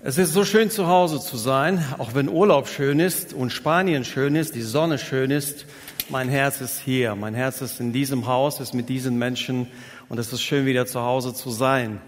Es 0.00 0.16
ist 0.16 0.32
so 0.32 0.44
schön 0.44 0.70
zu 0.70 0.86
Hause 0.86 1.18
zu 1.18 1.36
sein, 1.36 1.84
auch 1.98 2.14
wenn 2.14 2.28
Urlaub 2.28 2.68
schön 2.68 3.00
ist 3.00 3.32
und 3.32 3.50
Spanien 3.50 4.04
schön 4.04 4.36
ist, 4.36 4.54
die 4.54 4.62
Sonne 4.62 4.96
schön 4.96 5.32
ist. 5.32 5.66
Mein 6.08 6.28
Herz 6.28 6.60
ist 6.60 6.78
hier, 6.78 7.16
mein 7.16 7.34
Herz 7.34 7.60
ist 7.62 7.80
in 7.80 7.92
diesem 7.92 8.28
Haus, 8.28 8.60
ist 8.60 8.74
mit 8.74 8.88
diesen 8.88 9.18
Menschen 9.18 9.66
und 10.08 10.18
es 10.18 10.32
ist 10.32 10.40
schön 10.40 10.66
wieder 10.66 10.86
zu 10.86 11.00
Hause 11.00 11.34
zu 11.34 11.50
sein. 11.50 12.00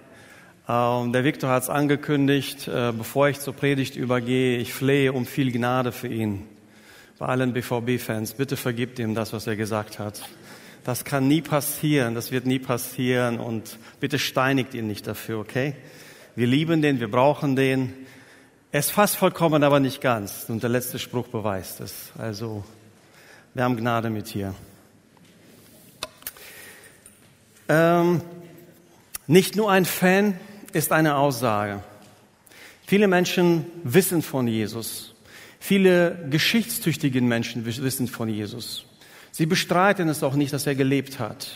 Ähm, 0.69 1.13
der 1.13 1.25
Viktor 1.25 1.51
hat 1.51 1.65
es 1.65 1.69
angekündigt, 1.69 2.69
äh, 2.69 2.93
bevor 2.97 3.29
ich 3.29 3.41
zur 3.41 3.55
Predigt 3.55 3.97
übergehe, 3.97 4.59
ich 4.59 4.73
flehe 4.73 5.13
um 5.13 5.27
viel 5.27 5.51
Gnade 5.51 5.91
für 5.91 6.07
ihn. 6.07 6.47
Bei 7.19 7.27
allen 7.27 7.53
BVB-Fans, 7.53 8.35
bitte 8.35 8.57
vergibt 8.57 9.01
ihm 9.01 9.17
das, 9.17 9.33
was 9.33 9.49
er 9.49 9.57
gesagt 9.57 9.99
hat. 9.99 10.23
Das 10.85 11.05
kann 11.05 11.27
nie 11.27 11.43
passieren, 11.43 12.15
das 12.15 12.31
wird 12.31 12.47
nie 12.47 12.61
passieren 12.61 13.41
und 13.41 13.79
bitte 13.99 14.21
steinigt 14.21 14.75
ihn 14.75 14.87
nicht 14.87 15.09
dafür, 15.09 15.41
okay? 15.41 15.75
Wir 16.41 16.47
lieben 16.47 16.81
den, 16.81 17.01
wir 17.01 17.11
brauchen 17.11 17.55
den. 17.55 17.93
Er 18.73 18.81
ist 18.81 18.93
fast 18.93 19.17
vollkommen, 19.17 19.63
aber 19.63 19.79
nicht 19.79 20.01
ganz. 20.01 20.47
Und 20.49 20.63
der 20.63 20.71
letzte 20.71 20.99
Spruch 20.99 21.29
beweist 21.29 21.83
es. 21.83 22.13
Also, 22.17 22.65
wir 23.53 23.63
haben 23.63 23.77
Gnade 23.77 24.09
mit 24.09 24.27
hier. 24.27 24.55
Ähm, 27.69 28.23
nicht 29.27 29.55
nur 29.55 29.71
ein 29.71 29.85
Fan 29.85 30.41
ist 30.73 30.93
eine 30.93 31.17
Aussage. 31.17 31.83
Viele 32.87 33.07
Menschen 33.07 33.67
wissen 33.85 34.23
von 34.23 34.49
Jesus. 34.49 35.15
Viele 35.59 36.27
geschichtstüchtige 36.31 37.21
Menschen 37.21 37.67
wissen 37.67 38.09
von 38.09 38.31
Jesus. 38.31 38.87
Sie 39.31 39.45
bestreiten 39.45 40.09
es 40.09 40.23
auch 40.23 40.37
nicht, 40.37 40.55
dass 40.55 40.67
er 40.67 40.75
gelebt 40.75 41.19
hat 41.19 41.49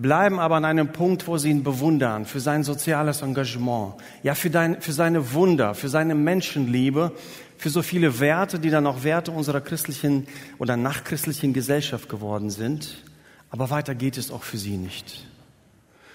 bleiben 0.00 0.38
aber 0.38 0.56
an 0.56 0.64
einem 0.64 0.92
Punkt, 0.92 1.26
wo 1.26 1.36
sie 1.36 1.50
ihn 1.50 1.62
bewundern 1.62 2.24
für 2.24 2.40
sein 2.40 2.64
soziales 2.64 3.22
Engagement, 3.22 3.94
ja 4.22 4.34
für, 4.34 4.50
dein, 4.50 4.80
für 4.80 4.92
seine 4.92 5.32
Wunder, 5.32 5.74
für 5.74 5.88
seine 5.88 6.14
Menschenliebe, 6.14 7.12
für 7.56 7.70
so 7.70 7.82
viele 7.82 8.20
Werte, 8.20 8.58
die 8.58 8.70
dann 8.70 8.86
auch 8.86 9.04
Werte 9.04 9.30
unserer 9.32 9.60
christlichen 9.60 10.26
oder 10.58 10.76
nachchristlichen 10.76 11.52
Gesellschaft 11.52 12.08
geworden 12.08 12.50
sind. 12.50 13.02
Aber 13.50 13.70
weiter 13.70 13.94
geht 13.94 14.16
es 14.16 14.30
auch 14.30 14.42
für 14.42 14.56
sie 14.56 14.76
nicht. 14.76 15.26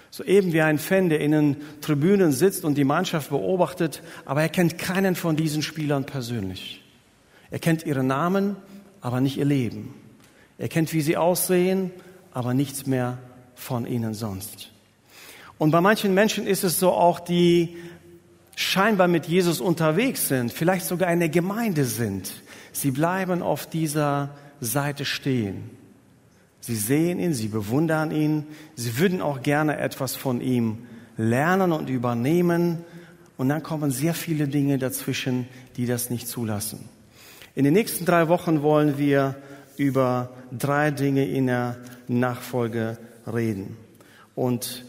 So 0.09 0.23
eben 0.23 0.53
wie 0.53 0.61
ein 0.61 0.79
Fan, 0.79 1.09
der 1.09 1.19
in 1.19 1.31
den 1.31 1.57
Tribünen 1.81 2.31
sitzt 2.31 2.63
und 2.63 2.77
die 2.77 2.85
Mannschaft 2.85 3.29
beobachtet, 3.29 4.01
aber 4.23 4.41
er 4.41 4.49
kennt 4.49 4.77
keinen 4.77 5.15
von 5.15 5.35
diesen 5.35 5.61
Spielern 5.61 6.05
persönlich. 6.05 6.81
Er 7.51 7.59
kennt 7.59 7.85
ihre 7.85 8.03
Namen, 8.03 8.55
aber 9.01 9.21
nicht 9.21 9.38
ihr 9.38 9.45
Leben. 9.45 9.93
Er 10.57 10.69
kennt, 10.69 10.93
wie 10.93 11.01
sie 11.01 11.17
aussehen, 11.17 11.91
aber 12.31 12.53
nichts 12.53 12.85
mehr 12.85 13.19
von 13.55 13.85
ihnen 13.85 14.13
sonst. 14.13 14.71
Und 15.57 15.71
bei 15.71 15.81
manchen 15.81 16.13
Menschen 16.13 16.47
ist 16.47 16.63
es 16.63 16.79
so 16.79 16.91
auch, 16.91 17.19
die 17.19 17.77
scheinbar 18.55 19.07
mit 19.07 19.25
Jesus 19.25 19.59
unterwegs 19.59 20.27
sind, 20.27 20.51
vielleicht 20.51 20.85
sogar 20.85 21.07
eine 21.07 21.29
Gemeinde 21.29 21.85
sind. 21.85 22.33
Sie 22.71 22.91
bleiben 22.91 23.41
auf 23.41 23.67
dieser 23.67 24.31
Seite 24.61 25.05
stehen. 25.05 25.69
Sie 26.59 26.75
sehen 26.75 27.19
ihn, 27.19 27.33
sie 27.33 27.47
bewundern 27.47 28.11
ihn, 28.11 28.47
sie 28.75 28.97
würden 28.97 29.21
auch 29.21 29.43
gerne 29.43 29.77
etwas 29.77 30.15
von 30.15 30.41
ihm 30.41 30.79
lernen 31.17 31.71
und 31.71 31.89
übernehmen. 31.89 32.83
Und 33.37 33.49
dann 33.49 33.61
kommen 33.61 33.91
sehr 33.91 34.13
viele 34.13 34.47
Dinge 34.47 34.77
dazwischen, 34.77 35.47
die 35.77 35.85
das 35.85 36.09
nicht 36.09 36.27
zulassen. 36.27 36.89
In 37.53 37.65
den 37.65 37.73
nächsten 37.73 38.05
drei 38.05 38.27
Wochen 38.29 38.61
wollen 38.61 38.97
wir 38.97 39.35
über 39.77 40.31
drei 40.57 40.91
Dinge 40.91 41.25
in 41.25 41.47
der 41.47 41.77
Nachfolge 42.07 42.97
reden. 43.31 43.77
Und 44.35 44.85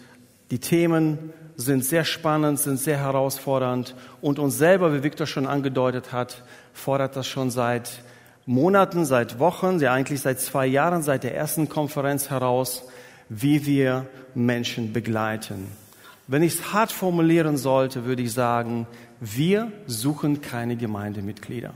die 0.51 0.59
Themen 0.59 1.33
sind 1.57 1.85
sehr 1.85 2.05
spannend, 2.05 2.59
sind 2.59 2.79
sehr 2.79 2.99
herausfordernd 2.99 3.95
und 4.21 4.39
uns 4.39 4.59
selber, 4.59 4.93
wie 4.93 5.03
Victor 5.03 5.27
schon 5.27 5.47
angedeutet 5.47 6.13
hat, 6.13 6.43
fordert 6.73 7.17
das 7.17 7.27
schon 7.27 7.51
seit 7.51 8.03
Monaten, 8.45 9.05
seit 9.05 9.39
Wochen, 9.39 9.81
ja 9.81 9.93
eigentlich 9.93 10.21
seit 10.21 10.41
zwei 10.41 10.67
Jahren, 10.67 11.03
seit 11.03 11.25
der 11.25 11.35
ersten 11.35 11.69
Konferenz 11.69 12.31
heraus, 12.31 12.85
wie 13.29 13.67
wir 13.67 14.07
Menschen 14.35 14.93
begleiten. 14.93 15.69
Wenn 16.29 16.43
ich 16.43 16.55
es 16.55 16.73
hart 16.73 16.93
formulieren 16.93 17.57
sollte, 17.57 18.05
würde 18.05 18.23
ich 18.23 18.33
sagen, 18.33 18.87
wir 19.21 19.73
suchen 19.87 20.43
keine 20.43 20.77
Gemeindemitglieder. 20.77 21.73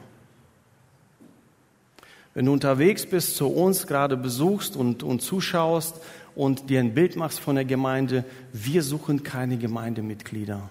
Wenn 2.34 2.46
du 2.46 2.52
unterwegs 2.52 3.06
bist, 3.06 3.36
zu 3.36 3.48
uns 3.48 3.86
gerade 3.86 4.16
besuchst 4.16 4.76
und, 4.76 5.02
und 5.02 5.20
zuschaust, 5.20 5.96
und 6.34 6.70
dir 6.70 6.80
ein 6.80 6.94
Bild 6.94 7.16
machst 7.16 7.41
von 7.41 7.56
der 7.56 7.64
Gemeinde, 7.64 8.24
wir 8.52 8.82
suchen 8.82 9.22
keine 9.22 9.56
Gemeindemitglieder. 9.56 10.68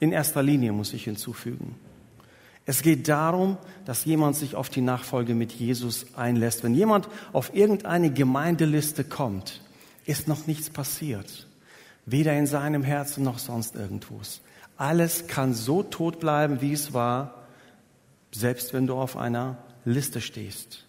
In 0.00 0.12
erster 0.12 0.42
Linie 0.42 0.72
muss 0.72 0.92
ich 0.92 1.04
hinzufügen. 1.04 1.76
Es 2.66 2.82
geht 2.82 3.08
darum, 3.08 3.58
dass 3.84 4.04
jemand 4.04 4.36
sich 4.36 4.54
auf 4.54 4.70
die 4.70 4.80
Nachfolge 4.80 5.34
mit 5.34 5.52
Jesus 5.52 6.06
einlässt. 6.16 6.64
Wenn 6.64 6.74
jemand 6.74 7.08
auf 7.32 7.54
irgendeine 7.54 8.10
Gemeindeliste 8.10 9.04
kommt, 9.04 9.60
ist 10.06 10.28
noch 10.28 10.46
nichts 10.46 10.70
passiert. 10.70 11.46
Weder 12.06 12.32
in 12.34 12.46
seinem 12.46 12.82
Herzen 12.82 13.24
noch 13.24 13.38
sonst 13.38 13.76
irgendwo. 13.76 14.20
Alles 14.76 15.26
kann 15.26 15.54
so 15.54 15.82
tot 15.82 16.20
bleiben, 16.20 16.60
wie 16.60 16.72
es 16.72 16.92
war, 16.92 17.44
selbst 18.32 18.72
wenn 18.72 18.86
du 18.86 18.94
auf 18.94 19.16
einer 19.16 19.58
Liste 19.84 20.20
stehst. 20.20 20.84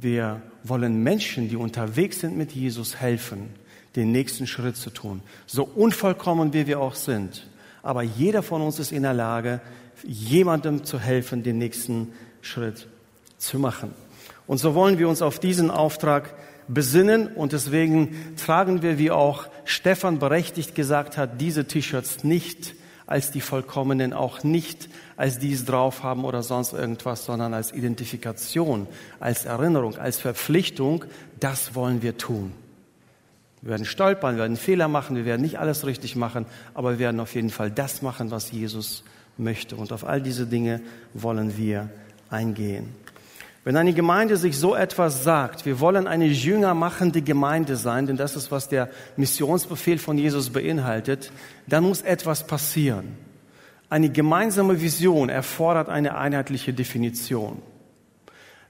Wir 0.00 0.42
wollen 0.62 1.02
Menschen, 1.02 1.48
die 1.48 1.56
unterwegs 1.56 2.20
sind 2.20 2.36
mit 2.36 2.52
Jesus, 2.52 3.00
helfen, 3.00 3.50
den 3.96 4.12
nächsten 4.12 4.46
Schritt 4.46 4.76
zu 4.76 4.90
tun. 4.90 5.22
So 5.46 5.64
unvollkommen 5.64 6.52
wie 6.52 6.66
wir 6.66 6.80
auch 6.80 6.94
sind. 6.94 7.48
Aber 7.82 8.02
jeder 8.02 8.42
von 8.42 8.62
uns 8.62 8.78
ist 8.78 8.92
in 8.92 9.02
der 9.02 9.14
Lage, 9.14 9.60
jemandem 10.04 10.84
zu 10.84 11.00
helfen, 11.00 11.42
den 11.42 11.58
nächsten 11.58 12.12
Schritt 12.42 12.86
zu 13.38 13.58
machen. 13.58 13.92
Und 14.46 14.58
so 14.58 14.74
wollen 14.74 14.98
wir 14.98 15.08
uns 15.08 15.20
auf 15.20 15.40
diesen 15.40 15.70
Auftrag 15.70 16.34
besinnen 16.68 17.28
und 17.28 17.52
deswegen 17.52 18.36
tragen 18.36 18.82
wir, 18.82 18.98
wie 18.98 19.10
auch 19.10 19.48
Stefan 19.64 20.18
berechtigt 20.18 20.74
gesagt 20.74 21.16
hat, 21.16 21.40
diese 21.40 21.64
T-Shirts 21.64 22.24
nicht 22.24 22.74
als 23.08 23.30
die 23.30 23.40
Vollkommenen, 23.40 24.12
auch 24.12 24.44
nicht 24.44 24.88
als 25.16 25.38
die 25.38 25.52
es 25.52 25.64
drauf 25.64 26.02
haben 26.02 26.24
oder 26.24 26.42
sonst 26.42 26.74
irgendwas, 26.74 27.24
sondern 27.24 27.54
als 27.54 27.72
Identifikation, 27.72 28.86
als 29.18 29.46
Erinnerung, 29.46 29.96
als 29.96 30.18
Verpflichtung, 30.18 31.04
das 31.40 31.74
wollen 31.74 32.02
wir 32.02 32.18
tun. 32.18 32.52
Wir 33.62 33.70
werden 33.70 33.86
stolpern, 33.86 34.36
wir 34.36 34.42
werden 34.42 34.56
Fehler 34.56 34.88
machen, 34.88 35.16
wir 35.16 35.24
werden 35.24 35.42
nicht 35.42 35.58
alles 35.58 35.84
richtig 35.86 36.14
machen, 36.14 36.46
aber 36.74 36.92
wir 36.92 36.98
werden 37.00 37.18
auf 37.18 37.34
jeden 37.34 37.50
Fall 37.50 37.70
das 37.70 38.02
machen, 38.02 38.30
was 38.30 38.52
Jesus 38.52 39.02
möchte. 39.38 39.74
Und 39.74 39.90
auf 39.90 40.06
all 40.06 40.22
diese 40.22 40.46
Dinge 40.46 40.80
wollen 41.14 41.56
wir 41.56 41.88
eingehen. 42.30 42.94
Wenn 43.64 43.76
eine 43.76 43.92
Gemeinde 43.92 44.36
sich 44.36 44.58
so 44.58 44.74
etwas 44.74 45.24
sagt, 45.24 45.66
wir 45.66 45.80
wollen 45.80 46.06
eine 46.06 46.26
jüngermachende 46.26 47.22
Gemeinde 47.22 47.76
sein, 47.76 48.06
denn 48.06 48.16
das 48.16 48.36
ist, 48.36 48.50
was 48.50 48.68
der 48.68 48.88
Missionsbefehl 49.16 49.98
von 49.98 50.16
Jesus 50.16 50.50
beinhaltet, 50.50 51.32
dann 51.66 51.84
muss 51.84 52.02
etwas 52.02 52.46
passieren. 52.46 53.16
Eine 53.90 54.10
gemeinsame 54.10 54.80
Vision 54.80 55.28
erfordert 55.28 55.88
eine 55.88 56.16
einheitliche 56.16 56.72
Definition. 56.72 57.62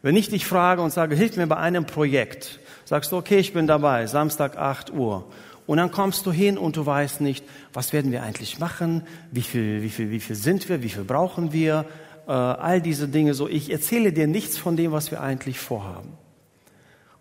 Wenn 0.00 0.16
ich 0.16 0.30
dich 0.30 0.46
frage 0.46 0.80
und 0.80 0.92
sage, 0.92 1.16
hilf 1.16 1.36
mir 1.36 1.48
bei 1.48 1.56
einem 1.56 1.84
Projekt, 1.84 2.60
sagst 2.84 3.10
du, 3.10 3.16
okay, 3.16 3.38
ich 3.38 3.52
bin 3.52 3.66
dabei, 3.66 4.06
Samstag 4.06 4.56
8 4.56 4.92
Uhr. 4.92 5.26
Und 5.66 5.76
dann 5.76 5.90
kommst 5.90 6.24
du 6.24 6.32
hin 6.32 6.56
und 6.56 6.76
du 6.76 6.86
weißt 6.86 7.20
nicht, 7.20 7.44
was 7.72 7.92
werden 7.92 8.10
wir 8.10 8.22
eigentlich 8.22 8.58
machen, 8.58 9.02
wie 9.32 9.42
viel, 9.42 9.82
wie 9.82 9.90
viel, 9.90 10.10
wie 10.10 10.20
viel 10.20 10.36
sind 10.36 10.68
wir, 10.68 10.82
wie 10.82 10.88
viel 10.88 11.04
brauchen 11.04 11.52
wir, 11.52 11.84
äh, 12.28 12.32
all 12.32 12.80
diese 12.82 13.08
Dinge 13.08 13.34
so. 13.34 13.48
Ich 13.48 13.72
erzähle 13.72 14.12
dir 14.12 14.26
nichts 14.26 14.58
von 14.58 14.76
dem, 14.76 14.92
was 14.92 15.10
wir 15.10 15.22
eigentlich 15.22 15.58
vorhaben. 15.58 16.10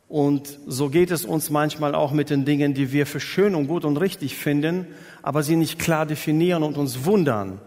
Und 0.09 0.59
so 0.67 0.89
geht 0.89 1.11
es 1.11 1.25
uns 1.25 1.49
manchmal 1.49 1.95
auch 1.95 2.11
mit 2.11 2.29
den 2.29 2.45
Dingen, 2.45 2.73
die 2.73 2.91
wir 2.91 3.05
für 3.05 3.19
schön 3.19 3.55
und 3.55 3.67
gut 3.67 3.83
und 3.83 3.97
richtig 3.97 4.35
finden, 4.35 4.87
aber 5.21 5.43
sie 5.43 5.55
nicht 5.55 5.79
klar 5.79 6.05
definieren 6.05 6.63
und 6.63 6.77
uns 6.77 7.05
wundern, 7.05 7.59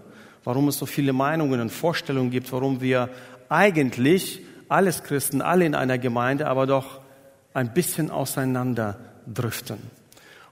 warum 0.44 0.68
es 0.68 0.78
so 0.78 0.86
viele 0.86 1.12
Meinungen 1.12 1.60
und 1.60 1.70
Vorstellungen 1.70 2.30
gibt, 2.30 2.52
warum 2.52 2.80
wir 2.80 3.10
eigentlich 3.48 4.40
alles 4.68 5.02
Christen, 5.02 5.42
alle 5.42 5.66
in 5.66 5.74
einer 5.74 5.98
Gemeinde, 5.98 6.46
aber 6.46 6.66
doch 6.66 7.00
ein 7.52 7.74
bisschen 7.74 8.10
auseinander 8.10 8.98
driften. 9.26 9.78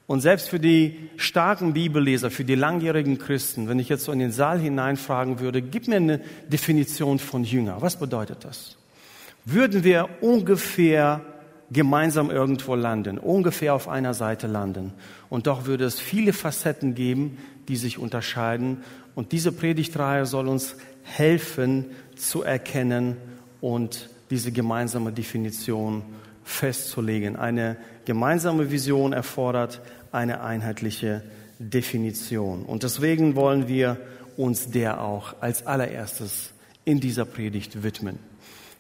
Und 0.09 0.23
selbst 0.23 0.49
für 0.49 0.59
die 0.59 1.11
starken 1.19 1.75
Bibelleser, 1.75 2.31
für 2.31 2.45
die 2.45 2.55
langjährigen 2.55 3.19
Christen, 3.19 3.69
wenn 3.69 3.79
ich 3.79 3.91
jetzt 3.91 4.05
so 4.05 4.11
in 4.11 4.19
den 4.19 4.33
Saal 4.33 4.59
hineinfragen 4.59 5.39
würde, 5.39 5.61
gib 5.61 5.87
mir 5.87 5.97
eine 5.97 6.21
Definition 6.49 7.19
von 7.19 7.45
Jünger. 7.45 7.77
Was 7.83 7.97
bedeutet 7.97 8.39
das? 8.43 8.79
Würden 9.45 9.85
wir 9.85 10.09
ungefähr 10.23 11.21
gemeinsam 11.71 12.31
irgendwo 12.31 12.75
landen, 12.75 13.19
ungefähr 13.19 13.75
auf 13.75 13.87
einer 13.87 14.15
Seite 14.15 14.47
landen. 14.47 14.95
Und 15.29 15.47
doch 15.47 15.67
würde 15.67 15.85
es 15.85 16.01
viele 16.01 16.33
Facetten 16.33 16.95
geben, 16.95 17.37
die 17.69 17.77
sich 17.77 17.99
unterscheiden. 17.99 18.79
Und 19.15 19.33
diese 19.33 19.53
Predigtreihe 19.53 20.25
soll 20.25 20.49
uns 20.49 20.77
helfen 21.03 21.85
zu 22.17 22.43
erkennen 22.43 23.19
und 23.61 24.09
diese 24.31 24.53
gemeinsame 24.53 25.13
Definition 25.13 26.03
festzulegen. 26.45 27.37
Eine 27.37 27.77
gemeinsame 28.07 28.71
Vision 28.71 29.13
erfordert 29.13 29.83
eine 30.13 30.43
einheitliche 30.43 31.23
Definition. 31.59 32.65
Und 32.65 32.83
deswegen 32.83 33.35
wollen 33.35 33.69
wir 33.69 33.99
uns 34.37 34.71
der 34.71 35.01
auch 35.01 35.35
als 35.41 35.67
allererstes 35.67 36.53
in 36.85 37.01
dieser 37.01 37.25
Predigt 37.25 37.83
widmen. 37.83 38.19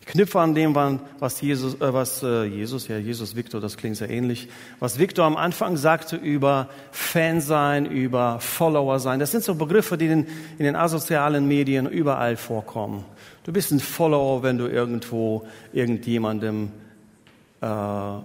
Ich 0.01 0.07
knüpfe 0.07 0.41
an 0.41 0.55
dem, 0.55 0.75
was 0.75 1.41
Jesus, 1.41 1.75
äh, 1.75 1.93
was 1.93 2.23
äh, 2.23 2.45
Jesus, 2.45 2.89
ja 2.89 2.97
Jesus 2.97 3.37
Victor, 3.37 3.61
das 3.61 3.77
klingt 3.77 3.97
sehr 3.97 4.09
ähnlich, 4.09 4.49
was 4.79 4.99
Victor 4.99 5.27
am 5.27 5.37
Anfang 5.37 5.77
sagte 5.77 6.17
über 6.17 6.71
Fan 6.93 7.43
sein, 7.43 7.85
über 7.85 8.41
Follower 8.41 9.01
sein. 9.01 9.21
Das 9.21 9.33
sind 9.33 9.45
so 9.45 9.55
Begriffe, 9.55 9.99
die 9.99 10.07
in, 10.07 10.27
in 10.59 10.65
den 10.65 10.77
asozialen 10.77 11.47
Medien 11.47 11.87
überall 11.87 12.37
vorkommen. 12.37 13.05
Du 13.45 13.53
bist 13.53 13.71
ein 13.71 13.81
Follower, 13.81 14.43
wenn 14.43 14.57
du 14.57 14.67
irgendwo 14.67 15.47
irgendjemandem 15.75 16.71
äh, 17.61 17.67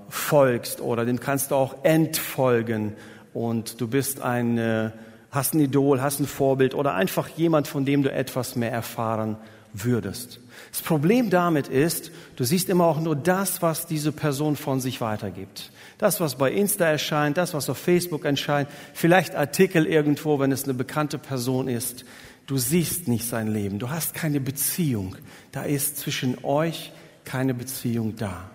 folgst 0.10 0.82
oder 0.82 1.06
dem 1.06 1.20
kannst 1.20 1.52
du 1.52 1.56
auch 1.56 1.84
entfolgen 1.84 2.94
und 3.34 3.82
du 3.82 3.88
bist 3.88 4.22
ein, 4.22 4.58
äh, 4.58 4.92
hast 5.32 5.54
ein 5.54 5.60
Idol, 5.60 6.02
hast 6.02 6.20
ein 6.20 6.28
Vorbild 6.28 6.76
oder 6.76 6.94
einfach 6.94 7.28
jemand, 7.30 7.68
von 7.68 7.86
dem 7.86 8.04
du 8.04 8.12
etwas 8.12 8.56
mehr 8.56 8.72
erfahren 8.72 9.38
würdest. 9.74 10.40
Das 10.72 10.82
Problem 10.82 11.30
damit 11.30 11.68
ist, 11.68 12.12
du 12.36 12.44
siehst 12.44 12.70
immer 12.70 12.86
auch 12.86 13.00
nur 13.00 13.16
das, 13.16 13.62
was 13.62 13.88
diese 13.88 14.12
Person 14.12 14.56
von 14.56 14.80
sich 14.80 15.02
weitergibt. 15.02 15.72
Das, 15.98 16.20
was 16.20 16.36
bei 16.36 16.52
Insta 16.52 16.86
erscheint, 16.86 17.38
das, 17.38 17.54
was 17.54 17.70
auf 17.70 17.78
Facebook 17.78 18.26
erscheint, 18.26 18.70
vielleicht 18.94 19.36
Artikel 19.36 19.86
irgendwo, 19.86 20.40
wenn 20.40 20.52
es 20.52 20.66
eine 20.66 20.74
bekannte 20.74 21.18
Person 21.18 21.68
ist. 21.68 22.06
Du 22.46 22.58
siehst 22.58 23.08
nicht 23.08 23.28
sein 23.28 23.48
Leben, 23.48 23.80
du 23.80 23.90
hast 23.90 24.14
keine 24.14 24.40
Beziehung. 24.40 25.16
Da 25.52 25.64
ist 25.64 25.98
zwischen 25.98 26.44
euch 26.44 26.92
keine 27.24 27.54
Beziehung 27.54 28.16
da. 28.16 28.50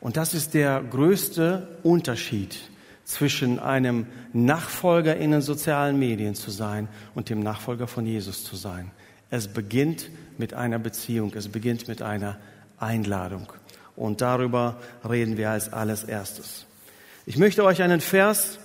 Und 0.00 0.16
das 0.16 0.34
ist 0.34 0.54
der 0.54 0.82
größte 0.82 1.68
Unterschied 1.82 2.58
zwischen 3.04 3.58
einem 3.58 4.06
Nachfolger 4.32 5.16
in 5.16 5.32
den 5.32 5.42
sozialen 5.42 5.98
Medien 5.98 6.34
zu 6.34 6.50
sein 6.50 6.88
und 7.14 7.28
dem 7.28 7.40
Nachfolger 7.40 7.86
von 7.86 8.06
Jesus 8.06 8.44
zu 8.44 8.56
sein. 8.56 8.90
Es 9.30 9.48
beginnt 9.48 10.10
mit 10.38 10.54
einer 10.54 10.78
Beziehung, 10.78 11.32
es 11.34 11.48
beginnt 11.48 11.88
mit 11.88 12.02
einer 12.02 12.38
Einladung. 12.78 13.52
Und 13.96 14.20
darüber 14.20 14.76
reden 15.08 15.36
wir 15.36 15.50
als 15.50 15.72
alles 15.72 16.04
erstes. 16.04 16.66
Ich 17.26 17.36
möchte 17.36 17.64
euch 17.64 17.82
einen 17.82 18.00
Vers 18.00 18.58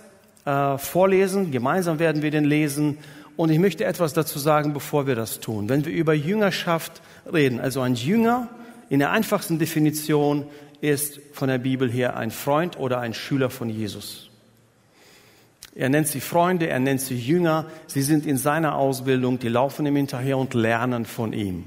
äh, 0.46 0.78
vorlesen, 0.78 1.52
gemeinsam 1.52 2.00
werden 2.00 2.22
wir 2.22 2.32
den 2.32 2.46
lesen 2.46 2.98
und 3.36 3.50
ich 3.50 3.60
möchte 3.60 3.84
etwas 3.84 4.14
dazu 4.14 4.40
sagen, 4.40 4.74
bevor 4.74 5.08
wir 5.08 5.16
das 5.16 5.40
tun. 5.40 5.68
Wenn 5.68 5.86
wir 5.86 5.92
über 5.92 6.14
Jüngerschaft 6.14 7.02
reden, 7.32 7.60
also 7.60 7.82
ein 7.82 7.96
Jünger 7.96 8.48
in 8.90 9.00
der 9.00 9.12
einfachsten 9.12 9.60
Definition 9.60 10.46
ist 10.82 11.20
von 11.34 11.48
der 11.48 11.58
Bibel 11.58 11.90
her 11.90 12.16
ein 12.16 12.32
Freund 12.32 12.78
oder 12.78 13.00
ein 13.00 13.14
Schüler 13.14 13.50
von 13.50 13.70
Jesus. 13.70 14.30
Er 15.76 15.90
nennt 15.90 16.08
sie 16.08 16.22
Freunde, 16.22 16.68
er 16.68 16.80
nennt 16.80 17.02
sie 17.02 17.18
Jünger. 17.18 17.66
Sie 17.88 18.02
sind 18.02 18.26
in 18.26 18.38
seiner 18.38 18.76
Ausbildung, 18.76 19.40
die 19.40 19.50
laufen 19.50 19.86
ihm 19.86 19.98
hinterher 19.98 20.38
und 20.38 20.54
lernen 20.54 21.06
von 21.06 21.34
ihm. 21.34 21.66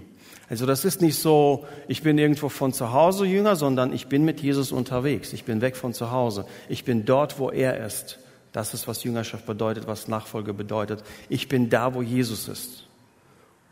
Also 0.49 0.65
das 0.65 0.87
ist 0.87 1.03
nicht 1.03 1.19
so, 1.19 1.67
ich 1.89 2.03
bin 2.03 2.17
irgendwo 2.17 2.49
von 2.49 2.73
zu 2.73 2.93
Hause 2.93 3.27
Jünger, 3.27 3.55
sondern 3.55 3.93
ich 3.93 4.07
bin 4.07 4.25
mit 4.25 4.41
Jesus 4.41 4.73
unterwegs. 4.73 5.35
Ich 5.35 5.45
bin 5.45 5.61
weg 5.61 5.77
von 5.77 5.93
zu 5.93 6.11
Hause. 6.11 6.47
Ich 6.71 6.85
bin 6.85 7.05
dort, 7.05 7.39
wo 7.39 7.51
er 7.51 7.85
ist. 7.85 8.19
Das 8.53 8.73
ist, 8.73 8.89
was 8.89 9.05
Jüngerschaft 9.05 9.45
bedeutet, 9.45 9.87
was 9.87 10.09
Nachfolge 10.09 10.55
bedeutet. 10.55 11.05
Ich 11.29 11.49
bin 11.49 11.69
da, 11.69 11.93
wo 11.93 12.01
Jesus 12.01 12.49
ist. 12.49 12.88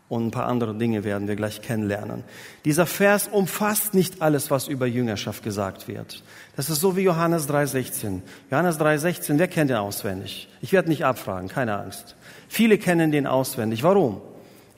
Und 0.08 0.28
ein 0.28 0.30
paar 0.30 0.46
andere 0.46 0.74
Dinge 0.74 1.02
werden 1.02 1.26
wir 1.26 1.34
gleich 1.34 1.62
kennenlernen. 1.62 2.22
Dieser 2.64 2.86
Vers 2.86 3.28
umfasst 3.28 3.92
nicht 3.92 4.22
alles, 4.22 4.52
was 4.52 4.68
über 4.68 4.86
Jüngerschaft 4.86 5.42
gesagt 5.42 5.88
wird. 5.88 6.22
Das 6.54 6.70
ist 6.70 6.80
so 6.80 6.96
wie 6.96 7.02
Johannes 7.02 7.48
3,16. 7.48 8.20
Johannes 8.50 8.78
3,16, 8.78 9.38
wer 9.38 9.48
kennt 9.48 9.70
den 9.70 9.78
auswendig? 9.78 10.48
Ich 10.62 10.72
werde 10.72 10.90
nicht 10.90 11.04
abfragen, 11.04 11.48
keine 11.48 11.76
Angst. 11.76 12.14
Viele 12.48 12.78
kennen 12.78 13.10
den 13.10 13.26
auswendig. 13.26 13.82
Warum? 13.82 14.20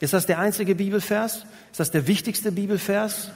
Ist 0.00 0.14
das 0.14 0.24
der 0.24 0.38
einzige 0.38 0.74
Bibelvers? 0.74 1.44
Ist 1.70 1.80
das 1.80 1.90
der 1.90 2.06
wichtigste 2.06 2.50
Bibelvers? 2.50 3.30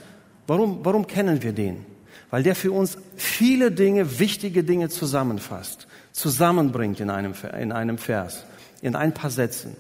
Warum, 0.47 0.85
warum 0.85 1.07
kennen 1.07 1.43
wir 1.43 1.53
den? 1.53 1.85
Weil 2.31 2.43
der 2.43 2.55
für 2.55 2.73
uns 2.73 2.97
viele 3.17 3.71
Dinge, 3.71 4.19
wichtige 4.19 4.65
Dinge 4.65 4.89
zusammenfasst, 4.89 5.87
zusammenbringt 6.13 7.01
in 7.01 7.11
einem, 7.11 7.35
in 7.61 7.73
einem 7.73 7.99
Vers, 7.99 8.45
in 8.81 8.97
ein 8.97 9.13
paar 9.13 9.31
Sätzen. 9.31 9.77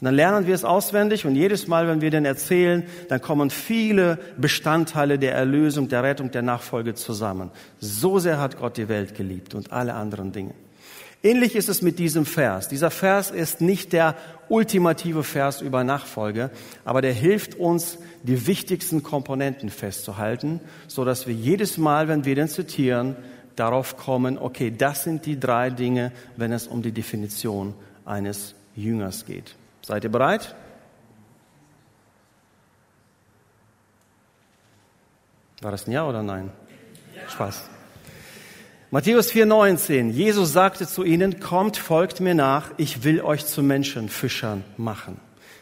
Und 0.00 0.06
dann 0.06 0.14
lernen 0.14 0.46
wir 0.46 0.54
es 0.54 0.64
auswendig 0.64 1.26
und 1.26 1.36
jedes 1.36 1.68
Mal, 1.68 1.86
wenn 1.86 2.00
wir 2.00 2.10
den 2.10 2.24
erzählen, 2.24 2.84
dann 3.08 3.20
kommen 3.20 3.50
viele 3.50 4.18
Bestandteile 4.38 5.18
der 5.18 5.34
Erlösung, 5.34 5.88
der 5.88 6.02
Rettung, 6.02 6.30
der 6.30 6.40
Nachfolge 6.40 6.94
zusammen. 6.94 7.50
So 7.80 8.18
sehr 8.18 8.40
hat 8.40 8.58
Gott 8.58 8.78
die 8.78 8.88
Welt 8.88 9.14
geliebt 9.14 9.54
und 9.54 9.72
alle 9.72 9.92
anderen 9.92 10.32
Dinge. 10.32 10.54
Ähnlich 11.22 11.54
ist 11.54 11.68
es 11.68 11.82
mit 11.82 11.98
diesem 11.98 12.24
Vers. 12.24 12.68
Dieser 12.68 12.90
Vers 12.90 13.30
ist 13.30 13.60
nicht 13.60 13.92
der 13.92 14.16
ultimative 14.48 15.22
Vers 15.22 15.60
über 15.60 15.84
Nachfolge, 15.84 16.50
aber 16.86 17.02
der 17.02 17.12
hilft 17.12 17.56
uns, 17.56 17.98
die 18.22 18.46
wichtigsten 18.46 19.02
Komponenten 19.02 19.68
festzuhalten, 19.68 20.60
so 20.88 21.04
dass 21.04 21.26
wir 21.26 21.34
jedes 21.34 21.76
Mal, 21.76 22.08
wenn 22.08 22.24
wir 22.24 22.34
den 22.34 22.48
zitieren, 22.48 23.16
darauf 23.54 23.98
kommen, 23.98 24.38
okay, 24.38 24.72
das 24.76 25.04
sind 25.04 25.26
die 25.26 25.38
drei 25.38 25.68
Dinge, 25.68 26.12
wenn 26.38 26.52
es 26.52 26.66
um 26.66 26.80
die 26.80 26.92
Definition 26.92 27.74
eines 28.06 28.54
Jüngers 28.74 29.26
geht. 29.26 29.54
Seid 29.90 30.04
ihr 30.04 30.10
bereit? 30.10 30.54
War 35.62 35.72
das 35.72 35.88
ein 35.88 35.90
Ja 35.90 36.06
oder 36.06 36.22
Nein? 36.22 36.52
Ja. 37.12 37.28
Spaß. 37.28 37.68
Matthäus 38.92 39.32
4,19. 39.32 40.10
Jesus 40.10 40.52
sagte 40.52 40.86
zu 40.86 41.02
ihnen, 41.02 41.40
kommt, 41.40 41.76
folgt 41.76 42.20
mir 42.20 42.36
nach, 42.36 42.70
ich 42.76 43.02
will 43.02 43.20
euch 43.20 43.46
zu 43.46 43.64
Menschenfischern 43.64 44.62
machen. 44.76 45.18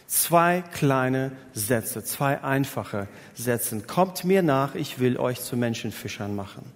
Zwei 0.06 0.62
kleine 0.74 1.32
Sätze, 1.54 2.04
zwei 2.04 2.44
einfache 2.44 3.08
Sätze. 3.34 3.80
Kommt 3.80 4.26
mir 4.26 4.42
nach, 4.42 4.74
ich 4.74 4.98
will 4.98 5.16
euch 5.16 5.40
zu 5.40 5.56
Menschenfischern 5.56 6.36
machen. 6.36 6.70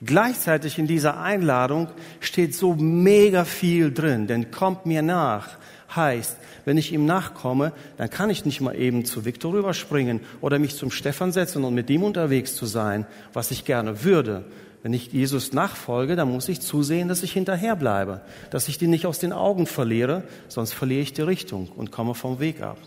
Gleichzeitig 0.00 0.78
in 0.78 0.86
dieser 0.86 1.18
Einladung 1.18 1.88
steht 2.20 2.54
so 2.54 2.76
mega 2.76 3.44
viel 3.44 3.92
drin, 3.92 4.28
denn 4.28 4.52
kommt 4.52 4.86
mir 4.86 5.02
nach 5.02 5.58
heißt, 5.94 6.36
wenn 6.64 6.76
ich 6.76 6.92
ihm 6.92 7.06
nachkomme, 7.06 7.72
dann 7.96 8.10
kann 8.10 8.30
ich 8.30 8.44
nicht 8.44 8.60
mal 8.60 8.74
eben 8.74 9.04
zu 9.04 9.24
Viktor 9.24 9.52
rüberspringen 9.52 10.20
oder 10.40 10.58
mich 10.58 10.76
zum 10.76 10.90
Stefan 10.90 11.32
setzen 11.32 11.64
und 11.64 11.74
mit 11.74 11.88
ihm 11.90 12.02
unterwegs 12.02 12.54
zu 12.54 12.66
sein, 12.66 13.06
was 13.32 13.50
ich 13.50 13.64
gerne 13.64 14.04
würde. 14.04 14.44
Wenn 14.82 14.92
ich 14.92 15.12
Jesus 15.12 15.52
nachfolge, 15.52 16.14
dann 16.14 16.30
muss 16.30 16.48
ich 16.48 16.60
zusehen, 16.60 17.08
dass 17.08 17.22
ich 17.22 17.32
hinterher 17.32 17.74
bleibe, 17.74 18.20
dass 18.50 18.68
ich 18.68 18.78
die 18.78 18.86
nicht 18.86 19.06
aus 19.06 19.18
den 19.18 19.32
Augen 19.32 19.66
verliere, 19.66 20.22
sonst 20.48 20.72
verliere 20.72 21.02
ich 21.02 21.12
die 21.12 21.22
Richtung 21.22 21.68
und 21.74 21.90
komme 21.90 22.14
vom 22.14 22.38
Weg 22.38 22.62
ab. 22.62 22.78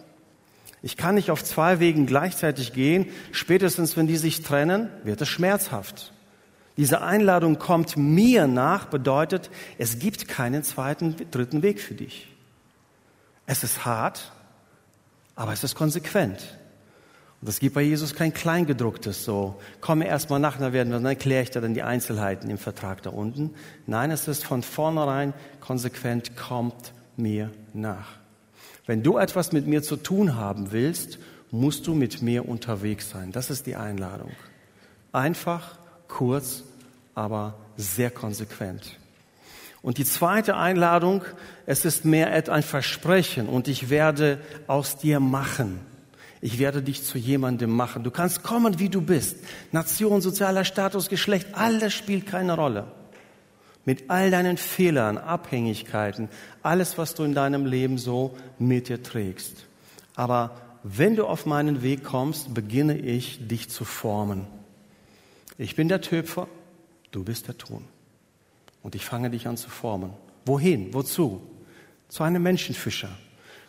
Ich 0.83 0.97
kann 0.97 1.15
nicht 1.15 1.29
auf 1.29 1.43
zwei 1.43 1.79
Wegen 1.79 2.05
gleichzeitig 2.05 2.73
gehen. 2.73 3.07
Spätestens, 3.31 3.97
wenn 3.97 4.07
die 4.07 4.17
sich 4.17 4.41
trennen, 4.41 4.89
wird 5.03 5.21
es 5.21 5.27
schmerzhaft. 5.27 6.11
Diese 6.77 7.01
Einladung 7.01 7.59
kommt 7.59 7.97
mir 7.97 8.47
nach, 8.47 8.85
bedeutet, 8.85 9.51
es 9.77 9.99
gibt 9.99 10.27
keinen 10.27 10.63
zweiten, 10.63 11.15
dritten 11.29 11.61
Weg 11.61 11.81
für 11.81 11.93
dich. 11.93 12.27
Es 13.45 13.63
ist 13.63 13.85
hart, 13.85 14.31
aber 15.35 15.53
es 15.53 15.63
ist 15.63 15.75
konsequent. 15.75 16.57
Und 17.41 17.49
es 17.49 17.59
gibt 17.59 17.73
bei 17.73 17.81
Jesus 17.81 18.13
kein 18.13 18.33
Kleingedrucktes 18.33 19.25
so. 19.25 19.59
Komme 19.81 20.05
erstmal 20.05 20.39
nach, 20.39 20.57
dann 20.57 20.73
werden 20.73 20.89
wir, 20.89 20.97
dann 20.97 21.05
erkläre 21.07 21.41
ich 21.41 21.49
dir 21.49 21.59
dann 21.59 21.73
die 21.73 21.81
Einzelheiten 21.81 22.49
im 22.51 22.59
Vertrag 22.59 23.01
da 23.01 23.09
unten. 23.09 23.55
Nein, 23.87 24.11
es 24.11 24.27
ist 24.27 24.45
von 24.45 24.61
vornherein 24.61 25.33
konsequent, 25.59 26.37
kommt 26.37 26.93
mir 27.17 27.51
nach. 27.73 28.19
Wenn 28.85 29.01
du 29.01 29.17
etwas 29.17 29.51
mit 29.53 29.65
mir 29.65 29.81
zu 29.81 29.95
tun 29.95 30.35
haben 30.35 30.71
willst, 30.71 31.17
musst 31.49 31.87
du 31.87 31.95
mit 31.95 32.21
mir 32.21 32.47
unterwegs 32.47 33.09
sein. 33.09 33.31
Das 33.31 33.49
ist 33.49 33.65
die 33.65 33.75
Einladung. 33.75 34.31
Einfach, 35.11 35.77
kurz, 36.07 36.63
aber 37.15 37.55
sehr 37.75 38.11
konsequent. 38.11 38.99
Und 39.81 39.97
die 39.97 40.05
zweite 40.05 40.57
Einladung, 40.57 41.23
es 41.65 41.85
ist 41.85 42.05
mehr 42.05 42.31
ein 42.49 42.63
Versprechen 42.63 43.47
und 43.47 43.67
ich 43.67 43.89
werde 43.89 44.39
aus 44.67 44.97
dir 44.97 45.19
machen. 45.19 45.79
Ich 46.39 46.59
werde 46.59 46.81
dich 46.81 47.03
zu 47.03 47.17
jemandem 47.17 47.71
machen. 47.71 48.03
Du 48.03 48.11
kannst 48.11 48.43
kommen, 48.43 48.79
wie 48.79 48.89
du 48.89 49.01
bist. 49.01 49.37
Nation, 49.71 50.21
sozialer 50.21 50.65
Status, 50.65 51.07
Geschlecht, 51.09 51.49
alles 51.53 51.93
spielt 51.93 52.25
keine 52.25 52.55
Rolle. 52.55 52.87
Mit 53.85 54.09
all 54.09 54.29
deinen 54.29 54.57
Fehlern, 54.57 55.17
Abhängigkeiten, 55.17 56.29
alles, 56.61 56.99
was 56.99 57.15
du 57.15 57.23
in 57.23 57.33
deinem 57.33 57.65
Leben 57.65 57.97
so 57.97 58.35
mit 58.59 58.89
dir 58.89 59.01
trägst. 59.01 59.65
Aber 60.15 60.55
wenn 60.83 61.15
du 61.15 61.25
auf 61.25 61.45
meinen 61.45 61.81
Weg 61.81 62.03
kommst, 62.03 62.53
beginne 62.53 62.97
ich, 62.97 63.47
dich 63.47 63.69
zu 63.69 63.85
formen. 63.85 64.45
Ich 65.57 65.75
bin 65.75 65.87
der 65.87 66.01
Töpfer, 66.01 66.47
du 67.11 67.23
bist 67.23 67.47
der 67.47 67.57
Ton. 67.57 67.85
Und 68.83 68.95
ich 68.95 69.05
fange 69.05 69.29
dich 69.29 69.47
an 69.47 69.57
zu 69.57 69.69
formen. 69.69 70.11
Wohin? 70.45 70.93
Wozu? 70.93 71.41
Zu 72.07 72.23
einem 72.23 72.43
Menschenfischer. 72.43 73.09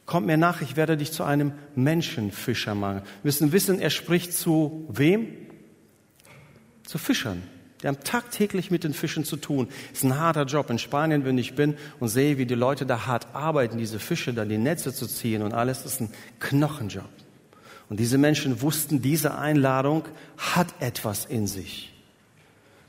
Kommt 0.06 0.26
mir 0.26 0.36
nach, 0.36 0.62
ich 0.62 0.76
werde 0.76 0.96
dich 0.96 1.12
zu 1.12 1.22
einem 1.22 1.52
Menschenfischer 1.74 2.74
machen. 2.74 3.02
Wir 3.02 3.28
müssen 3.28 3.52
wissen, 3.52 3.80
er 3.80 3.90
spricht 3.90 4.32
zu 4.32 4.86
wem? 4.90 5.28
Zu 6.84 6.98
Fischern. 6.98 7.42
Die 7.82 7.88
haben 7.88 7.98
tagtäglich 8.02 8.70
mit 8.70 8.84
den 8.84 8.94
Fischen 8.94 9.24
zu 9.24 9.36
tun. 9.36 9.68
Ist 9.92 10.04
ein 10.04 10.18
harter 10.18 10.44
Job. 10.44 10.70
In 10.70 10.78
Spanien, 10.78 11.24
wenn 11.24 11.38
ich 11.38 11.54
bin 11.54 11.76
und 11.98 12.08
sehe, 12.08 12.38
wie 12.38 12.46
die 12.46 12.54
Leute 12.54 12.86
da 12.86 13.06
hart 13.06 13.34
arbeiten, 13.34 13.78
diese 13.78 13.98
Fische 13.98 14.32
da 14.32 14.44
die 14.44 14.58
Netze 14.58 14.94
zu 14.94 15.06
ziehen 15.06 15.42
und 15.42 15.52
alles, 15.52 15.84
ist 15.84 16.00
ein 16.00 16.10
Knochenjob. 16.38 17.08
Und 17.88 18.00
diese 18.00 18.18
Menschen 18.18 18.62
wussten, 18.62 19.02
diese 19.02 19.36
Einladung 19.36 20.04
hat 20.36 20.68
etwas 20.80 21.24
in 21.24 21.46
sich. 21.46 21.92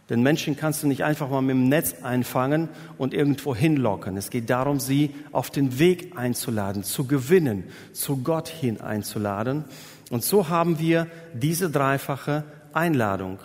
Denn 0.10 0.22
Menschen 0.22 0.58
kannst 0.58 0.84
du 0.84 0.88
nicht 0.88 1.04
einfach 1.04 1.30
mal 1.30 1.42
mit 1.42 1.56
dem 1.56 1.70
Netz 1.70 1.96
einfangen 2.04 2.68
und 2.98 3.14
irgendwo 3.14 3.56
hinlocken. 3.56 4.18
Es 4.18 4.30
geht 4.30 4.50
darum, 4.50 4.80
sie 4.80 5.16
auf 5.32 5.50
den 5.50 5.80
Weg 5.80 6.18
einzuladen, 6.18 6.84
zu 6.84 7.08
gewinnen, 7.08 7.64
zu 7.94 8.18
Gott 8.18 8.50
hin 8.50 8.82
einzuladen. 8.82 9.64
Und 10.10 10.24
so 10.24 10.50
haben 10.50 10.78
wir 10.78 11.08
diese 11.34 11.70
dreifache 11.70 12.44
Einladung. 12.74 13.40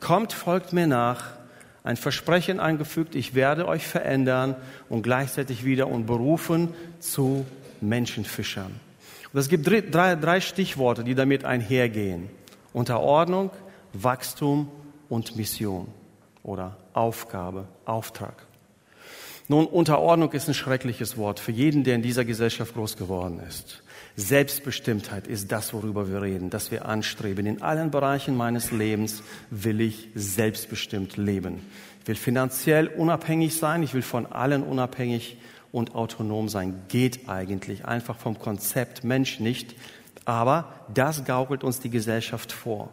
Kommt, 0.00 0.32
folgt 0.32 0.72
mir 0.72 0.86
nach, 0.86 1.32
ein 1.84 1.96
Versprechen 1.96 2.60
eingefügt, 2.60 3.14
ich 3.14 3.34
werde 3.34 3.66
euch 3.66 3.86
verändern 3.86 4.56
und 4.88 5.02
gleichzeitig 5.02 5.64
wieder 5.64 5.88
und 5.88 6.06
berufen 6.06 6.70
zu 6.98 7.44
Menschenfischern. 7.80 8.72
Und 9.32 9.38
es 9.38 9.48
gibt 9.48 9.66
drei, 9.66 10.16
drei 10.16 10.40
Stichworte, 10.40 11.04
die 11.04 11.14
damit 11.14 11.44
einhergehen. 11.44 12.28
Unterordnung, 12.72 13.50
Wachstum 13.92 14.68
und 15.10 15.36
Mission 15.36 15.88
oder 16.42 16.78
Aufgabe, 16.94 17.68
Auftrag. 17.84 18.46
Nun, 19.48 19.66
Unterordnung 19.66 20.32
ist 20.32 20.46
ein 20.48 20.54
schreckliches 20.54 21.16
Wort 21.16 21.40
für 21.40 21.50
jeden, 21.50 21.82
der 21.82 21.96
in 21.96 22.02
dieser 22.02 22.24
Gesellschaft 22.24 22.72
groß 22.72 22.96
geworden 22.96 23.40
ist. 23.46 23.82
Selbstbestimmtheit 24.14 25.26
ist 25.26 25.50
das, 25.50 25.74
worüber 25.74 26.08
wir 26.08 26.22
reden, 26.22 26.50
dass 26.50 26.70
wir 26.70 26.86
anstreben. 26.86 27.46
In 27.46 27.60
allen 27.60 27.90
Bereichen 27.90 28.36
meines 28.36 28.70
Lebens 28.70 29.24
will 29.50 29.80
ich 29.80 30.08
selbstbestimmt 30.14 31.16
leben. 31.16 31.66
Ich 32.00 32.08
will 32.08 32.14
finanziell 32.14 32.86
unabhängig 32.86 33.56
sein, 33.56 33.82
ich 33.82 33.92
will 33.92 34.02
von 34.02 34.26
allen 34.26 34.62
unabhängig 34.62 35.38
und 35.72 35.96
autonom 35.96 36.48
sein. 36.48 36.82
Geht 36.86 37.28
eigentlich 37.28 37.84
einfach 37.84 38.18
vom 38.18 38.38
Konzept 38.38 39.02
Mensch 39.02 39.40
nicht, 39.40 39.74
aber 40.24 40.72
das 40.94 41.24
gaukelt 41.24 41.64
uns 41.64 41.80
die 41.80 41.90
Gesellschaft 41.90 42.52
vor. 42.52 42.90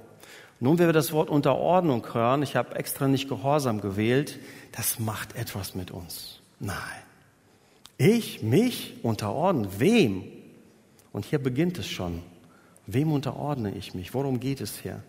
Nun, 0.60 0.80
wenn 0.80 0.88
wir 0.88 0.94
das 0.94 1.12
Wort 1.12 1.30
Unterordnung 1.30 2.06
hören, 2.14 2.42
ich 2.42 2.56
habe 2.56 2.76
extra 2.76 3.08
nicht 3.08 3.30
Gehorsam 3.30 3.80
gewählt, 3.80 4.40
das 4.72 5.00
macht 5.00 5.36
etwas 5.36 5.76
mit 5.76 5.92
uns. 5.92 6.40
Nein. 6.60 6.78
Ich, 7.98 8.42
mich 8.42 8.96
unterordnen, 9.04 9.68
wem? 9.78 10.24
Und 11.12 11.26
hier 11.26 11.40
beginnt 11.40 11.78
es 11.78 11.88
schon. 11.88 12.22
Wem 12.86 13.12
unterordne 13.12 13.74
ich 13.76 13.94
mich? 13.94 14.14
Worum 14.14 14.40
geht 14.40 14.62
es 14.62 14.78
hier? 14.78 15.04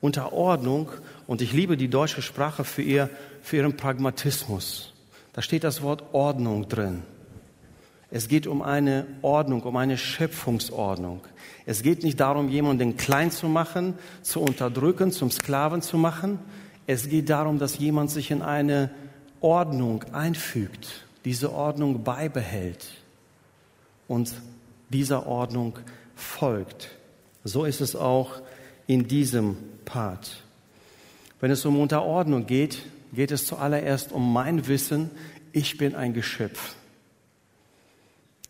Unterordnung, 0.00 0.90
und 1.26 1.42
ich 1.42 1.52
liebe 1.52 1.76
die 1.76 1.88
deutsche 1.88 2.22
Sprache 2.22 2.62
für, 2.62 2.82
ihr, 2.82 3.10
für 3.42 3.56
ihren 3.56 3.76
Pragmatismus. 3.76 4.92
Da 5.32 5.42
steht 5.42 5.64
das 5.64 5.82
Wort 5.82 6.04
Ordnung 6.12 6.68
drin. 6.68 7.02
Es 8.10 8.28
geht 8.28 8.46
um 8.46 8.62
eine 8.62 9.06
Ordnung, 9.20 9.62
um 9.62 9.76
eine 9.76 9.98
Schöpfungsordnung. 9.98 11.20
Es 11.66 11.82
geht 11.82 12.02
nicht 12.02 12.18
darum, 12.20 12.48
jemanden 12.48 12.96
klein 12.96 13.30
zu 13.30 13.48
machen, 13.48 13.94
zu 14.22 14.40
unterdrücken, 14.40 15.12
zum 15.12 15.30
Sklaven 15.30 15.82
zu 15.82 15.98
machen. 15.98 16.38
Es 16.86 17.08
geht 17.08 17.28
darum, 17.28 17.58
dass 17.58 17.76
jemand 17.78 18.10
sich 18.10 18.30
in 18.30 18.40
eine 18.40 18.90
Ordnung 19.40 20.04
einfügt, 20.12 21.04
diese 21.26 21.52
Ordnung 21.52 22.02
beibehält 22.02 22.86
und 24.08 24.32
dieser 24.88 25.26
Ordnung 25.26 25.78
folgt. 26.14 26.88
So 27.44 27.66
ist 27.66 27.82
es 27.82 27.94
auch 27.94 28.40
in 28.86 29.06
diesem 29.06 29.58
Part. 29.84 30.42
Wenn 31.40 31.50
es 31.50 31.64
um 31.66 31.78
Unterordnung 31.78 32.46
geht, 32.46 32.86
geht 33.12 33.30
es 33.30 33.46
zuallererst 33.46 34.12
um 34.12 34.32
mein 34.32 34.66
Wissen, 34.66 35.10
ich 35.52 35.76
bin 35.76 35.94
ein 35.94 36.14
Geschöpf. 36.14 36.74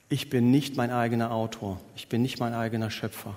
Ich 0.09 0.31
bin 0.31 0.51
nicht 0.51 0.77
mein 0.77 0.91
eigener 0.91 1.33
Autor. 1.33 1.81
Ich 1.95 2.09
bin 2.09 2.23
nicht 2.23 2.41
mein 2.41 2.55
eigener 2.55 2.91
Schöpfer. 2.91 3.37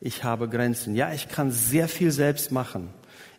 Ich 0.00 0.22
habe 0.22 0.48
Grenzen. 0.48 0.94
Ja, 0.94 1.12
ich 1.12 1.28
kann 1.28 1.50
sehr 1.50 1.88
viel 1.88 2.12
selbst 2.12 2.52
machen. 2.52 2.90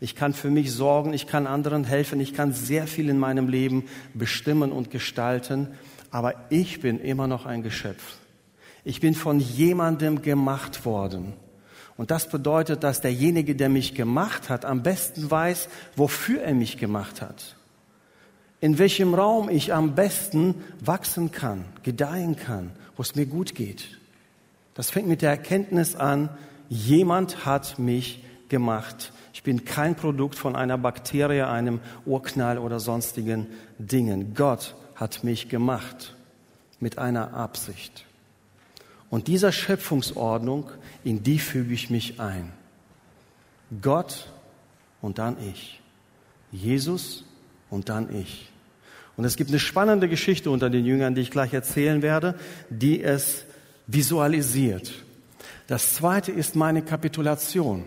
Ich 0.01 0.15
kann 0.15 0.33
für 0.33 0.49
mich 0.49 0.73
sorgen. 0.73 1.13
Ich 1.13 1.25
kann 1.25 1.47
anderen 1.47 1.85
helfen. 1.85 2.19
Ich 2.19 2.33
kann 2.33 2.53
sehr 2.53 2.85
viel 2.85 3.07
in 3.07 3.17
meinem 3.17 3.47
Leben 3.47 3.85
bestimmen 4.13 4.73
und 4.73 4.91
gestalten. 4.91 5.69
Aber 6.11 6.33
ich 6.49 6.81
bin 6.81 6.99
immer 6.99 7.27
noch 7.27 7.45
ein 7.45 7.63
Geschöpf. 7.63 8.17
Ich 8.83 8.99
bin 8.99 9.15
von 9.15 9.39
jemandem 9.39 10.21
gemacht 10.21 10.85
worden. 10.85 11.33
Und 11.95 12.11
das 12.11 12.27
bedeutet, 12.29 12.83
dass 12.83 12.99
derjenige, 12.99 13.55
der 13.55 13.69
mich 13.69 13.95
gemacht 13.95 14.49
hat, 14.49 14.65
am 14.65 14.83
besten 14.83 15.31
weiß, 15.31 15.69
wofür 15.95 16.41
er 16.41 16.53
mich 16.53 16.77
gemacht 16.77 17.21
hat 17.21 17.54
in 18.65 18.79
welchem 18.79 19.13
Raum 19.13 19.47
ich 19.47 19.75
am 19.75 19.93
besten 19.93 20.55
wachsen 20.79 21.29
kann, 21.29 21.65
gedeihen 21.83 22.35
kann, 22.35 22.71
wo 22.97 23.03
es 23.03 23.13
mir 23.13 23.27
gut 23.27 23.53
geht. 23.53 23.99
Das 24.73 24.89
fängt 24.89 25.07
mit 25.07 25.21
der 25.21 25.29
Erkenntnis 25.29 25.95
an, 25.95 26.29
jemand 26.67 27.45
hat 27.45 27.77
mich 27.77 28.23
gemacht. 28.49 29.13
Ich 29.33 29.43
bin 29.43 29.65
kein 29.65 29.93
Produkt 29.93 30.33
von 30.33 30.55
einer 30.55 30.79
Bakterie, 30.79 31.43
einem 31.43 31.79
Urknall 32.07 32.57
oder 32.57 32.79
sonstigen 32.79 33.45
Dingen. 33.77 34.33
Gott 34.33 34.73
hat 34.95 35.23
mich 35.23 35.47
gemacht 35.47 36.15
mit 36.79 36.97
einer 36.97 37.35
Absicht. 37.35 38.07
Und 39.11 39.27
dieser 39.27 39.51
Schöpfungsordnung, 39.51 40.71
in 41.03 41.21
die 41.21 41.37
füge 41.37 41.71
ich 41.71 41.91
mich 41.91 42.19
ein. 42.19 42.51
Gott 43.79 44.27
und 45.03 45.19
dann 45.19 45.37
ich. 45.51 45.79
Jesus 46.51 47.25
und 47.69 47.89
dann 47.89 48.11
ich. 48.15 48.51
Und 49.17 49.25
es 49.25 49.37
gibt 49.37 49.49
eine 49.49 49.59
spannende 49.59 50.09
Geschichte 50.09 50.49
unter 50.49 50.69
den 50.69 50.85
Jüngern, 50.85 51.15
die 51.15 51.21
ich 51.21 51.31
gleich 51.31 51.53
erzählen 51.53 52.01
werde, 52.01 52.35
die 52.69 53.01
es 53.01 53.45
visualisiert. 53.87 54.91
Das 55.67 55.93
zweite 55.95 56.31
ist 56.31 56.55
meine 56.55 56.81
Kapitulation. 56.81 57.83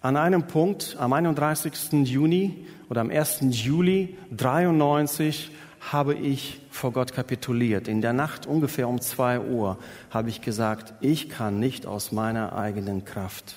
An 0.00 0.16
einem 0.16 0.46
Punkt, 0.46 0.96
am 0.98 1.12
31. 1.12 1.92
Juni 2.04 2.66
oder 2.88 3.00
am 3.00 3.10
1. 3.10 3.40
Juli 3.50 4.16
93 4.30 5.50
habe 5.92 6.14
ich 6.14 6.60
vor 6.70 6.92
Gott 6.92 7.12
kapituliert. 7.12 7.88
In 7.88 8.00
der 8.00 8.12
Nacht 8.12 8.46
ungefähr 8.46 8.88
um 8.88 9.00
zwei 9.00 9.40
Uhr 9.40 9.78
habe 10.10 10.28
ich 10.28 10.40
gesagt, 10.40 10.94
ich 11.00 11.28
kann 11.28 11.58
nicht 11.58 11.86
aus 11.86 12.12
meiner 12.12 12.54
eigenen 12.54 13.04
Kraft. 13.04 13.56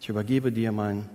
Ich 0.00 0.08
übergebe 0.08 0.52
dir 0.52 0.72
mein 0.72 1.08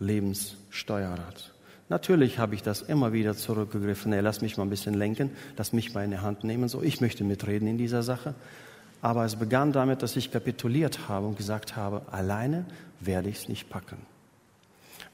Lebenssteuerrad. 0.00 1.54
Natürlich 1.88 2.38
habe 2.38 2.54
ich 2.54 2.62
das 2.62 2.82
immer 2.82 3.12
wieder 3.12 3.34
zurückgegriffen. 3.34 4.12
Ey, 4.12 4.20
lass 4.20 4.42
mich 4.42 4.56
mal 4.56 4.64
ein 4.64 4.70
bisschen 4.70 4.94
lenken, 4.94 5.30
lass 5.56 5.72
mich 5.72 5.94
mal 5.94 6.04
in 6.04 6.10
die 6.10 6.18
Hand 6.18 6.44
nehmen. 6.44 6.68
So, 6.68 6.82
ich 6.82 7.00
möchte 7.00 7.24
mitreden 7.24 7.66
in 7.66 7.78
dieser 7.78 8.02
Sache. 8.02 8.34
Aber 9.00 9.24
es 9.24 9.36
begann 9.36 9.72
damit, 9.72 10.02
dass 10.02 10.16
ich 10.16 10.30
kapituliert 10.30 11.08
habe 11.08 11.26
und 11.26 11.36
gesagt 11.36 11.76
habe, 11.76 12.02
alleine 12.10 12.66
werde 13.00 13.28
ich 13.28 13.36
es 13.36 13.48
nicht 13.48 13.70
packen. 13.70 13.96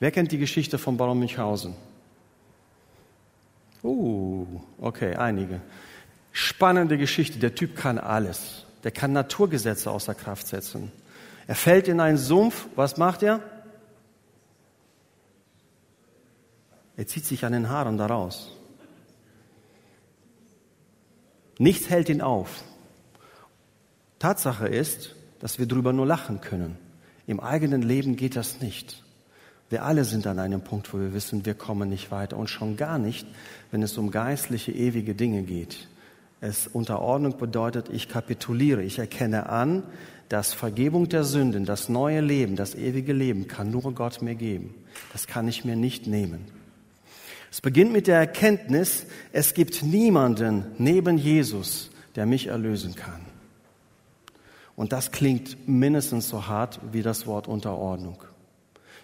Wer 0.01 0.11
kennt 0.11 0.33
die 0.33 0.39
Geschichte 0.39 0.79
von 0.79 0.97
Baron 0.97 1.19
Münchhausen? 1.19 1.75
Uh, 3.83 4.47
okay, 4.81 5.15
einige. 5.15 5.61
Spannende 6.33 6.99
Geschichte. 6.99 7.39
Der 7.39 7.55
Typ 7.55 7.77
kann 7.77 7.99
alles. 7.99 8.65
Der 8.83 8.91
kann 8.91 9.13
Naturgesetze 9.13 9.91
außer 9.91 10.15
Kraft 10.15 10.47
setzen. 10.49 10.91
Er 11.47 11.55
fällt 11.55 11.87
in 11.87 12.01
einen 12.01 12.17
Sumpf. 12.17 12.67
Was 12.75 12.97
macht 12.97 13.23
er? 13.23 13.41
Er 16.97 17.07
zieht 17.07 17.25
sich 17.25 17.45
an 17.45 17.53
den 17.53 17.69
Haaren 17.69 17.99
daraus. 17.99 18.57
Nichts 21.59 21.89
hält 21.91 22.09
ihn 22.09 22.21
auf. 22.21 22.65
Tatsache 24.19 24.69
ist, 24.69 25.15
dass 25.41 25.59
wir 25.59 25.67
darüber 25.67 25.93
nur 25.93 26.07
lachen 26.07 26.41
können. 26.41 26.77
Im 27.27 27.41
eigenen 27.41 27.83
Leben 27.83 28.17
geht 28.17 28.37
das 28.37 28.61
nicht. 28.61 29.03
Wir 29.71 29.85
alle 29.85 30.05
sind 30.05 30.27
an 30.27 30.39
einem 30.39 30.63
Punkt, 30.63 30.93
wo 30.93 30.99
wir 30.99 31.15
wissen, 31.15 31.47
wir 31.47 31.55
kommen 31.55 31.89
nicht 31.89 32.11
weiter 32.11 32.37
und 32.37 32.49
schon 32.49 32.77
gar 32.77 32.99
nicht, 32.99 33.27
wenn 33.71 33.83
es 33.83 33.97
um 33.99 34.11
geistliche, 34.11 34.73
ewige 34.73 35.15
Dinge 35.15 35.43
geht. 35.43 35.89
Es 36.41 36.67
Unterordnung 36.67 37.39
bedeutet, 37.39 37.89
ich 37.89 38.09
kapituliere, 38.09 38.83
ich 38.83 38.99
erkenne 38.99 39.49
an, 39.49 39.83
dass 40.29 40.53
Vergebung 40.53 41.09
der 41.09 41.25
Sünden, 41.25 41.65
das 41.65 41.89
neue 41.89 42.21
Leben, 42.21 42.57
das 42.57 42.75
ewige 42.75 43.13
Leben 43.13 43.49
kann 43.49 43.71
nur 43.71 43.95
Gott 43.95 44.21
mir 44.21 44.35
geben. 44.35 44.75
Das 45.13 45.27
kann 45.27 45.49
ich 45.49 45.65
mir 45.65 45.77
nicht 45.77 46.07
nehmen. 46.07 46.45
Es 47.55 47.61
beginnt 47.61 47.93
mit 47.93 48.09
der 48.09 48.19
Erkenntnis, 48.19 49.07
es 49.33 49.55
gibt 49.55 49.85
niemanden 49.85 50.65
neben 50.77 51.19
Jesus, 51.19 51.89
der 52.17 52.27
mich 52.27 52.49
erlösen 52.49 52.97
kann. 52.97 53.21
Und 54.75 54.93
das 54.93 55.13
klingt 55.13 55.69
mindestens 55.69 56.29
so 56.29 56.49
hart 56.49 56.81
wie 56.91 57.03
das 57.03 57.29
Wort 57.29 57.47
Unterordnung. 57.47 58.25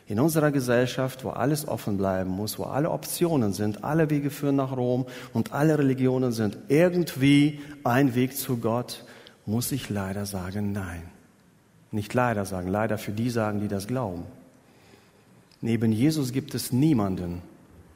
In 0.09 0.19
unserer 0.19 0.50
Gesellschaft, 0.50 1.23
wo 1.23 1.30
alles 1.30 1.69
offen 1.69 1.97
bleiben 1.97 2.30
muss, 2.30 2.59
wo 2.59 2.64
alle 2.64 2.90
Optionen 2.90 3.52
sind, 3.52 3.85
alle 3.85 4.11
Wege 4.11 4.30
führen 4.30 4.57
nach 4.57 4.76
Rom 4.76 5.07
und 5.33 5.52
alle 5.52 5.78
Religionen 5.78 6.33
sind 6.33 6.59
irgendwie 6.66 7.61
ein 7.85 8.16
Weg 8.16 8.37
zu 8.37 8.57
Gott, 8.57 9.04
muss 9.47 9.71
ich 9.71 9.90
leider 9.90 10.26
sagen, 10.26 10.73
nein. 10.73 11.02
Nicht 11.92 12.14
leider 12.14 12.45
sagen, 12.45 12.66
leider 12.66 12.99
für 12.99 13.12
die 13.12 13.30
sagen, 13.30 13.61
die 13.61 13.69
das 13.69 13.87
glauben. 13.87 14.25
Neben 15.61 15.92
Jesus 15.92 16.33
gibt 16.33 16.57
es 16.57 16.73
niemanden, 16.73 17.42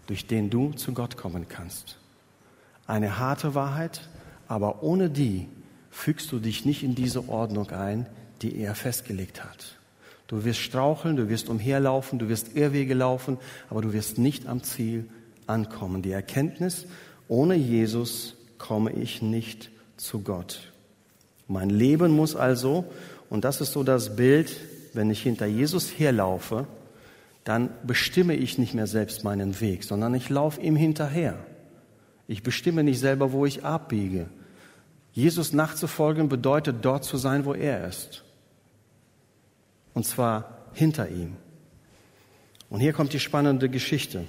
durch 0.07 0.27
den 0.27 0.51
du 0.51 0.73
zu 0.73 0.93
Gott 0.93 1.17
kommen 1.17 1.49
kannst. 1.49 1.99
Eine 2.87 3.19
harte 3.19 3.55
Wahrheit, 3.55 4.09
aber 4.49 4.83
ohne 4.83 5.11
die 5.11 5.49
fügst 5.91 6.33
du 6.33 6.39
dich 6.39 6.65
nicht 6.65 6.83
in 6.83 6.95
diese 6.95 7.29
Ordnung 7.29 7.71
ein, 7.71 8.07
die 8.43 8.59
er 8.59 8.75
festgelegt 8.75 9.45
hat. 9.45 9.77
Du 10.27 10.45
wirst 10.45 10.61
straucheln, 10.61 11.17
du 11.17 11.29
wirst 11.29 11.49
umherlaufen, 11.49 12.19
du 12.19 12.29
wirst 12.29 12.57
Irrwege 12.57 12.95
laufen, 12.95 13.39
aber 13.71 13.83
du 13.83 13.93
wirst 13.93 14.19
nicht 14.19 14.47
am 14.47 14.63
Ziel 14.63 15.07
ankommen. 15.47 16.03
Die 16.03 16.13
Erkenntnis, 16.13 16.87
ohne 17.29 17.55
Jesus 17.55 18.35
komme 18.59 18.93
ich 18.93 19.23
nicht 19.23 19.71
zu 19.97 20.21
Gott. 20.21 20.73
Mein 21.47 21.71
Leben 21.71 22.13
muss 22.13 22.37
also, 22.37 22.85
und 23.31 23.45
das 23.45 23.61
ist 23.61 23.73
so 23.73 23.83
das 23.83 24.17
Bild, 24.17 24.57
wenn 24.95 25.11
ich 25.11 25.23
hinter 25.23 25.47
Jesus 25.47 25.99
herlaufe, 25.99 26.67
dann 27.45 27.71
bestimme 27.87 28.35
ich 28.35 28.59
nicht 28.59 28.75
mehr 28.75 28.87
selbst 28.87 29.23
meinen 29.23 29.61
Weg, 29.61 29.85
sondern 29.85 30.15
ich 30.15 30.31
laufe 30.31 30.61
ihm 30.61 30.77
hinterher. 30.77 31.39
Ich 32.27 32.43
bestimme 32.43 32.83
nicht 32.83 32.99
selber, 32.99 33.33
wo 33.33 33.45
ich 33.45 33.65
abbiege. 33.65 34.29
Jesus 35.13 35.53
nachzufolgen 35.53 36.29
bedeutet 36.29 36.77
dort 36.83 37.05
zu 37.05 37.19
sein, 37.19 37.45
wo 37.45 37.53
er 37.53 37.87
ist. 37.87 38.25
Und 39.93 40.07
zwar 40.07 40.67
hinter 40.73 41.09
ihm. 41.11 41.37
Und 42.71 42.81
hier 42.81 42.95
kommt 42.95 43.13
die 43.13 43.21
spannende 43.21 43.69
Geschichte. 43.69 44.25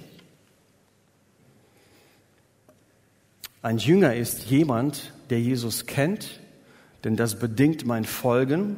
Ein 3.62 3.78
Jünger 3.78 4.14
ist 4.14 4.44
jemand, 4.44 5.12
der 5.30 5.40
Jesus 5.40 5.86
kennt, 5.86 6.40
denn 7.02 7.16
das 7.16 7.38
bedingt 7.38 7.84
mein 7.84 8.04
Folgen. 8.04 8.76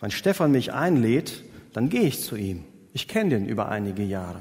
Wenn 0.00 0.10
Stefan 0.10 0.50
mich 0.50 0.72
einlädt, 0.72 1.44
dann 1.72 1.88
gehe 1.88 2.02
ich 2.02 2.20
zu 2.20 2.36
ihm. 2.36 2.64
Ich 2.94 3.08
kenne 3.08 3.30
den 3.30 3.46
über 3.46 3.68
einige 3.68 4.04
Jahre. 4.04 4.40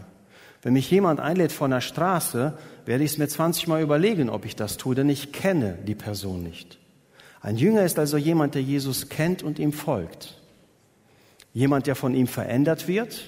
Wenn 0.62 0.74
mich 0.74 0.90
jemand 0.90 1.20
einlädt 1.20 1.52
von 1.52 1.72
der 1.72 1.82
Straße, 1.82 2.58
werde 2.86 3.04
ich 3.04 3.12
es 3.12 3.18
mir 3.18 3.28
20 3.28 3.68
Mal 3.68 3.82
überlegen, 3.82 4.30
ob 4.30 4.46
ich 4.46 4.56
das 4.56 4.78
tue, 4.78 4.96
denn 4.96 5.10
ich 5.10 5.34
kenne 5.34 5.78
die 5.86 5.96
Person 5.96 6.44
nicht. 6.44 6.78
Ein 7.42 7.58
Jünger 7.58 7.84
ist 7.84 8.00
also 8.00 8.16
jemand, 8.16 8.56
der 8.56 8.62
Jesus 8.62 9.10
kennt 9.10 9.44
und 9.44 9.60
ihm 9.60 9.74
folgt. 9.74 10.40
Jemand, 11.54 11.88
der 11.88 11.96
von 11.96 12.14
ihm 12.14 12.28
verändert 12.28 12.88
wird 12.88 13.26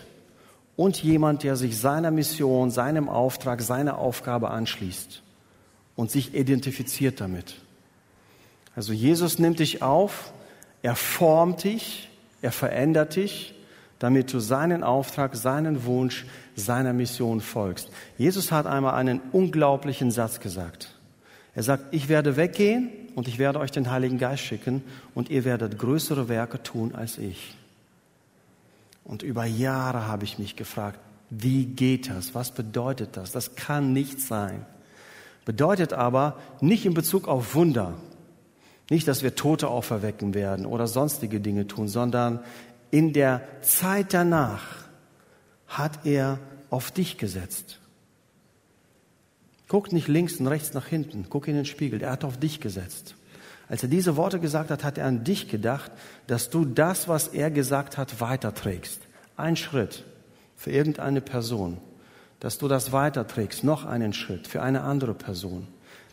und 0.75 1.03
jemand, 1.03 1.43
der 1.43 1.55
sich 1.55 1.77
seiner 1.77 2.11
Mission, 2.11 2.69
seinem 2.69 3.09
Auftrag, 3.09 3.61
seiner 3.61 3.97
Aufgabe 3.97 4.51
anschließt 4.51 5.21
und 5.95 6.11
sich 6.11 6.35
identifiziert 6.35 7.19
damit. 7.19 7.55
Also 8.75 8.93
Jesus 8.93 9.39
nimmt 9.39 9.59
dich 9.59 9.81
auf, 9.81 10.33
er 10.83 10.95
formt 10.95 11.63
dich, 11.63 12.09
er 12.41 12.51
verändert 12.51 13.15
dich, 13.15 13.54
damit 13.99 14.33
du 14.33 14.39
seinen 14.39 14.83
Auftrag, 14.83 15.35
seinen 15.35 15.85
Wunsch, 15.85 16.25
seiner 16.55 16.93
Mission 16.93 17.41
folgst. 17.41 17.89
Jesus 18.17 18.51
hat 18.51 18.65
einmal 18.65 18.95
einen 18.95 19.21
unglaublichen 19.31 20.11
Satz 20.11 20.39
gesagt. 20.39 20.95
Er 21.53 21.63
sagt, 21.63 21.85
ich 21.91 22.09
werde 22.09 22.35
weggehen 22.35 22.89
und 23.15 23.27
ich 23.27 23.39
werde 23.39 23.59
euch 23.59 23.71
den 23.71 23.89
Heiligen 23.89 24.17
Geist 24.17 24.43
schicken 24.43 24.83
und 25.13 25.29
ihr 25.29 25.45
werdet 25.45 25.79
größere 25.79 26.27
Werke 26.27 26.61
tun 26.61 26.93
als 26.93 27.17
ich. 27.17 27.55
Und 29.05 29.23
über 29.23 29.45
Jahre 29.45 30.07
habe 30.07 30.25
ich 30.25 30.39
mich 30.39 30.55
gefragt, 30.55 30.99
wie 31.29 31.65
geht 31.65 32.09
das? 32.09 32.35
Was 32.35 32.51
bedeutet 32.51 33.17
das? 33.17 33.31
Das 33.31 33.55
kann 33.55 33.93
nicht 33.93 34.19
sein. 34.19 34.65
Bedeutet 35.45 35.93
aber 35.93 36.37
nicht 36.59 36.85
in 36.85 36.93
Bezug 36.93 37.27
auf 37.27 37.55
Wunder, 37.55 37.93
nicht, 38.89 39.07
dass 39.07 39.23
wir 39.23 39.35
Tote 39.35 39.67
auferwecken 39.67 40.33
werden 40.33 40.65
oder 40.65 40.87
sonstige 40.87 41.39
Dinge 41.39 41.67
tun, 41.67 41.87
sondern 41.87 42.39
in 42.95 43.11
der 43.11 43.41
Zeit 43.59 44.13
danach 44.13 44.63
hat 45.67 46.05
er 46.05 46.39
auf 46.69 46.91
dich 46.91 47.17
gesetzt. 47.17 47.81
Guck 49.67 49.91
nicht 49.91 50.07
links 50.07 50.37
und 50.37 50.47
rechts 50.47 50.73
nach 50.73 50.87
hinten, 50.87 51.25
guck 51.29 51.49
in 51.49 51.55
den 51.55 51.65
Spiegel, 51.65 52.01
er 52.01 52.11
hat 52.11 52.23
auf 52.23 52.37
dich 52.37 52.61
gesetzt. 52.61 53.15
Als 53.67 53.83
er 53.83 53.89
diese 53.89 54.15
Worte 54.15 54.39
gesagt 54.39 54.71
hat, 54.71 54.85
hat 54.85 54.97
er 54.97 55.07
an 55.07 55.25
dich 55.25 55.49
gedacht, 55.49 55.91
dass 56.27 56.49
du 56.49 56.63
das, 56.63 57.09
was 57.09 57.27
er 57.27 57.51
gesagt 57.51 57.97
hat, 57.97 58.21
weiterträgst. 58.21 59.01
Ein 59.35 59.57
Schritt 59.57 60.05
für 60.55 60.71
irgendeine 60.71 61.19
Person, 61.19 61.79
dass 62.39 62.59
du 62.59 62.69
das 62.69 62.93
weiterträgst, 62.93 63.65
noch 63.65 63.83
einen 63.83 64.13
Schritt 64.13 64.47
für 64.47 64.61
eine 64.61 64.83
andere 64.83 65.15
Person. 65.15 65.67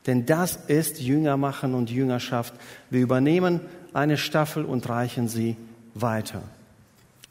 Denn 0.09 0.27
das 0.27 0.57
ist 0.57 1.01
Jüngermachen 1.01 1.75
und 1.75 1.91
Jüngerschaft. 1.91 2.55
Wir 2.91 3.03
übernehmen 3.03 3.61
eine 3.93 4.17
Staffel 4.17 4.65
und 4.65 4.89
reichen 4.89 5.29
sie 5.29 5.57
weiter. 5.95 6.43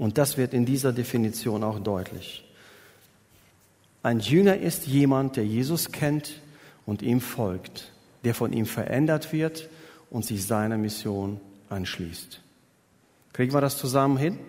Und 0.02 0.18
das 0.18 0.36
wird 0.36 0.56
in 0.56 0.66
dieser 0.66 0.94
Definition 0.94 1.64
auch 1.64 1.78
deutlich. 1.78 2.44
Ein 4.02 4.20
Jünger 4.20 4.58
ist 4.58 4.88
jemand, 4.88 5.36
der 5.36 5.46
Jesus 5.46 5.92
kennt 5.92 6.42
und 6.88 7.04
ihm 7.04 7.22
folgt, 7.22 7.92
der 8.24 8.34
von 8.34 8.52
ihm 8.52 8.66
verändert 8.66 9.32
wird 9.32 9.70
und 10.10 10.26
sich 10.26 10.48
seiner 10.48 10.80
Mission 10.80 11.40
anschließt. 11.70 12.42
Kriegen 13.32 13.54
wir 13.54 13.62
das 13.62 13.78
zusammen 13.78 14.18
hin? 14.18 14.40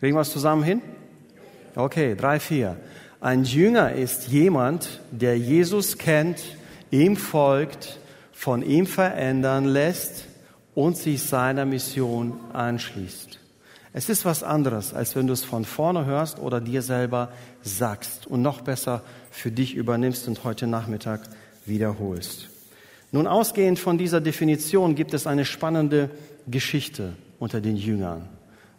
Kriegen 0.00 0.16
wir 0.16 0.22
es 0.22 0.32
zusammen 0.32 0.62
hin? 0.62 0.80
Okay, 1.76 2.14
drei, 2.14 2.40
vier. 2.40 2.78
Ein 3.20 3.44
Jünger 3.44 3.92
ist 3.92 4.28
jemand, 4.28 5.02
der 5.10 5.38
Jesus 5.38 5.98
kennt, 5.98 6.40
ihm 6.90 7.18
folgt, 7.18 8.00
von 8.32 8.62
ihm 8.62 8.86
verändern 8.86 9.66
lässt 9.66 10.24
und 10.74 10.96
sich 10.96 11.22
seiner 11.22 11.66
Mission 11.66 12.40
anschließt. 12.54 13.37
Es 13.98 14.08
ist 14.08 14.24
was 14.24 14.44
anderes, 14.44 14.94
als 14.94 15.16
wenn 15.16 15.26
du 15.26 15.32
es 15.32 15.42
von 15.42 15.64
vorne 15.64 16.06
hörst 16.06 16.38
oder 16.38 16.60
dir 16.60 16.82
selber 16.82 17.30
sagst 17.62 18.28
und 18.28 18.42
noch 18.42 18.60
besser 18.60 19.02
für 19.32 19.50
dich 19.50 19.74
übernimmst 19.74 20.28
und 20.28 20.44
heute 20.44 20.68
Nachmittag 20.68 21.22
wiederholst. 21.66 22.48
Nun, 23.10 23.26
ausgehend 23.26 23.80
von 23.80 23.98
dieser 23.98 24.20
Definition 24.20 24.94
gibt 24.94 25.14
es 25.14 25.26
eine 25.26 25.44
spannende 25.44 26.10
Geschichte 26.46 27.14
unter 27.40 27.60
den 27.60 27.74
Jüngern, 27.74 28.28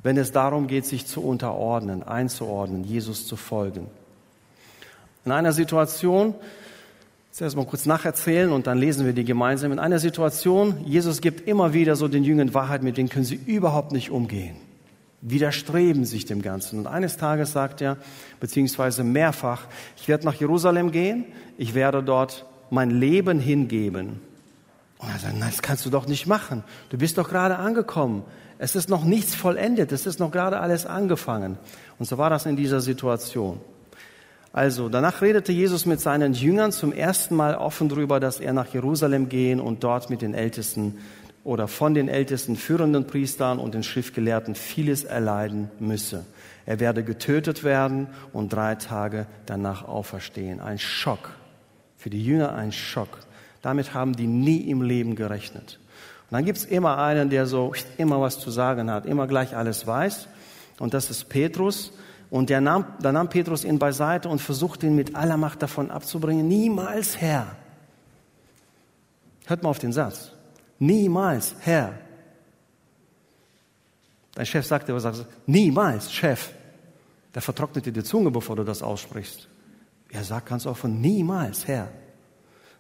wenn 0.04 0.18
es 0.18 0.32
darum 0.32 0.68
geht, 0.68 0.86
sich 0.86 1.06
zu 1.06 1.22
unterordnen, 1.22 2.02
einzuordnen, 2.02 2.86
Jesus 2.86 3.28
zu 3.28 3.36
folgen. 3.36 3.88
In 5.26 5.34
einer 5.34 5.52
Situation, 5.52 6.34
zuerst 7.32 7.58
mal 7.58 7.66
kurz 7.66 7.86
nacherzählen 7.86 8.54
und 8.54 8.68
dann 8.68 8.78
lesen 8.78 9.06
wir 9.06 9.12
die 9.12 9.26
gemeinsam. 9.26 9.74
In 9.74 9.80
einer 9.80 10.00
Situation, 10.00 10.78
Jesus 10.86 11.20
gibt 11.20 11.46
immer 11.46 11.74
wieder 11.74 11.98
so 11.98 12.08
den 12.08 12.24
Jüngern 12.24 12.54
Wahrheit, 12.54 12.84
mit 12.84 12.96
denen 12.96 13.10
können 13.10 13.26
sie 13.26 13.36
überhaupt 13.36 13.92
nicht 13.92 14.12
umgehen 14.12 14.56
widerstreben 15.22 16.06
sich 16.06 16.26
dem 16.26 16.42
Ganzen. 16.42 16.80
Und 16.80 16.88
eines 16.88 17.18
Tages 17.18 17.52
sagt 17.52 17.82
er, 17.82 17.98
beziehungsweise 18.40 19.04
mehrfach, 19.04 19.68
ich 19.98 20.08
werde 20.08 20.26
nach 20.26 20.36
Jerusalem 20.36 20.92
gehen, 20.92 21.26
ich 21.58 21.74
werde 21.74 22.04
dort 22.04 22.46
mein 22.70 22.90
Leben 22.92 23.40
hingeben. 23.40 24.22
Und 25.00 25.10
er 25.10 25.20
sagt, 25.20 25.38
nein, 25.38 25.50
das 25.50 25.62
kannst 25.62 25.86
du 25.86 25.90
doch 25.90 26.08
nicht 26.08 26.28
machen. 26.28 26.64
Du 26.90 26.98
bist 26.98 27.18
doch 27.18 27.30
gerade 27.30 27.58
angekommen. 27.58 28.24
Es 28.58 28.76
ist 28.76 28.90
noch 28.90 29.06
nichts 29.06 29.36
vollendet. 29.36 29.92
Es 29.92 30.06
ist 30.06 30.20
noch 30.20 30.32
gerade 30.32 30.60
alles 30.60 30.86
angefangen. 30.86 31.58
Und 31.98 32.06
so 32.06 32.18
war 32.18 32.30
das 32.30 32.46
in 32.46 32.58
dieser 32.58 32.82
Situation. 32.82 33.62
Also, 34.52 34.90
danach 34.90 35.22
redete 35.22 35.52
Jesus 35.52 35.86
mit 35.86 36.02
seinen 36.02 36.34
Jüngern 36.34 36.72
zum 36.72 36.92
ersten 36.92 37.36
Mal 37.36 37.56
offen 37.56 37.88
darüber, 37.88 38.20
dass 38.20 38.40
er 38.40 38.52
nach 38.52 38.74
Jerusalem 38.74 39.30
gehen 39.30 39.60
und 39.60 39.84
dort 39.84 40.10
mit 40.10 40.22
den 40.22 40.34
Ältesten 40.34 40.98
oder 41.44 41.68
von 41.68 41.94
den 41.94 42.10
ältesten 42.10 42.56
führenden 42.56 43.08
Priestern 43.08 43.60
und 43.60 43.74
den 43.74 43.84
Schriftgelehrten 43.84 44.56
vieles 44.56 45.04
erleiden 45.04 45.72
müsse. 45.80 46.26
Er 46.66 46.80
werde 46.80 47.04
getötet 47.04 47.64
werden 47.64 48.08
und 48.34 48.54
drei 48.54 48.76
Tage 48.76 49.26
danach 49.46 49.84
auferstehen. 49.84 50.60
Ein 50.60 50.80
Schock. 50.80 51.32
Für 51.98 52.10
die 52.10 52.24
Jünger 52.24 52.54
ein 52.54 52.72
Schock. 52.72 53.20
Damit 53.62 53.94
haben 53.94 54.16
die 54.16 54.28
nie 54.28 54.70
im 54.70 54.82
Leben 54.82 55.16
gerechnet. 55.16 55.80
Und 56.30 56.36
dann 56.36 56.46
gibt's 56.46 56.66
immer 56.66 56.98
einen, 57.00 57.30
der 57.30 57.48
so 57.48 57.74
immer 57.98 58.22
was 58.22 58.40
zu 58.40 58.52
sagen 58.52 58.92
hat, 58.92 59.06
immer 59.06 59.26
gleich 59.28 59.56
alles 59.56 59.88
weiß. 59.88 60.28
Und 60.78 60.94
das 60.94 61.10
ist 61.10 61.28
Petrus. 61.30 61.92
Und 62.30 62.52
der 62.52 62.62
nahm, 62.62 62.86
da 63.02 63.12
nahm 63.12 63.30
Petrus 63.30 63.64
ihn 63.64 63.80
beiseite 63.80 64.30
und 64.30 64.40
versuchte 64.40 64.86
ihn 64.86 64.96
mit 64.96 65.16
aller 65.16 65.38
Macht 65.38 65.64
davon 65.64 65.90
abzubringen. 65.90 66.48
Niemals 66.48 67.20
Herr. 67.20 67.56
Hört 69.48 69.64
mal 69.64 69.70
auf 69.70 69.80
den 69.80 69.92
Satz. 69.92 70.32
Niemals, 70.80 71.56
Herr. 71.60 71.94
Dein 74.34 74.46
Chef 74.46 74.66
sagt 74.66 74.88
dir, 74.88 75.00
sagt, 75.00 75.26
niemals, 75.46 76.12
Chef. 76.12 76.54
Der 77.36 77.42
vertrocknet 77.42 77.86
dir 77.86 77.92
die 77.92 78.04
Zunge, 78.04 78.32
bevor 78.32 78.56
du 78.56 78.64
das 78.64 78.82
aussprichst. 78.82 79.48
Er 80.12 80.24
sagt 80.24 80.48
ganz 80.48 80.66
offen, 80.66 81.02
niemals, 81.02 81.68
Herr. 81.68 81.90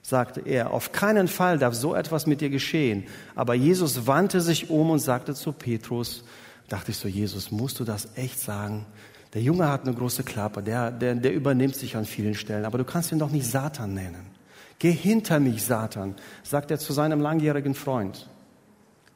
Sagte 0.01 0.39
er, 0.39 0.71
auf 0.71 0.91
keinen 0.93 1.27
Fall 1.27 1.59
darf 1.59 1.73
so 1.73 1.93
etwas 1.93 2.25
mit 2.25 2.41
dir 2.41 2.49
geschehen. 2.49 3.05
Aber 3.35 3.53
Jesus 3.53 4.07
wandte 4.07 4.39
sich 4.39 4.69
um 4.69 4.89
und 4.89 4.99
sagte 4.99 5.35
zu 5.35 5.51
Petrus, 5.51 6.23
dachte 6.69 6.91
ich 6.91 6.97
so, 6.97 7.07
Jesus, 7.07 7.51
musst 7.51 7.79
du 7.79 7.83
das 7.83 8.07
echt 8.15 8.39
sagen? 8.39 8.85
Der 9.33 9.41
Junge 9.41 9.69
hat 9.69 9.83
eine 9.83 9.93
große 9.93 10.23
Klappe, 10.23 10.63
der, 10.63 10.91
der, 10.91 11.15
der 11.15 11.33
übernimmt 11.33 11.75
sich 11.75 11.95
an 11.95 12.05
vielen 12.05 12.33
Stellen, 12.33 12.65
aber 12.65 12.77
du 12.77 12.85
kannst 12.85 13.11
ihn 13.11 13.19
doch 13.19 13.29
nicht 13.29 13.45
Satan 13.45 13.93
nennen. 13.93 14.38
Geh 14.79 14.91
hinter 14.91 15.39
mich, 15.39 15.63
Satan, 15.63 16.15
sagt 16.43 16.71
er 16.71 16.79
zu 16.79 16.93
seinem 16.93 17.19
langjährigen 17.19 17.75
Freund. 17.75 18.29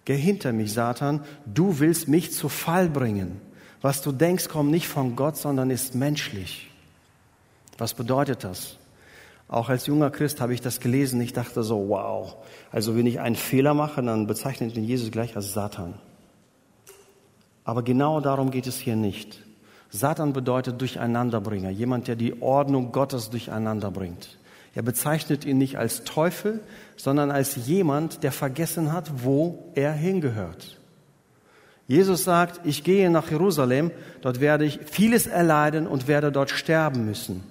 Geh 0.06 0.17
hinter 0.17 0.52
mich, 0.52 0.73
Satan, 0.73 1.23
du 1.45 1.80
willst 1.80 2.10
mich 2.10 2.34
zu 2.34 2.49
Fall 2.49 2.89
bringen. 2.89 3.39
Was 3.82 4.02
du 4.02 4.12
denkst, 4.12 4.49
kommt 4.49 4.71
nicht 4.71 4.88
von 4.88 5.15
Gott, 5.15 5.38
sondern 5.38 5.69
ist 5.69 5.95
menschlich. 5.95 6.69
Was 7.78 7.93
bedeutet 7.93 8.43
das? 8.43 8.78
Auch 9.47 9.69
als 9.69 9.88
junger 9.88 10.10
Christ 10.10 10.41
habe 10.41 10.54
ich 10.54 10.62
das 10.62 10.80
gelesen. 10.80 11.21
Ich 11.21 11.34
dachte 11.34 11.63
so, 11.63 11.89
wow. 11.89 12.36
Also 12.71 12.95
wenn 12.95 13.06
ich 13.06 13.19
einen 13.19 13.36
Fehler 13.36 13.73
mache, 13.73 14.02
dann 14.02 14.28
bezeichnet 14.28 14.76
ihn 14.76 14.84
Jesus 14.84 15.12
gleich 15.12 15.36
als 15.36 15.54
Satan. 15.54 15.95
Aber 17.63 17.84
genau 17.84 18.19
darum 18.19 18.52
geht 18.52 18.67
es 18.67 18.78
hier 18.78 18.95
nicht. 18.95 19.41
Satan 19.89 20.34
bedeutet 20.34 20.82
Durcheinanderbringer, 20.82 21.69
jemand, 21.69 22.08
der 22.08 22.15
die 22.15 22.41
Ordnung 22.41 22.91
Gottes 22.91 23.30
durcheinander 23.30 23.91
bringt. 23.91 24.38
Er 24.76 24.82
bezeichnet 24.82 25.46
ihn 25.46 25.58
nicht 25.58 25.78
als 25.78 26.04
Teufel, 26.04 26.60
sondern 26.96 27.30
als 27.30 27.68
jemand, 27.68 28.24
der 28.24 28.32
vergessen 28.32 28.92
hat, 28.92 29.24
wo 29.24 29.72
er 29.76 29.94
hingehört. 29.94 30.80
Jesus 31.88 32.24
sagt, 32.24 32.62
ich 32.66 32.84
gehe 32.84 33.10
nach 33.10 33.30
Jerusalem, 33.30 33.92
dort 34.22 34.40
werde 34.40 34.66
ich 34.66 34.80
vieles 34.86 35.28
erleiden 35.28 35.86
und 35.86 36.08
werde 36.08 36.32
dort 36.32 36.50
sterben 36.50 37.06
müssen. 37.06 37.44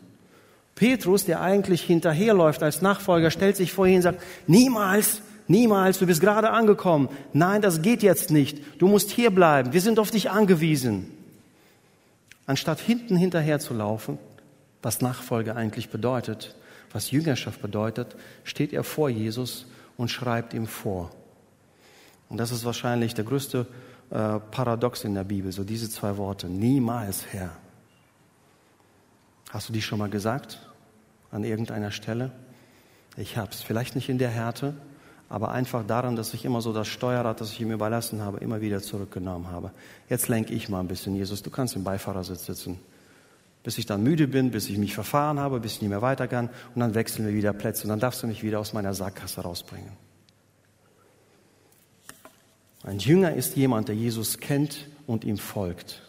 Petrus, 0.74 1.24
der 1.26 1.40
eigentlich 1.40 1.82
hinterherläuft 1.82 2.62
als 2.62 2.82
Nachfolger, 2.82 3.30
stellt 3.30 3.56
sich 3.56 3.72
vor 3.72 3.86
ihn 3.86 3.96
und 3.96 4.02
sagt, 4.02 4.22
niemals, 4.46 5.20
niemals, 5.46 5.98
du 5.98 6.06
bist 6.06 6.20
gerade 6.20 6.50
angekommen. 6.50 7.08
Nein, 7.32 7.60
das 7.62 7.82
geht 7.82 8.02
jetzt 8.02 8.30
nicht. 8.30 8.80
Du 8.80 8.88
musst 8.88 9.10
hier 9.10 9.30
bleiben. 9.30 9.72
Wir 9.72 9.82
sind 9.82 9.98
auf 9.98 10.10
dich 10.10 10.30
angewiesen. 10.30 11.06
Anstatt 12.46 12.80
hinten 12.80 13.16
hinterher 13.16 13.60
zu 13.60 13.74
laufen, 13.74 14.18
was 14.80 15.02
Nachfolge 15.02 15.54
eigentlich 15.54 15.90
bedeutet, 15.90 16.56
was 16.92 17.10
Jüngerschaft 17.10 17.62
bedeutet, 17.62 18.16
steht 18.44 18.72
er 18.72 18.84
vor 18.84 19.08
Jesus 19.08 19.66
und 19.96 20.10
schreibt 20.10 20.54
ihm 20.54 20.66
vor. 20.66 21.10
Und 22.28 22.38
das 22.38 22.50
ist 22.50 22.64
wahrscheinlich 22.64 23.14
der 23.14 23.24
größte 23.24 23.66
äh, 24.10 24.38
Paradox 24.50 25.04
in 25.04 25.14
der 25.14 25.24
Bibel, 25.24 25.52
so 25.52 25.64
diese 25.64 25.90
zwei 25.90 26.16
Worte. 26.16 26.48
Niemals, 26.48 27.26
Herr. 27.32 27.50
Hast 29.50 29.68
du 29.68 29.72
die 29.72 29.82
schon 29.82 29.98
mal 29.98 30.08
gesagt? 30.08 30.58
An 31.30 31.44
irgendeiner 31.44 31.90
Stelle? 31.90 32.30
Ich 33.16 33.36
hab's. 33.36 33.62
Vielleicht 33.62 33.94
nicht 33.94 34.08
in 34.08 34.18
der 34.18 34.30
Härte, 34.30 34.74
aber 35.28 35.52
einfach 35.52 35.86
daran, 35.86 36.16
dass 36.16 36.32
ich 36.32 36.44
immer 36.44 36.62
so 36.62 36.72
das 36.72 36.88
Steuerrad, 36.88 37.40
das 37.40 37.52
ich 37.52 37.60
ihm 37.60 37.70
überlassen 37.70 38.22
habe, 38.22 38.38
immer 38.38 38.60
wieder 38.60 38.80
zurückgenommen 38.80 39.48
habe. 39.50 39.70
Jetzt 40.08 40.28
lenke 40.28 40.54
ich 40.54 40.68
mal 40.68 40.80
ein 40.80 40.88
bisschen, 40.88 41.14
Jesus. 41.14 41.42
Du 41.42 41.50
kannst 41.50 41.76
im 41.76 41.84
Beifahrersitz 41.84 42.46
sitzen 42.46 42.78
bis 43.62 43.78
ich 43.78 43.86
dann 43.86 44.02
müde 44.02 44.28
bin, 44.28 44.50
bis 44.50 44.68
ich 44.68 44.78
mich 44.78 44.94
verfahren 44.94 45.38
habe, 45.38 45.60
bis 45.60 45.74
ich 45.74 45.82
nicht 45.82 45.90
mehr 45.90 46.02
weiter 46.02 46.28
kann 46.28 46.50
und 46.74 46.80
dann 46.80 46.94
wechseln 46.94 47.26
wir 47.26 47.34
wieder 47.34 47.52
Plätze 47.52 47.84
und 47.84 47.90
dann 47.90 48.00
darfst 48.00 48.22
du 48.22 48.26
mich 48.26 48.42
wieder 48.42 48.58
aus 48.58 48.72
meiner 48.72 48.94
Sackgasse 48.94 49.40
rausbringen. 49.40 49.92
Ein 52.84 52.98
Jünger 52.98 53.34
ist 53.34 53.54
jemand, 53.56 53.88
der 53.88 53.94
Jesus 53.94 54.38
kennt 54.38 54.88
und 55.06 55.24
ihm 55.24 55.38
folgt, 55.38 56.02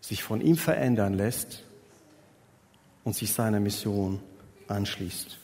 sich 0.00 0.22
von 0.22 0.40
ihm 0.40 0.56
verändern 0.56 1.14
lässt 1.14 1.62
und 3.04 3.16
sich 3.16 3.32
seiner 3.32 3.60
Mission 3.60 4.20
anschließt. 4.66 5.38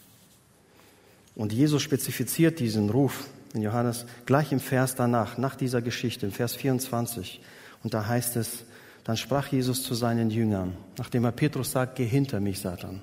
Und 1.34 1.52
Jesus 1.52 1.82
spezifiziert 1.82 2.60
diesen 2.60 2.90
Ruf 2.90 3.26
in 3.54 3.62
Johannes 3.62 4.04
gleich 4.26 4.52
im 4.52 4.60
Vers 4.60 4.94
danach, 4.94 5.38
nach 5.38 5.56
dieser 5.56 5.80
Geschichte, 5.80 6.26
im 6.26 6.32
Vers 6.32 6.54
24. 6.54 7.40
Und 7.82 7.94
da 7.94 8.06
heißt 8.06 8.36
es, 8.36 8.64
dann 9.04 9.16
sprach 9.16 9.48
Jesus 9.48 9.82
zu 9.82 9.94
seinen 9.94 10.30
Jüngern, 10.30 10.76
nachdem 10.96 11.24
er 11.24 11.32
Petrus 11.32 11.72
sagt, 11.72 11.96
geh 11.96 12.06
hinter 12.06 12.40
mich, 12.40 12.60
Satan, 12.60 13.02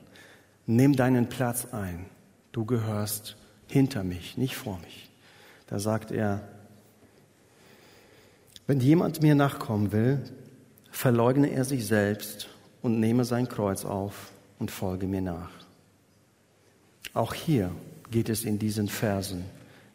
nimm 0.65 0.95
deinen 0.95 1.29
Platz 1.29 1.67
ein, 1.71 2.07
du 2.51 2.65
gehörst 2.65 3.37
hinter 3.67 4.03
mich, 4.03 4.35
nicht 4.37 4.55
vor 4.55 4.79
mich. 4.79 5.09
Da 5.67 5.79
sagt 5.79 6.11
er, 6.11 6.41
wenn 8.67 8.79
jemand 8.79 9.21
mir 9.21 9.35
nachkommen 9.35 9.91
will, 9.91 10.21
verleugne 10.91 11.51
er 11.51 11.65
sich 11.65 11.85
selbst 11.85 12.49
und 12.81 12.99
nehme 12.99 13.23
sein 13.23 13.47
Kreuz 13.47 13.85
auf 13.85 14.31
und 14.59 14.71
folge 14.71 15.07
mir 15.07 15.21
nach. 15.21 15.51
Auch 17.13 17.33
hier 17.33 17.71
geht 18.09 18.29
es 18.29 18.43
in 18.43 18.59
diesen 18.59 18.87
Versen 18.87 19.45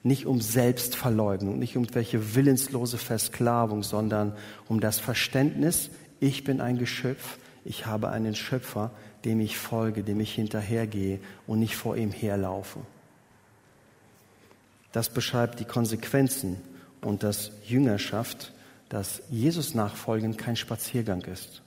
nicht 0.06 0.26
um 0.26 0.40
Selbstverleugnung, 0.40 1.58
nicht 1.58 1.76
um 1.76 1.92
welche 1.94 2.34
willenslose 2.34 2.96
Versklavung, 2.96 3.82
sondern 3.82 4.34
um 4.68 4.80
das 4.80 5.00
Verständnis, 5.00 5.90
ich 6.20 6.44
bin 6.44 6.60
ein 6.60 6.78
Geschöpf, 6.78 7.38
ich 7.64 7.86
habe 7.86 8.10
einen 8.10 8.36
Schöpfer, 8.36 8.92
dem 9.24 9.40
ich 9.40 9.58
folge, 9.58 10.04
dem 10.04 10.20
ich 10.20 10.32
hinterhergehe 10.32 11.18
und 11.48 11.58
nicht 11.58 11.74
vor 11.74 11.96
ihm 11.96 12.12
herlaufe. 12.12 12.80
Das 14.92 15.08
beschreibt 15.08 15.58
die 15.58 15.64
Konsequenzen 15.64 16.56
und 17.00 17.24
das 17.24 17.50
Jüngerschaft, 17.66 18.52
dass 18.88 19.22
Jesus 19.28 19.74
nachfolgen 19.74 20.36
kein 20.36 20.54
Spaziergang 20.54 21.22
ist. 21.22 21.62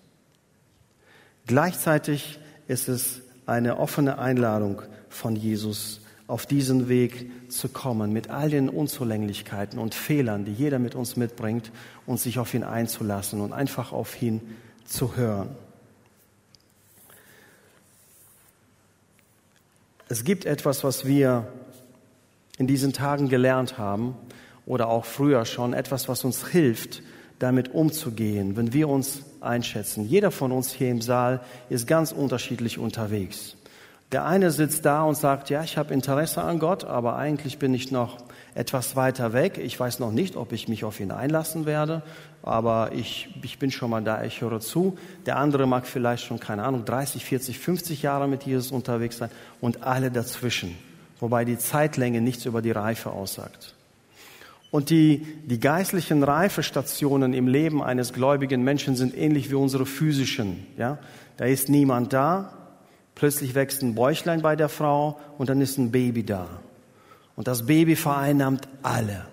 Gleichzeitig 1.45 2.39
ist 2.67 2.88
es 2.88 3.21
eine 3.45 3.78
offene 3.78 4.17
Einladung 4.17 4.82
von 5.10 5.36
Jesus 5.36 5.99
auf 6.30 6.46
diesen 6.46 6.89
Weg 6.89 7.50
zu 7.50 7.70
kommen, 7.70 8.13
mit 8.13 8.30
all 8.30 8.52
den 8.52 8.70
Unzulänglichkeiten 8.70 9.80
und 9.80 9.96
Fehlern, 9.96 10.46
die 10.46 10.54
jeder 10.54 10.78
mit 10.78 10.94
uns 10.94 11.15
mitbringt, 11.15 11.72
und 12.06 12.20
sich 12.20 12.38
auf 12.38 12.54
ihn 12.54 12.63
einzulassen 12.63 13.42
und 13.42 13.52
einfach 13.52 13.92
auf 13.92 14.22
ihn 14.22 14.39
zu 14.86 15.15
hören. 15.15 15.50
Es 20.08 20.24
gibt 20.24 20.46
etwas, 20.46 20.84
was 20.84 21.06
wir 21.06 21.52
in 22.60 22.68
diesen 22.68 22.94
Tagen 22.94 23.28
gelernt 23.28 23.80
haben 23.80 24.15
oder 24.68 24.88
auch 24.88 25.06
früher 25.06 25.46
schon, 25.46 25.74
etwas, 25.74 26.10
was 26.10 26.24
uns 26.24 26.48
hilft, 26.48 27.02
damit 27.39 27.74
umzugehen, 27.74 28.56
wenn 28.56 28.72
wir 28.72 28.88
uns 28.88 29.24
einschätzen. 29.42 30.08
Jeder 30.08 30.30
von 30.30 30.52
uns 30.52 30.74
hier 30.74 30.92
im 30.92 31.02
Saal 31.02 31.42
ist 31.70 31.88
ganz 31.88 32.12
unterschiedlich 32.12 32.78
unterwegs. 32.78 33.56
Der 34.12 34.26
eine 34.26 34.50
sitzt 34.50 34.86
da 34.86 35.04
und 35.04 35.15
sagt, 35.15 35.52
ja, 35.52 35.63
ich 35.63 35.78
habe 35.78 35.93
Interesse 35.93 36.41
an 36.41 36.58
Gott, 36.58 36.84
aber 36.84 37.15
eigentlich 37.15 37.60
bin 37.60 37.76
ich 37.76 37.91
noch 37.91 38.17
etwas 38.56 38.95
weiter 38.95 39.34
weg. 39.34 39.60
Ich 39.60 39.80
weiß 39.80 40.00
noch 40.00 40.12
nicht, 40.12 40.36
ob 40.36 40.52
ich 40.52 40.67
mich 40.67 40.84
auf 40.84 41.00
ihn 41.00 41.12
einlassen 41.12 41.67
werde, 41.67 42.02
aber 42.41 42.91
ich, 42.93 43.30
ich 43.43 43.60
bin 43.60 43.69
schon 43.69 43.91
mal 43.91 44.02
da, 44.02 44.24
ich 44.24 44.41
höre 44.41 44.62
zu. 44.62 44.98
Der 45.28 45.38
andere 45.38 45.67
mag 45.67 45.86
vielleicht 45.86 46.26
schon, 46.26 46.39
keine 46.39 46.63
Ahnung, 46.63 46.86
30, 46.86 47.24
40, 47.24 47.60
50 47.60 48.02
Jahre 48.02 48.28
mit 48.28 48.43
Jesus 48.43 48.72
unterwegs 48.72 49.17
sein 49.17 49.30
und 49.62 49.84
alle 49.84 50.10
dazwischen, 50.10 50.76
wobei 51.19 51.45
die 51.45 51.60
Zeitlänge 51.60 52.19
nichts 52.19 52.45
über 52.45 52.63
die 52.63 52.72
Reife 52.72 53.12
aussagt. 53.12 53.76
Und 54.72 54.89
die, 54.89 55.26
die 55.45 55.60
geistlichen 55.60 56.24
Reifestationen 56.24 57.34
im 57.34 57.48
Leben 57.48 57.84
eines 57.84 58.13
gläubigen 58.13 58.63
Menschen 58.63 58.95
sind 58.95 59.15
ähnlich 59.15 59.52
wie 59.52 59.56
unsere 59.56 59.86
physischen. 59.86 60.65
Ja? 60.78 60.98
Da 61.38 61.45
ist 61.45 61.69
niemand 61.69 62.13
da, 62.13 62.59
Plötzlich 63.20 63.54
wächst 63.54 63.82
ein 63.82 63.96
Bäuchlein 63.96 64.42
bei 64.42 64.56
der 64.56 64.70
Frau 64.70 65.20
und 65.38 65.50
dann 65.50 65.60
ist 65.60 65.78
ein 65.78 65.92
Baby 65.92 66.24
da. 66.24 66.48
Und 67.36 67.50
das 67.50 67.66
Baby 67.66 67.98
vereinnahmt 67.98 68.70
alle. 68.82 69.26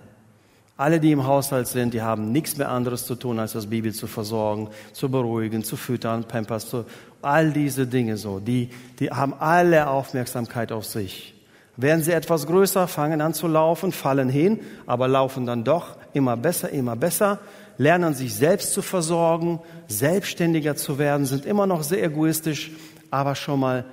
Alle, 0.77 0.99
die 0.99 1.13
im 1.13 1.25
Haushalt 1.25 1.69
sind, 1.69 1.95
die 1.95 2.03
haben 2.03 2.33
nichts 2.33 2.57
mehr 2.57 2.69
anderes 2.69 3.07
zu 3.07 3.15
tun, 3.15 3.39
als 3.39 3.53
das 3.53 3.69
Baby 3.69 3.93
zu 3.93 4.09
versorgen, 4.09 4.71
zu 4.93 5.09
beruhigen, 5.09 5.63
zu 5.63 5.77
füttern, 5.77 6.25
Pampers, 6.25 6.69
zu, 6.69 6.85
all 7.23 7.53
diese 7.53 7.87
Dinge 7.87 8.17
so. 8.17 8.41
Die, 8.41 8.71
die 8.99 9.11
haben 9.11 9.35
alle 9.39 9.89
Aufmerksamkeit 9.89 10.73
auf 10.73 10.85
sich. 10.85 11.35
Werden 11.77 12.03
sie 12.03 12.11
etwas 12.11 12.49
größer, 12.49 12.89
fangen 12.89 13.21
an 13.21 13.35
zu 13.35 13.47
laufen, 13.47 13.93
fallen 13.93 14.29
hin, 14.29 14.59
aber 14.87 15.07
laufen 15.07 15.47
dann 15.47 15.63
doch 15.63 15.97
immer 16.13 16.37
besser, 16.37 16.71
immer 16.71 16.97
besser, 16.97 17.39
lernen 17.79 18.15
sich 18.15 18.35
selbst 18.35 18.73
zu 18.73 18.83
versorgen, 18.83 19.61
selbstständiger 19.87 20.75
zu 20.75 20.99
werden, 20.99 21.25
sind 21.25 21.47
immer 21.47 21.69
noch 21.69 21.85
sehr 21.85 22.03
egoistisch, 22.03 22.73
aber 23.11 23.35
schon 23.35 23.61
mal 23.61 23.85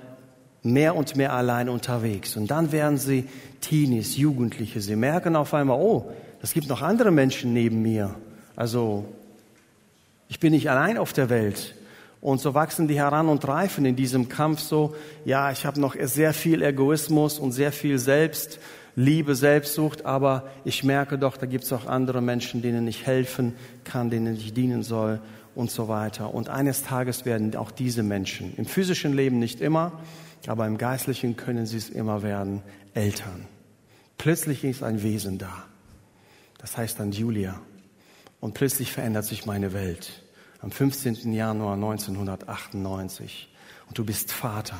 mehr 0.62 0.96
und 0.96 1.14
mehr 1.16 1.32
allein 1.32 1.68
unterwegs. 1.68 2.36
Und 2.36 2.50
dann 2.50 2.72
werden 2.72 2.98
sie 2.98 3.26
Teenies, 3.60 4.16
Jugendliche. 4.16 4.80
Sie 4.80 4.96
merken 4.96 5.36
auf 5.36 5.54
einmal, 5.54 5.78
oh, 5.78 6.10
es 6.42 6.52
gibt 6.52 6.68
noch 6.68 6.82
andere 6.82 7.10
Menschen 7.10 7.52
neben 7.52 7.82
mir. 7.82 8.14
Also 8.56 9.04
ich 10.28 10.40
bin 10.40 10.52
nicht 10.52 10.70
allein 10.70 10.98
auf 10.98 11.12
der 11.12 11.28
Welt. 11.28 11.74
Und 12.20 12.40
so 12.40 12.54
wachsen 12.54 12.88
die 12.88 12.96
heran 12.96 13.28
und 13.28 13.46
reifen 13.46 13.84
in 13.84 13.96
diesem 13.96 14.30
Kampf 14.30 14.60
so, 14.60 14.94
ja, 15.26 15.50
ich 15.50 15.66
habe 15.66 15.78
noch 15.78 15.94
sehr 16.00 16.32
viel 16.32 16.62
Egoismus 16.62 17.38
und 17.38 17.52
sehr 17.52 17.70
viel 17.70 17.98
Selbstliebe, 17.98 19.34
Selbstsucht, 19.34 20.06
aber 20.06 20.44
ich 20.64 20.84
merke 20.84 21.18
doch, 21.18 21.36
da 21.36 21.44
gibt 21.44 21.64
es 21.64 21.72
auch 21.74 21.84
andere 21.84 22.22
Menschen, 22.22 22.62
denen 22.62 22.86
ich 22.88 23.06
helfen 23.06 23.54
kann, 23.84 24.08
denen 24.08 24.36
ich 24.36 24.54
dienen 24.54 24.82
soll 24.82 25.20
und 25.54 25.70
so 25.70 25.88
weiter. 25.88 26.34
Und 26.34 26.48
eines 26.48 26.82
Tages 26.82 27.24
werden 27.24 27.54
auch 27.56 27.70
diese 27.70 28.02
Menschen, 28.02 28.54
im 28.56 28.66
physischen 28.66 29.14
Leben 29.14 29.38
nicht 29.38 29.60
immer, 29.60 29.92
aber 30.46 30.66
im 30.66 30.78
geistlichen 30.78 31.36
können 31.36 31.66
sie 31.66 31.78
es 31.78 31.88
immer 31.88 32.22
werden, 32.22 32.62
Eltern. 32.92 33.46
Plötzlich 34.18 34.64
ist 34.64 34.82
ein 34.82 35.02
Wesen 35.02 35.38
da. 35.38 35.64
Das 36.58 36.76
heißt 36.76 37.00
dann 37.00 37.12
Julia. 37.12 37.60
Und 38.40 38.54
plötzlich 38.54 38.92
verändert 38.92 39.24
sich 39.24 39.46
meine 39.46 39.72
Welt. 39.72 40.22
Am 40.60 40.70
15. 40.70 41.32
Januar 41.32 41.74
1998. 41.74 43.50
Und 43.88 43.98
du 43.98 44.04
bist 44.04 44.32
Vater. 44.32 44.78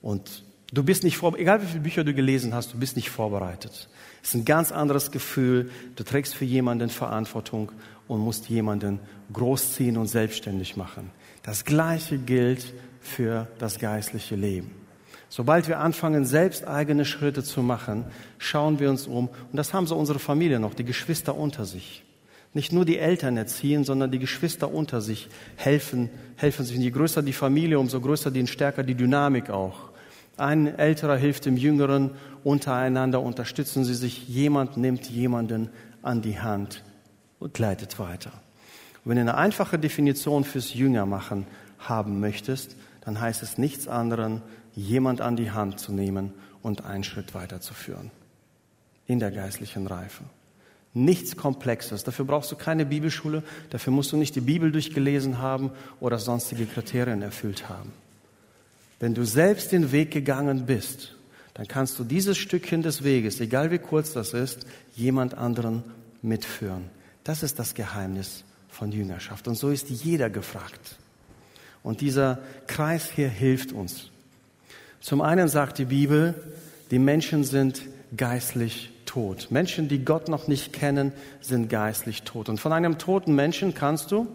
Und 0.00 0.44
du 0.72 0.82
bist 0.82 1.04
nicht 1.04 1.16
vorbereitet, 1.16 1.42
egal 1.42 1.62
wie 1.62 1.66
viele 1.66 1.80
Bücher 1.80 2.04
du 2.04 2.14
gelesen 2.14 2.54
hast, 2.54 2.72
du 2.72 2.78
bist 2.78 2.96
nicht 2.96 3.10
vorbereitet. 3.10 3.88
Es 4.22 4.28
ist 4.28 4.34
ein 4.34 4.44
ganz 4.44 4.72
anderes 4.72 5.10
Gefühl. 5.10 5.70
Du 5.96 6.04
trägst 6.04 6.34
für 6.34 6.44
jemanden 6.44 6.90
Verantwortung 6.90 7.72
und 8.08 8.20
musst 8.20 8.48
jemanden 8.48 8.98
großziehen 9.32 9.96
und 9.96 10.08
selbstständig 10.08 10.76
machen. 10.76 11.10
Das 11.42 11.64
Gleiche 11.64 12.18
gilt 12.18 12.74
für 13.00 13.46
das 13.58 13.78
geistliche 13.78 14.34
Leben. 14.34 14.72
Sobald 15.28 15.68
wir 15.68 15.78
anfangen, 15.78 16.24
selbst 16.24 16.66
eigene 16.66 17.04
Schritte 17.04 17.44
zu 17.44 17.62
machen, 17.62 18.04
schauen 18.38 18.80
wir 18.80 18.88
uns 18.88 19.06
um. 19.06 19.28
Und 19.28 19.56
das 19.56 19.74
haben 19.74 19.86
so 19.86 19.96
unsere 19.96 20.18
Familie 20.18 20.58
noch, 20.58 20.74
die 20.74 20.84
Geschwister 20.84 21.36
unter 21.36 21.66
sich. 21.66 22.02
Nicht 22.54 22.72
nur 22.72 22.86
die 22.86 22.98
Eltern 22.98 23.36
erziehen, 23.36 23.84
sondern 23.84 24.10
die 24.10 24.18
Geschwister 24.18 24.72
unter 24.72 25.02
sich 25.02 25.28
helfen, 25.56 26.08
helfen 26.36 26.64
sich. 26.64 26.76
Und 26.76 26.82
je 26.82 26.90
größer 26.90 27.22
die 27.22 27.34
Familie, 27.34 27.78
umso 27.78 28.00
größer, 28.00 28.30
die 28.30 28.46
stärker 28.46 28.82
die 28.82 28.94
Dynamik 28.94 29.50
auch. 29.50 29.90
Ein 30.38 30.66
Älterer 30.78 31.16
hilft 31.16 31.44
dem 31.44 31.58
Jüngeren, 31.58 32.12
untereinander 32.42 33.20
unterstützen 33.20 33.84
sie 33.84 33.94
sich. 33.94 34.28
Jemand 34.28 34.78
nimmt 34.78 35.10
jemanden 35.10 35.68
an 36.00 36.22
die 36.22 36.40
Hand 36.40 36.84
und 37.40 37.58
leitet 37.58 37.98
weiter. 37.98 38.32
Und 39.04 39.10
wenn 39.10 39.16
du 39.16 39.22
eine 39.22 39.36
einfache 39.36 39.78
Definition 39.78 40.44
fürs 40.44 40.74
Jüngermachen 40.74 41.46
haben 41.78 42.20
möchtest, 42.20 42.76
dann 43.02 43.20
heißt 43.20 43.42
es 43.42 43.58
nichts 43.58 43.88
anderes, 43.88 44.40
jemand 44.74 45.20
an 45.20 45.36
die 45.36 45.50
Hand 45.50 45.80
zu 45.80 45.92
nehmen 45.92 46.32
und 46.62 46.84
einen 46.84 47.04
Schritt 47.04 47.34
weiterzuführen. 47.34 48.10
In 49.06 49.18
der 49.18 49.30
geistlichen 49.30 49.86
Reife. 49.86 50.24
Nichts 50.94 51.36
Komplexes. 51.36 52.04
Dafür 52.04 52.24
brauchst 52.24 52.50
du 52.50 52.56
keine 52.56 52.84
Bibelschule. 52.84 53.42
Dafür 53.70 53.92
musst 53.92 54.12
du 54.12 54.16
nicht 54.16 54.34
die 54.34 54.40
Bibel 54.40 54.72
durchgelesen 54.72 55.38
haben 55.38 55.70
oder 56.00 56.18
sonstige 56.18 56.66
Kriterien 56.66 57.22
erfüllt 57.22 57.68
haben. 57.68 57.92
Wenn 59.00 59.14
du 59.14 59.24
selbst 59.24 59.72
den 59.72 59.92
Weg 59.92 60.10
gegangen 60.10 60.66
bist, 60.66 61.14
dann 61.54 61.68
kannst 61.68 61.98
du 61.98 62.04
dieses 62.04 62.36
Stückchen 62.36 62.82
des 62.82 63.04
Weges, 63.04 63.40
egal 63.40 63.70
wie 63.70 63.78
kurz 63.78 64.12
das 64.12 64.32
ist, 64.32 64.66
jemand 64.94 65.34
anderen 65.34 65.82
mitführen. 66.20 66.84
Das 67.28 67.42
ist 67.42 67.58
das 67.58 67.74
Geheimnis 67.74 68.42
von 68.70 68.90
Jüngerschaft. 68.90 69.48
Und 69.48 69.54
so 69.56 69.68
ist 69.68 69.90
jeder 69.90 70.30
gefragt. 70.30 70.96
Und 71.82 72.00
dieser 72.00 72.38
Kreis 72.66 73.10
hier 73.14 73.28
hilft 73.28 73.70
uns. 73.70 74.10
Zum 75.02 75.20
einen 75.20 75.48
sagt 75.48 75.76
die 75.76 75.84
Bibel, 75.84 76.34
die 76.90 76.98
Menschen 76.98 77.44
sind 77.44 77.82
geistlich 78.16 78.90
tot. 79.04 79.48
Menschen, 79.50 79.88
die 79.88 80.06
Gott 80.06 80.28
noch 80.28 80.48
nicht 80.48 80.72
kennen, 80.72 81.12
sind 81.42 81.68
geistlich 81.68 82.22
tot. 82.22 82.48
Und 82.48 82.60
von 82.60 82.72
einem 82.72 82.96
toten 82.96 83.34
Menschen 83.34 83.74
kannst 83.74 84.10
du 84.10 84.26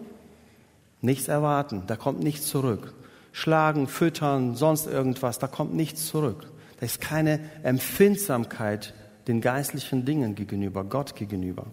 nichts 1.00 1.26
erwarten. 1.26 1.82
Da 1.88 1.96
kommt 1.96 2.22
nichts 2.22 2.46
zurück. 2.46 2.94
Schlagen, 3.32 3.88
füttern, 3.88 4.54
sonst 4.54 4.86
irgendwas, 4.86 5.40
da 5.40 5.48
kommt 5.48 5.74
nichts 5.74 6.06
zurück. 6.06 6.46
Da 6.78 6.86
ist 6.86 7.00
keine 7.00 7.40
Empfindsamkeit 7.64 8.94
den 9.26 9.40
geistlichen 9.40 10.04
Dingen 10.04 10.36
gegenüber, 10.36 10.84
Gott 10.84 11.16
gegenüber. 11.16 11.66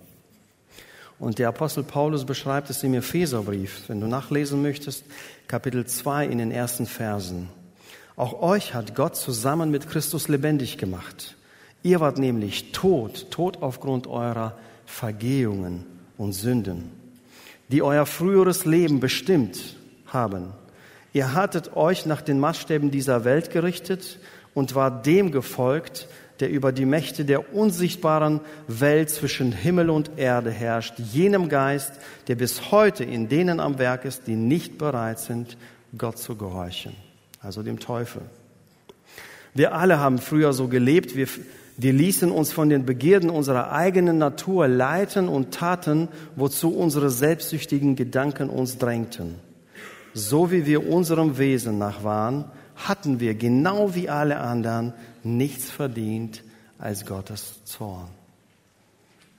Und 1.22 1.38
der 1.38 1.50
Apostel 1.50 1.84
Paulus 1.84 2.26
beschreibt 2.26 2.72
es 2.72 2.82
im 2.82 2.96
Epheserbrief, 2.96 3.84
wenn 3.88 4.02
du 4.02 4.08
nachlesen 4.08 4.64
möchtest, 4.64 5.06
Kapitel 5.46 5.86
2 5.86 6.26
in 6.26 6.40
den 6.40 6.50
ersten 6.50 6.88
Versen. 6.88 7.48
Auch 8.16 8.42
euch 8.42 8.74
hat 8.74 8.96
Gott 8.96 9.16
zusammen 9.16 9.70
mit 9.70 9.88
Christus 9.88 10.30
lebendig 10.30 10.80
gemacht. 10.80 11.36
Ihr 11.84 12.00
wart 12.00 12.18
nämlich 12.18 12.72
tot, 12.72 13.30
tot 13.30 13.62
aufgrund 13.62 14.08
eurer 14.08 14.58
Vergehungen 14.88 15.86
und 16.18 16.34
Sünden, 16.34 16.90
die 17.68 17.84
euer 17.84 18.08
früheres 18.08 18.66
Leben 18.66 19.00
bestimmt 19.00 19.76
haben. 20.08 20.48
Ihr 21.14 21.36
hattet 21.36 21.76
euch 21.76 22.08
nach 22.08 22.24
den 22.24 22.40
Maßstäben 22.40 22.90
dieser 22.90 23.26
Welt 23.26 23.52
gerichtet 23.52 24.18
und 24.56 24.74
war 24.74 25.04
dem 25.04 25.32
gefolgt, 25.32 26.08
der 26.42 26.50
über 26.50 26.72
die 26.72 26.86
Mächte 26.86 27.24
der 27.24 27.54
unsichtbaren 27.54 28.42
Welt 28.68 29.10
zwischen 29.10 29.52
Himmel 29.52 29.90
und 29.90 30.12
Erde 30.18 30.52
herrscht, 30.52 30.96
jenem 30.98 31.48
Geist, 31.48 31.94
der 32.28 32.36
bis 32.36 32.72
heute 32.72 33.04
in 33.04 33.30
denen 33.30 33.60
am 33.60 33.80
Werk 33.80 34.04
ist, 34.06 34.28
die 34.28 34.36
nicht 34.36 34.78
bereit 34.78 35.20
sind, 35.20 35.58
Gott 35.98 36.18
zu 36.18 36.36
gehorchen, 36.36 36.96
also 37.42 37.64
dem 37.64 37.80
Teufel. 37.80 38.24
Wir 39.54 39.76
alle 39.76 40.00
haben 40.00 40.18
früher 40.18 40.54
so 40.54 40.68
gelebt, 40.68 41.16
wir, 41.16 41.28
wir 41.78 41.94
ließen 41.94 42.32
uns 42.32 42.52
von 42.52 42.70
den 42.70 42.86
Begierden 42.86 43.30
unserer 43.30 43.72
eigenen 43.72 44.18
Natur 44.18 44.68
leiten 44.68 45.28
und 45.28 45.54
taten, 45.54 46.08
wozu 46.36 46.74
unsere 46.74 47.10
selbstsüchtigen 47.10 47.96
Gedanken 47.96 48.50
uns 48.50 48.78
drängten. 48.78 49.36
So 50.14 50.52
wie 50.52 50.66
wir 50.66 50.90
unserem 50.90 51.38
Wesen 51.38 51.78
nach 51.78 52.04
waren, 52.04 52.46
hatten 52.88 53.20
wir 53.20 53.36
genau 53.36 53.96
wie 53.96 54.10
alle 54.10 54.40
anderen 54.40 54.94
nichts 55.24 55.70
verdient 55.70 56.44
als 56.80 57.06
Gottes 57.06 57.64
Zorn. 57.66 58.08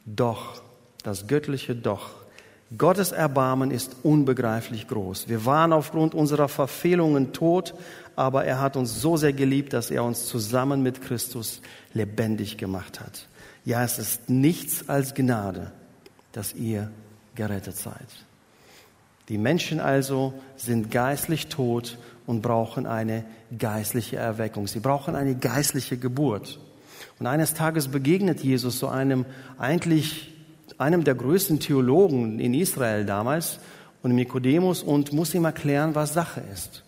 Doch, 0.06 0.62
das 1.02 1.26
göttliche 1.26 1.74
Doch, 1.74 2.10
Gottes 2.78 3.12
Erbarmen 3.12 3.70
ist 3.70 3.96
unbegreiflich 4.02 4.88
groß. 4.88 5.28
Wir 5.28 5.44
waren 5.44 5.74
aufgrund 5.74 6.14
unserer 6.14 6.48
Verfehlungen 6.48 7.34
tot, 7.34 7.74
aber 8.16 8.44
er 8.44 8.60
hat 8.60 8.76
uns 8.76 9.00
so 9.00 9.18
sehr 9.18 9.34
geliebt, 9.34 9.74
dass 9.74 9.90
er 9.90 10.04
uns 10.04 10.26
zusammen 10.26 10.82
mit 10.82 11.02
Christus 11.02 11.60
lebendig 11.92 12.56
gemacht 12.56 13.00
hat. 13.00 13.28
Ja, 13.64 13.84
es 13.84 13.98
ist 13.98 14.30
nichts 14.30 14.88
als 14.88 15.14
Gnade, 15.14 15.70
dass 16.32 16.54
ihr 16.54 16.90
gerettet 17.34 17.76
seid. 17.76 18.08
Die 19.28 19.38
Menschen 19.38 19.78
also 19.78 20.32
sind 20.56 20.90
geistlich 20.90 21.48
tot 21.48 21.98
und 22.26 22.42
brauchen 22.42 22.86
eine 22.86 23.24
geistliche 23.56 24.16
Erweckung. 24.16 24.66
Sie 24.66 24.80
brauchen 24.80 25.14
eine 25.14 25.34
geistliche 25.34 25.96
Geburt. 25.96 26.60
Und 27.18 27.26
eines 27.26 27.54
Tages 27.54 27.88
begegnet 27.88 28.40
Jesus 28.40 28.78
so 28.78 28.88
einem 28.88 29.24
eigentlich 29.58 30.32
einem 30.78 31.04
der 31.04 31.14
größten 31.14 31.60
Theologen 31.60 32.38
in 32.38 32.54
Israel 32.54 33.04
damals 33.04 33.58
und 34.02 34.14
Nikodemus 34.14 34.82
und 34.82 35.12
muss 35.12 35.34
ihm 35.34 35.44
erklären, 35.44 35.94
was 35.94 36.14
Sache 36.14 36.42
ist. 36.52 36.84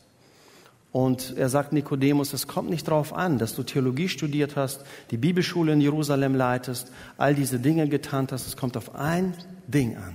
Und 0.94 1.36
er 1.36 1.48
sagt 1.48 1.72
Nikodemus, 1.72 2.32
es 2.32 2.46
kommt 2.46 2.70
nicht 2.70 2.86
darauf 2.86 3.12
an, 3.12 3.38
dass 3.38 3.56
du 3.56 3.64
Theologie 3.64 4.08
studiert 4.08 4.54
hast, 4.54 4.84
die 5.10 5.16
Bibelschule 5.16 5.72
in 5.72 5.80
Jerusalem 5.80 6.36
leitest, 6.36 6.92
all 7.18 7.34
diese 7.34 7.58
Dinge 7.58 7.88
getan 7.88 8.28
hast. 8.30 8.46
Es 8.46 8.56
kommt 8.56 8.76
auf 8.76 8.94
ein 8.94 9.34
Ding 9.66 9.96
an, 9.96 10.14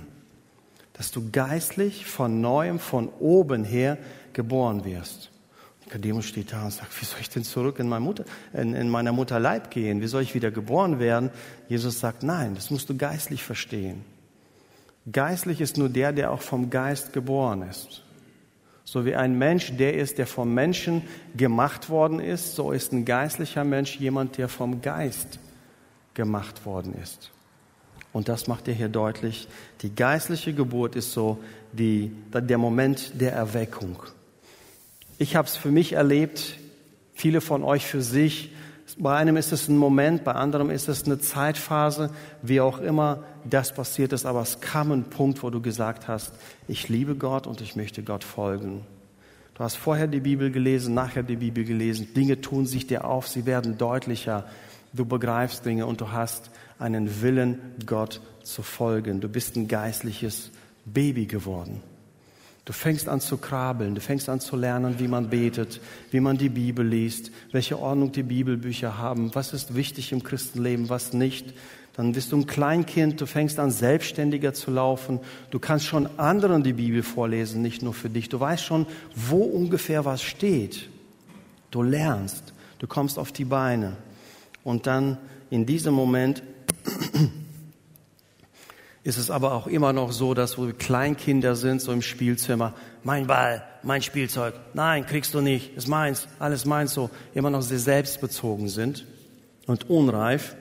dass 1.00 1.12
du 1.12 1.30
geistlich 1.30 2.04
von 2.04 2.42
neuem, 2.42 2.78
von 2.78 3.08
oben 3.20 3.64
her 3.64 3.96
geboren 4.34 4.84
wirst. 4.84 5.30
Nikodemus 5.86 6.26
steht 6.26 6.52
da 6.52 6.66
und 6.66 6.72
sagt, 6.74 7.00
wie 7.00 7.06
soll 7.06 7.20
ich 7.22 7.30
denn 7.30 7.42
zurück 7.42 7.78
in, 7.78 7.88
meine 7.88 8.04
Mutter, 8.04 8.26
in, 8.52 8.74
in 8.74 8.90
meiner 8.90 9.10
Mutter 9.10 9.40
Leib 9.40 9.70
gehen? 9.70 10.02
Wie 10.02 10.06
soll 10.08 10.20
ich 10.20 10.34
wieder 10.34 10.50
geboren 10.50 10.98
werden? 10.98 11.30
Jesus 11.70 12.00
sagt, 12.00 12.22
nein, 12.22 12.54
das 12.54 12.70
musst 12.70 12.90
du 12.90 12.98
geistlich 12.98 13.42
verstehen. 13.42 14.04
Geistlich 15.10 15.62
ist 15.62 15.78
nur 15.78 15.88
der, 15.88 16.12
der 16.12 16.32
auch 16.32 16.42
vom 16.42 16.68
Geist 16.68 17.14
geboren 17.14 17.62
ist. 17.62 18.02
So 18.84 19.06
wie 19.06 19.14
ein 19.14 19.38
Mensch 19.38 19.74
der 19.78 19.94
ist, 19.94 20.18
der 20.18 20.26
vom 20.26 20.52
Menschen 20.52 21.00
gemacht 21.34 21.88
worden 21.88 22.20
ist, 22.20 22.56
so 22.56 22.72
ist 22.72 22.92
ein 22.92 23.06
geistlicher 23.06 23.64
Mensch 23.64 23.98
jemand, 23.98 24.36
der 24.36 24.50
vom 24.50 24.82
Geist 24.82 25.38
gemacht 26.12 26.66
worden 26.66 26.94
ist. 27.02 27.30
Und 28.12 28.28
das 28.28 28.48
macht 28.48 28.66
er 28.68 28.74
hier 28.74 28.88
deutlich. 28.88 29.48
Die 29.82 29.94
geistliche 29.94 30.52
Geburt 30.52 30.96
ist 30.96 31.12
so 31.12 31.38
die, 31.72 32.10
der 32.32 32.58
Moment 32.58 33.20
der 33.20 33.32
Erweckung. 33.32 34.02
Ich 35.18 35.36
habe 35.36 35.46
es 35.46 35.56
für 35.56 35.70
mich 35.70 35.92
erlebt, 35.92 36.56
viele 37.14 37.40
von 37.40 37.62
euch 37.62 37.86
für 37.86 38.02
sich. 38.02 38.52
Bei 38.98 39.16
einem 39.16 39.36
ist 39.36 39.52
es 39.52 39.68
ein 39.68 39.76
Moment, 39.76 40.24
bei 40.24 40.32
anderem 40.32 40.70
ist 40.70 40.88
es 40.88 41.04
eine 41.04 41.20
Zeitphase, 41.20 42.10
wie 42.42 42.60
auch 42.60 42.80
immer 42.80 43.22
das 43.48 43.72
passiert 43.72 44.12
ist. 44.12 44.26
Aber 44.26 44.42
es 44.42 44.60
kam 44.60 44.90
ein 44.90 45.04
Punkt, 45.04 45.42
wo 45.42 45.50
du 45.50 45.60
gesagt 45.60 46.08
hast, 46.08 46.32
ich 46.66 46.88
liebe 46.88 47.14
Gott 47.14 47.46
und 47.46 47.60
ich 47.60 47.76
möchte 47.76 48.02
Gott 48.02 48.24
folgen. 48.24 48.84
Du 49.54 49.62
hast 49.62 49.76
vorher 49.76 50.08
die 50.08 50.20
Bibel 50.20 50.50
gelesen, 50.50 50.94
nachher 50.94 51.22
die 51.22 51.36
Bibel 51.36 51.64
gelesen. 51.64 52.14
Dinge 52.14 52.40
tun 52.40 52.66
sich 52.66 52.86
dir 52.86 53.04
auf, 53.04 53.28
sie 53.28 53.46
werden 53.46 53.78
deutlicher. 53.78 54.46
Du 54.92 55.04
begreifst 55.04 55.64
Dinge 55.66 55.86
und 55.86 56.00
du 56.00 56.10
hast 56.10 56.50
einen 56.80 57.22
Willen, 57.22 57.60
Gott 57.86 58.20
zu 58.42 58.62
folgen. 58.62 59.20
Du 59.20 59.28
bist 59.28 59.56
ein 59.56 59.68
geistliches 59.68 60.50
Baby 60.84 61.26
geworden. 61.26 61.82
Du 62.64 62.72
fängst 62.72 63.08
an 63.08 63.20
zu 63.20 63.36
krabbeln, 63.36 63.94
du 63.94 64.00
fängst 64.00 64.28
an 64.28 64.40
zu 64.40 64.56
lernen, 64.56 64.96
wie 64.98 65.08
man 65.08 65.28
betet, 65.28 65.80
wie 66.10 66.20
man 66.20 66.38
die 66.38 66.48
Bibel 66.48 66.86
liest, 66.86 67.30
welche 67.52 67.78
Ordnung 67.78 68.12
die 68.12 68.22
Bibelbücher 68.22 68.98
haben, 68.98 69.34
was 69.34 69.52
ist 69.52 69.74
wichtig 69.74 70.12
im 70.12 70.22
Christenleben, 70.22 70.88
was 70.88 71.12
nicht. 71.12 71.52
Dann 71.96 72.12
bist 72.12 72.32
du 72.32 72.36
ein 72.36 72.46
Kleinkind, 72.46 73.20
du 73.20 73.26
fängst 73.26 73.58
an 73.58 73.70
selbstständiger 73.70 74.54
zu 74.54 74.70
laufen, 74.70 75.20
du 75.50 75.58
kannst 75.58 75.86
schon 75.86 76.08
anderen 76.18 76.62
die 76.62 76.74
Bibel 76.74 77.02
vorlesen, 77.02 77.60
nicht 77.62 77.82
nur 77.82 77.94
für 77.94 78.08
dich. 78.08 78.28
Du 78.28 78.38
weißt 78.38 78.64
schon, 78.64 78.86
wo 79.14 79.38
ungefähr 79.38 80.04
was 80.04 80.22
steht. 80.22 80.88
Du 81.70 81.82
lernst, 81.82 82.52
du 82.78 82.86
kommst 82.86 83.18
auf 83.18 83.32
die 83.32 83.44
Beine. 83.44 83.96
Und 84.62 84.86
dann 84.86 85.18
in 85.50 85.66
diesem 85.66 85.94
Moment 85.94 86.42
ist 89.02 89.16
es 89.16 89.30
aber 89.30 89.52
auch 89.52 89.66
immer 89.66 89.92
noch 89.92 90.12
so, 90.12 90.34
dass 90.34 90.58
wo 90.58 90.66
Kleinkinder 90.66 91.56
sind, 91.56 91.80
so 91.80 91.92
im 91.92 92.02
Spielzimmer, 92.02 92.74
mein 93.02 93.26
Ball, 93.26 93.62
mein 93.82 94.02
Spielzeug, 94.02 94.54
nein, 94.74 95.06
kriegst 95.06 95.32
du 95.32 95.40
nicht, 95.40 95.76
ist 95.76 95.88
meins, 95.88 96.28
alles 96.38 96.66
meins, 96.66 96.92
so 96.92 97.08
immer 97.34 97.50
noch 97.50 97.62
sehr 97.62 97.78
selbstbezogen 97.78 98.68
sind 98.68 99.06
und 99.66 99.88
unreif. 99.88 100.54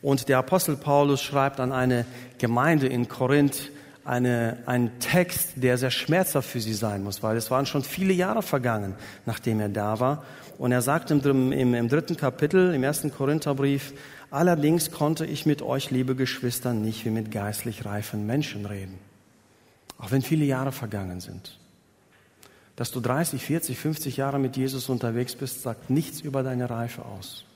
Und 0.00 0.28
der 0.28 0.38
Apostel 0.38 0.76
Paulus 0.76 1.22
schreibt 1.22 1.60
an 1.60 1.72
eine 1.72 2.06
Gemeinde 2.38 2.86
in 2.86 3.08
Korinth 3.08 3.70
eine, 4.06 4.58
ein 4.66 4.98
Text, 5.00 5.54
der 5.56 5.76
sehr 5.78 5.90
schmerzhaft 5.90 6.48
für 6.48 6.60
sie 6.60 6.74
sein 6.74 7.02
muss, 7.02 7.22
weil 7.22 7.36
es 7.36 7.50
waren 7.50 7.66
schon 7.66 7.82
viele 7.82 8.12
Jahre 8.12 8.42
vergangen, 8.42 8.94
nachdem 9.26 9.58
er 9.58 9.68
da 9.68 9.98
war. 9.98 10.22
Und 10.58 10.72
er 10.72 10.80
sagt 10.80 11.10
im, 11.10 11.52
im, 11.52 11.74
im 11.74 11.88
dritten 11.88 12.16
Kapitel, 12.16 12.72
im 12.72 12.84
ersten 12.84 13.12
Korintherbrief, 13.12 13.92
allerdings 14.36 14.90
konnte 14.90 15.24
ich 15.24 15.46
mit 15.46 15.62
euch, 15.62 15.90
liebe 15.90 16.14
Geschwister, 16.14 16.74
nicht 16.74 17.04
wie 17.04 17.10
mit 17.10 17.30
geistlich 17.30 17.84
reifen 17.84 18.26
Menschen 18.26 18.66
reden. 18.66 18.98
Auch 19.98 20.10
wenn 20.10 20.22
viele 20.22 20.44
Jahre 20.44 20.72
vergangen 20.72 21.20
sind. 21.20 21.58
Dass 22.76 22.90
du 22.90 23.00
30, 23.00 23.42
40, 23.42 23.78
50 23.78 24.16
Jahre 24.18 24.38
mit 24.38 24.56
Jesus 24.56 24.90
unterwegs 24.90 25.34
bist, 25.34 25.62
sagt 25.62 25.88
nichts 25.88 26.20
über 26.20 26.42
deine 26.42 26.68
Reife 26.68 27.06
aus. 27.06 27.46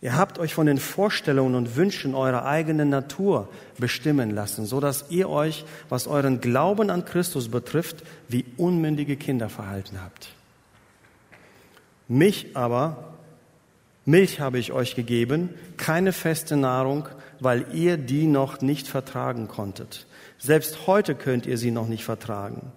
Ihr 0.00 0.16
habt 0.16 0.38
euch 0.38 0.54
von 0.54 0.66
den 0.66 0.78
Vorstellungen 0.78 1.54
und 1.54 1.74
Wünschen 1.74 2.14
eurer 2.14 2.44
eigenen 2.44 2.90
Natur 2.90 3.48
bestimmen 3.78 4.30
lassen, 4.30 4.66
so 4.66 4.78
dass 4.78 5.06
ihr 5.08 5.28
euch, 5.28 5.64
was 5.88 6.06
euren 6.06 6.40
Glauben 6.40 6.90
an 6.90 7.04
Christus 7.04 7.48
betrifft, 7.48 8.04
wie 8.28 8.44
unmündige 8.58 9.16
Kinder 9.16 9.48
verhalten 9.48 10.00
habt. 10.00 10.28
Mich 12.06 12.54
aber, 12.54 13.17
Milch 14.08 14.40
habe 14.40 14.58
ich 14.58 14.72
euch 14.72 14.94
gegeben, 14.94 15.50
keine 15.76 16.14
feste 16.14 16.56
Nahrung, 16.56 17.10
weil 17.40 17.66
ihr 17.74 17.98
die 17.98 18.26
noch 18.26 18.62
nicht 18.62 18.88
vertragen 18.88 19.48
konntet. 19.48 20.06
Selbst 20.38 20.86
heute 20.86 21.14
könnt 21.14 21.44
ihr 21.44 21.58
sie 21.58 21.70
noch 21.70 21.88
nicht 21.88 22.04
vertragen. 22.04 22.72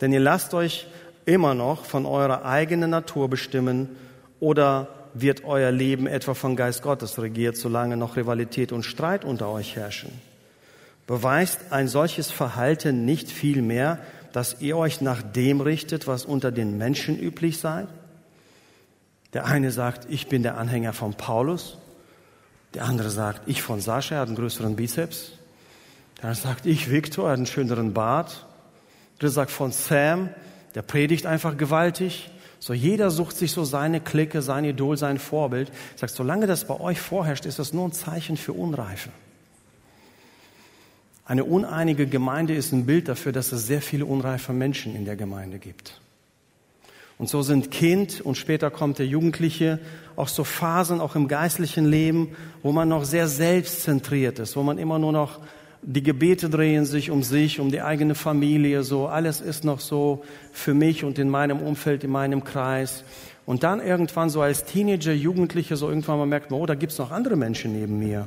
Denn 0.00 0.12
ihr 0.12 0.20
lasst 0.20 0.54
euch 0.54 0.86
immer 1.24 1.54
noch 1.54 1.86
von 1.86 2.06
eurer 2.06 2.44
eigenen 2.44 2.90
Natur 2.90 3.28
bestimmen 3.28 3.96
oder 4.38 4.86
wird 5.12 5.42
euer 5.44 5.72
Leben 5.72 6.06
etwa 6.06 6.34
vom 6.34 6.54
Geist 6.54 6.82
Gottes 6.82 7.18
regiert, 7.18 7.56
solange 7.56 7.96
noch 7.96 8.16
Rivalität 8.16 8.70
und 8.70 8.84
Streit 8.84 9.24
unter 9.24 9.48
euch 9.50 9.74
herrschen? 9.74 10.12
Beweist 11.08 11.72
ein 11.72 11.88
solches 11.88 12.30
Verhalten 12.30 13.04
nicht 13.04 13.32
vielmehr, 13.32 13.98
dass 14.30 14.60
ihr 14.60 14.76
euch 14.76 15.00
nach 15.00 15.22
dem 15.22 15.60
richtet, 15.60 16.06
was 16.06 16.24
unter 16.24 16.52
den 16.52 16.78
Menschen 16.78 17.18
üblich 17.18 17.58
sei? 17.58 17.88
Der 19.32 19.46
eine 19.46 19.70
sagt, 19.70 20.06
ich 20.10 20.28
bin 20.28 20.42
der 20.42 20.56
Anhänger 20.56 20.92
von 20.92 21.14
Paulus. 21.14 21.78
Der 22.74 22.84
andere 22.84 23.10
sagt, 23.10 23.42
ich 23.46 23.62
von 23.62 23.80
Sascha, 23.80 24.16
er 24.16 24.20
hat 24.22 24.28
einen 24.28 24.36
größeren 24.36 24.76
Bizeps. 24.76 25.32
Der 26.18 26.30
andere 26.30 26.42
sagt, 26.42 26.66
ich 26.66 26.90
Viktor, 26.90 27.26
er 27.26 27.32
hat 27.32 27.38
einen 27.38 27.46
schöneren 27.46 27.92
Bart. 27.92 28.46
Der 29.20 29.30
sagt 29.30 29.50
von 29.50 29.72
Sam, 29.72 30.28
der 30.74 30.82
predigt 30.82 31.26
einfach 31.26 31.56
gewaltig. 31.56 32.30
So 32.58 32.72
jeder 32.72 33.10
sucht 33.10 33.36
sich 33.36 33.52
so 33.52 33.64
seine 33.64 34.00
Clique, 34.00 34.42
sein 34.42 34.64
Idol, 34.64 34.96
sein 34.96 35.18
Vorbild. 35.18 35.70
Sagt, 35.96 36.12
solange 36.12 36.46
das 36.46 36.66
bei 36.66 36.78
euch 36.78 37.00
vorherrscht, 37.00 37.46
ist 37.46 37.58
das 37.58 37.72
nur 37.72 37.86
ein 37.86 37.92
Zeichen 37.92 38.36
für 38.36 38.52
Unreife. 38.52 39.10
Eine 41.24 41.44
uneinige 41.44 42.06
Gemeinde 42.06 42.54
ist 42.54 42.72
ein 42.72 42.86
Bild 42.86 43.08
dafür, 43.08 43.32
dass 43.32 43.52
es 43.52 43.66
sehr 43.66 43.82
viele 43.82 44.06
unreife 44.06 44.52
Menschen 44.52 44.94
in 44.94 45.04
der 45.04 45.16
Gemeinde 45.16 45.58
gibt. 45.58 46.00
Und 47.18 47.28
so 47.30 47.42
sind 47.42 47.70
Kind 47.70 48.20
und 48.20 48.36
später 48.36 48.70
kommt 48.70 48.98
der 48.98 49.06
Jugendliche 49.06 49.78
auch 50.16 50.28
so 50.28 50.44
Phasen, 50.44 51.00
auch 51.00 51.16
im 51.16 51.28
geistlichen 51.28 51.86
Leben, 51.86 52.36
wo 52.62 52.72
man 52.72 52.88
noch 52.88 53.04
sehr 53.04 53.26
selbstzentriert 53.26 54.38
ist, 54.38 54.56
wo 54.56 54.62
man 54.62 54.78
immer 54.78 54.98
nur 54.98 55.12
noch 55.12 55.40
die 55.82 56.02
Gebete 56.02 56.50
drehen 56.50 56.84
sich 56.84 57.10
um 57.10 57.22
sich, 57.22 57.60
um 57.60 57.70
die 57.70 57.80
eigene 57.80 58.14
Familie, 58.14 58.82
so 58.82 59.06
alles 59.06 59.40
ist 59.40 59.64
noch 59.64 59.80
so 59.80 60.24
für 60.52 60.74
mich 60.74 61.04
und 61.04 61.18
in 61.18 61.30
meinem 61.30 61.60
Umfeld, 61.60 62.02
in 62.02 62.10
meinem 62.10 62.44
Kreis. 62.44 63.04
Und 63.46 63.62
dann 63.62 63.80
irgendwann 63.80 64.28
so 64.28 64.40
als 64.40 64.64
Teenager, 64.64 65.12
Jugendliche, 65.12 65.76
so 65.76 65.88
irgendwann 65.88 66.18
mal 66.18 66.26
merkt 66.26 66.50
man, 66.50 66.60
oh, 66.60 66.66
da 66.66 66.74
gibt's 66.74 66.98
noch 66.98 67.12
andere 67.12 67.36
Menschen 67.36 67.72
neben 67.72 67.98
mir. 67.98 68.26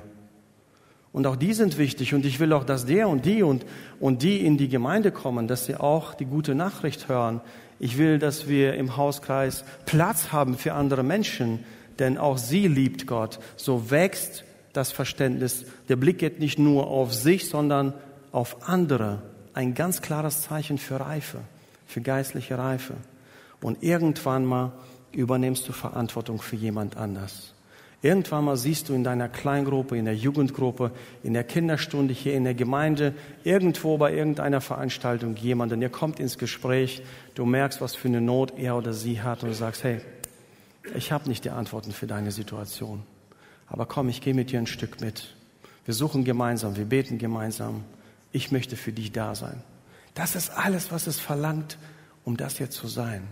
Und 1.11 1.27
auch 1.27 1.35
die 1.35 1.53
sind 1.53 1.77
wichtig 1.77 2.13
und 2.13 2.25
ich 2.25 2.39
will 2.39 2.53
auch, 2.53 2.63
dass 2.63 2.85
der 2.85 3.09
und 3.09 3.25
die 3.25 3.43
und, 3.43 3.65
und 3.99 4.21
die 4.21 4.45
in 4.45 4.57
die 4.57 4.69
Gemeinde 4.69 5.11
kommen, 5.11 5.47
dass 5.47 5.65
sie 5.65 5.75
auch 5.75 6.13
die 6.13 6.25
gute 6.25 6.55
Nachricht 6.55 7.09
hören. 7.09 7.41
Ich 7.79 7.97
will, 7.97 8.19
dass 8.19 8.47
wir 8.47 8.75
im 8.75 8.97
Hauskreis 8.97 9.63
Platz 9.85 10.31
haben 10.31 10.57
für 10.57 10.73
andere 10.73 11.03
Menschen, 11.03 11.63
denn 11.97 12.17
auch 12.17 12.37
sie 12.37 12.67
liebt 12.67 13.07
Gott. 13.07 13.39
So 13.55 13.89
wächst 13.89 14.43
das 14.73 14.91
Verständnis. 14.91 15.65
Der 15.87 15.95
Blick 15.95 16.19
geht 16.19 16.39
nicht 16.39 16.59
nur 16.59 16.87
auf 16.87 17.13
sich, 17.13 17.49
sondern 17.49 17.93
auf 18.31 18.67
andere. 18.67 19.21
Ein 19.53 19.73
ganz 19.73 20.01
klares 20.01 20.41
Zeichen 20.41 20.77
für 20.77 20.99
Reife, 20.99 21.39
für 21.85 22.01
geistliche 22.01 22.57
Reife. 22.57 22.95
Und 23.61 23.83
irgendwann 23.83 24.45
mal 24.45 24.71
übernimmst 25.11 25.67
du 25.67 25.73
Verantwortung 25.73 26.41
für 26.41 26.55
jemand 26.55 26.97
anders. 26.97 27.48
Irgendwann 28.01 28.45
mal 28.45 28.55
siehst 28.55 28.87
du 28.87 28.93
in 28.93 29.03
deiner 29.03 29.27
Kleingruppe, 29.27 29.97
in 29.97 30.05
der 30.05 30.15
Jugendgruppe, 30.15 30.91
in 31.21 31.33
der 31.33 31.43
Kinderstunde 31.43 32.13
hier 32.13 32.33
in 32.33 32.45
der 32.45 32.53
Gemeinde, 32.53 33.13
irgendwo 33.43 33.97
bei 33.97 34.13
irgendeiner 34.13 34.61
Veranstaltung 34.61 35.35
jemanden, 35.35 35.81
der 35.81 35.89
kommt 35.89 36.19
ins 36.19 36.37
Gespräch, 36.37 37.03
du 37.35 37.45
merkst, 37.45 37.81
was 37.81 37.95
für 37.95 38.07
eine 38.07 38.21
Not 38.21 38.57
er 38.57 38.77
oder 38.77 38.93
sie 38.93 39.21
hat 39.21 39.43
und 39.43 39.53
sagst, 39.53 39.83
hey, 39.83 39.99
ich 40.95 41.11
habe 41.11 41.27
nicht 41.27 41.43
die 41.43 41.49
Antworten 41.49 41.91
für 41.91 42.07
deine 42.07 42.31
Situation. 42.31 43.03
Aber 43.67 43.85
komm, 43.85 44.07
ich 44.07 44.21
gehe 44.21 44.33
mit 44.33 44.51
dir 44.51 44.59
ein 44.59 44.67
Stück 44.67 45.01
mit. 45.01 45.35
Wir 45.83 45.93
suchen 45.93 46.23
gemeinsam, 46.23 46.77
wir 46.77 46.85
beten 46.85 47.17
gemeinsam. 47.17 47.83
Ich 48.31 48.51
möchte 48.51 48.77
für 48.77 48.93
dich 48.93 49.11
da 49.11 49.35
sein. 49.35 49.61
Das 50.13 50.35
ist 50.35 50.51
alles, 50.51 50.91
was 50.91 51.07
es 51.07 51.19
verlangt, 51.19 51.77
um 52.23 52.37
das 52.37 52.57
hier 52.57 52.69
zu 52.69 52.87
sein. 52.87 53.27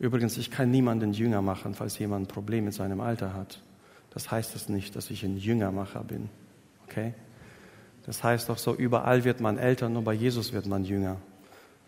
Übrigens, 0.00 0.38
ich 0.38 0.50
kann 0.50 0.70
niemanden 0.70 1.12
jünger 1.12 1.42
machen, 1.42 1.74
falls 1.74 1.98
jemand 1.98 2.24
ein 2.24 2.26
Problem 2.26 2.64
mit 2.64 2.74
seinem 2.74 3.00
Alter 3.00 3.34
hat. 3.34 3.60
Das 4.12 4.30
heißt 4.30 4.56
es 4.56 4.68
nicht, 4.68 4.96
dass 4.96 5.10
ich 5.10 5.22
ein 5.24 5.36
Jüngermacher 5.36 6.02
bin. 6.02 6.30
Okay? 6.88 7.14
Das 8.06 8.24
heißt 8.24 8.48
doch 8.48 8.56
so, 8.56 8.74
überall 8.74 9.24
wird 9.24 9.40
man 9.40 9.58
älter, 9.58 9.90
nur 9.90 10.02
bei 10.02 10.14
Jesus 10.14 10.54
wird 10.54 10.66
man 10.66 10.84
jünger. 10.84 11.18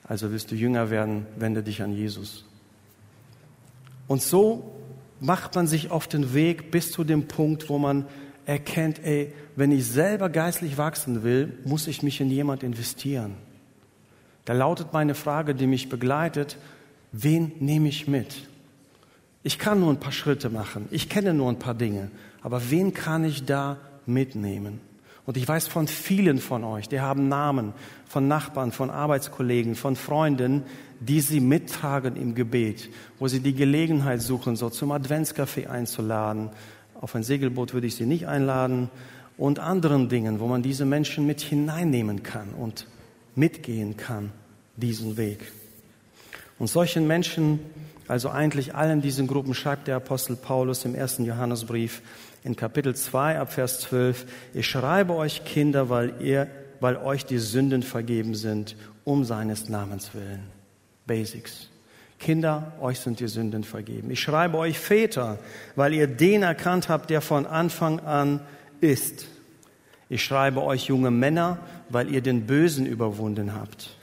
Also 0.04 0.30
willst 0.30 0.50
du 0.50 0.54
jünger 0.54 0.90
werden, 0.90 1.26
wende 1.36 1.62
dich 1.62 1.82
an 1.82 1.92
Jesus. 1.92 2.44
Und 4.08 4.20
so 4.20 4.74
macht 5.18 5.54
man 5.54 5.66
sich 5.66 5.90
auf 5.90 6.06
den 6.06 6.34
Weg 6.34 6.70
bis 6.70 6.92
zu 6.92 7.04
dem 7.04 7.28
Punkt, 7.28 7.70
wo 7.70 7.78
man 7.78 8.06
erkennt, 8.44 9.02
ey, 9.04 9.32
wenn 9.56 9.72
ich 9.72 9.86
selber 9.86 10.28
geistlich 10.28 10.76
wachsen 10.76 11.22
will, 11.22 11.56
muss 11.64 11.86
ich 11.86 12.02
mich 12.02 12.20
in 12.20 12.30
jemand 12.30 12.62
investieren. 12.62 13.36
Da 14.44 14.52
lautet 14.52 14.92
meine 14.92 15.14
Frage, 15.14 15.54
die 15.54 15.66
mich 15.66 15.88
begleitet, 15.88 16.58
wen 17.12 17.52
nehme 17.60 17.88
ich 17.88 18.08
mit? 18.08 18.48
Ich 19.42 19.58
kann 19.58 19.80
nur 19.80 19.90
ein 19.90 20.00
paar 20.00 20.12
Schritte 20.12 20.50
machen, 20.50 20.88
ich 20.90 21.08
kenne 21.08 21.34
nur 21.34 21.50
ein 21.50 21.58
paar 21.58 21.74
Dinge, 21.74 22.10
aber 22.42 22.70
wen 22.70 22.94
kann 22.94 23.24
ich 23.24 23.44
da 23.44 23.76
mitnehmen? 24.06 24.80
Und 25.24 25.36
ich 25.36 25.46
weiß 25.46 25.68
von 25.68 25.86
vielen 25.86 26.38
von 26.38 26.64
euch, 26.64 26.88
die 26.88 27.00
haben 27.00 27.28
Namen 27.28 27.74
von 28.08 28.26
Nachbarn, 28.26 28.72
von 28.72 28.90
Arbeitskollegen, 28.90 29.76
von 29.76 29.94
Freunden, 29.94 30.64
die 31.00 31.20
sie 31.20 31.40
mittragen 31.40 32.16
im 32.16 32.34
Gebet, 32.34 32.88
wo 33.18 33.28
sie 33.28 33.40
die 33.40 33.54
Gelegenheit 33.54 34.20
suchen, 34.20 34.56
so 34.56 34.68
zum 34.68 34.90
Adventscafé 34.90 35.68
einzuladen. 35.68 36.50
Auf 37.00 37.14
ein 37.14 37.22
Segelboot 37.22 37.72
würde 37.72 37.86
ich 37.86 37.94
sie 37.94 38.06
nicht 38.06 38.26
einladen 38.26 38.90
und 39.38 39.60
anderen 39.60 40.08
Dingen, 40.08 40.40
wo 40.40 40.48
man 40.48 40.62
diese 40.62 40.84
Menschen 40.84 41.26
mit 41.26 41.40
hineinnehmen 41.40 42.22
kann 42.22 42.50
und 42.50 42.86
mitgehen 43.34 43.96
kann, 43.96 44.32
diesen 44.76 45.16
Weg. 45.16 45.52
Und 46.58 46.68
solchen 46.68 47.06
Menschen, 47.06 47.60
also 48.08 48.28
eigentlich 48.28 48.74
allen 48.74 49.00
diesen 49.00 49.26
Gruppen, 49.26 49.54
schreibt 49.54 49.88
der 49.88 49.96
Apostel 49.96 50.36
Paulus 50.36 50.84
im 50.84 50.94
ersten 50.94 51.24
Johannesbrief 51.24 52.02
in 52.44 52.56
Kapitel 52.56 52.94
2 52.94 53.38
ab 53.38 53.52
Vers 53.52 53.80
12, 53.80 54.26
ich 54.54 54.66
schreibe 54.66 55.14
euch 55.14 55.44
Kinder, 55.44 55.88
weil 55.88 56.14
ihr, 56.20 56.48
weil 56.80 56.96
euch 56.96 57.24
die 57.24 57.38
Sünden 57.38 57.82
vergeben 57.82 58.34
sind, 58.34 58.76
um 59.04 59.24
seines 59.24 59.68
Namens 59.68 60.14
willen. 60.14 60.42
Basics. 61.06 61.68
Kinder, 62.18 62.72
euch 62.80 63.00
sind 63.00 63.18
die 63.18 63.26
Sünden 63.26 63.64
vergeben. 63.64 64.10
Ich 64.10 64.20
schreibe 64.20 64.56
euch 64.58 64.78
Väter, 64.78 65.38
weil 65.74 65.92
ihr 65.92 66.06
den 66.06 66.44
erkannt 66.44 66.88
habt, 66.88 67.10
der 67.10 67.20
von 67.20 67.46
Anfang 67.46 67.98
an 68.00 68.40
ist. 68.80 69.26
Ich 70.08 70.22
schreibe 70.22 70.62
euch 70.62 70.84
junge 70.84 71.10
Männer, 71.10 71.58
weil 71.88 72.12
ihr 72.12 72.20
den 72.20 72.46
Bösen 72.46 72.86
überwunden 72.86 73.54
habt. 73.54 73.96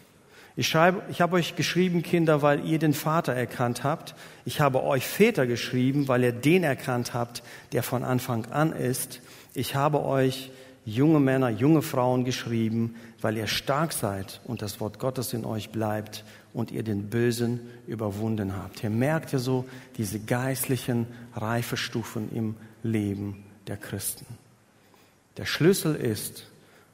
Ich, 0.56 0.68
schreibe, 0.68 1.04
ich 1.10 1.22
habe 1.22 1.36
euch 1.36 1.56
geschrieben, 1.56 2.04
Kinder, 2.04 2.42
weil 2.42 2.66
ihr 2.66 2.80
den 2.80 2.94
Vater 2.94 3.34
erkannt 3.34 3.84
habt. 3.84 4.16
Ich 4.46 4.60
habe 4.60 4.84
euch 4.84 5.08
Väter 5.08 5.48
geschrieben, 5.48 6.08
weil 6.08 6.24
ihr 6.24 6.32
den 6.32 6.64
erkannt 6.64 7.14
habt, 7.14 7.44
der 7.72 7.84
von 7.84 8.04
Anfang 8.04 8.46
an 8.48 8.74
ist. 8.74 9.22
Ich 9.54 9.76
habe 9.76 10.04
euch 10.04 10.52
junge 10.86 11.20
Männer, 11.20 11.50
junge 11.50 11.82
Frauen 11.82 12.26
geschrieben, 12.26 12.96
weil 13.22 13.38
ihr 13.38 13.48
stark 13.48 13.94
seid 13.94 14.42
und 14.46 14.62
das 14.62 14.80
Wort 14.80 15.00
Gottes 15.00 15.34
in 15.34 15.46
euch 15.46 15.70
bleibt 15.70 16.24
und 16.54 16.72
ihr 16.72 16.84
den 16.84 17.10
Bösen 17.10 17.60
überwunden 17.88 18.56
habt. 18.58 18.80
Hier 18.80 18.90
merkt 18.90 19.34
ihr 19.34 19.40
so 19.40 19.66
diese 19.98 20.20
geistlichen 20.20 21.08
Reifestufen 21.36 22.34
im 22.34 22.56
Leben 22.84 23.44
der 23.68 23.78
Christen. 23.78 24.26
Der 25.38 25.46
Schlüssel 25.46 25.96
ist, 25.96 26.48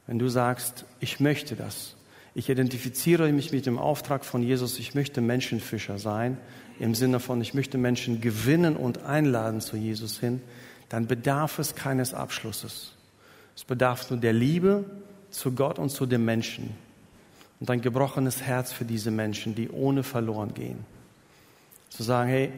wenn 0.07 0.19
du 0.19 0.27
sagst, 0.27 0.85
ich 0.99 1.19
möchte 1.19 1.55
das, 1.55 1.95
ich 2.35 2.49
identifiziere 2.49 3.31
mich 3.31 3.53
mit 3.53 3.65
dem 3.65 3.79
Auftrag 3.79 4.25
von 4.25 4.43
Jesus, 4.43 4.77
ich 4.77 4.93
möchte 4.93 5.21
Menschenfischer 5.21 5.97
sein, 5.97 6.37
im 6.79 6.93
Sinne 6.93 7.21
von, 7.21 7.39
ich 7.39 7.53
möchte 7.53 7.77
Menschen 7.77 8.19
gewinnen 8.19 8.75
und 8.75 9.03
einladen 9.03 9.61
zu 9.61 9.77
Jesus 9.77 10.19
hin, 10.19 10.41
dann 10.89 11.07
bedarf 11.07 11.59
es 11.59 11.75
keines 11.75 12.13
Abschlusses. 12.13 12.93
Es 13.55 13.63
bedarf 13.63 14.09
nur 14.09 14.19
der 14.19 14.33
Liebe 14.33 14.83
zu 15.29 15.53
Gott 15.53 15.79
und 15.79 15.89
zu 15.89 16.05
den 16.05 16.25
Menschen 16.25 16.71
und 17.61 17.71
ein 17.71 17.79
gebrochenes 17.79 18.41
Herz 18.41 18.73
für 18.73 18.83
diese 18.83 19.11
Menschen, 19.11 19.55
die 19.55 19.69
ohne 19.69 20.03
verloren 20.03 20.53
gehen. 20.53 20.85
Zu 21.89 22.03
sagen, 22.03 22.29
hey, 22.29 22.51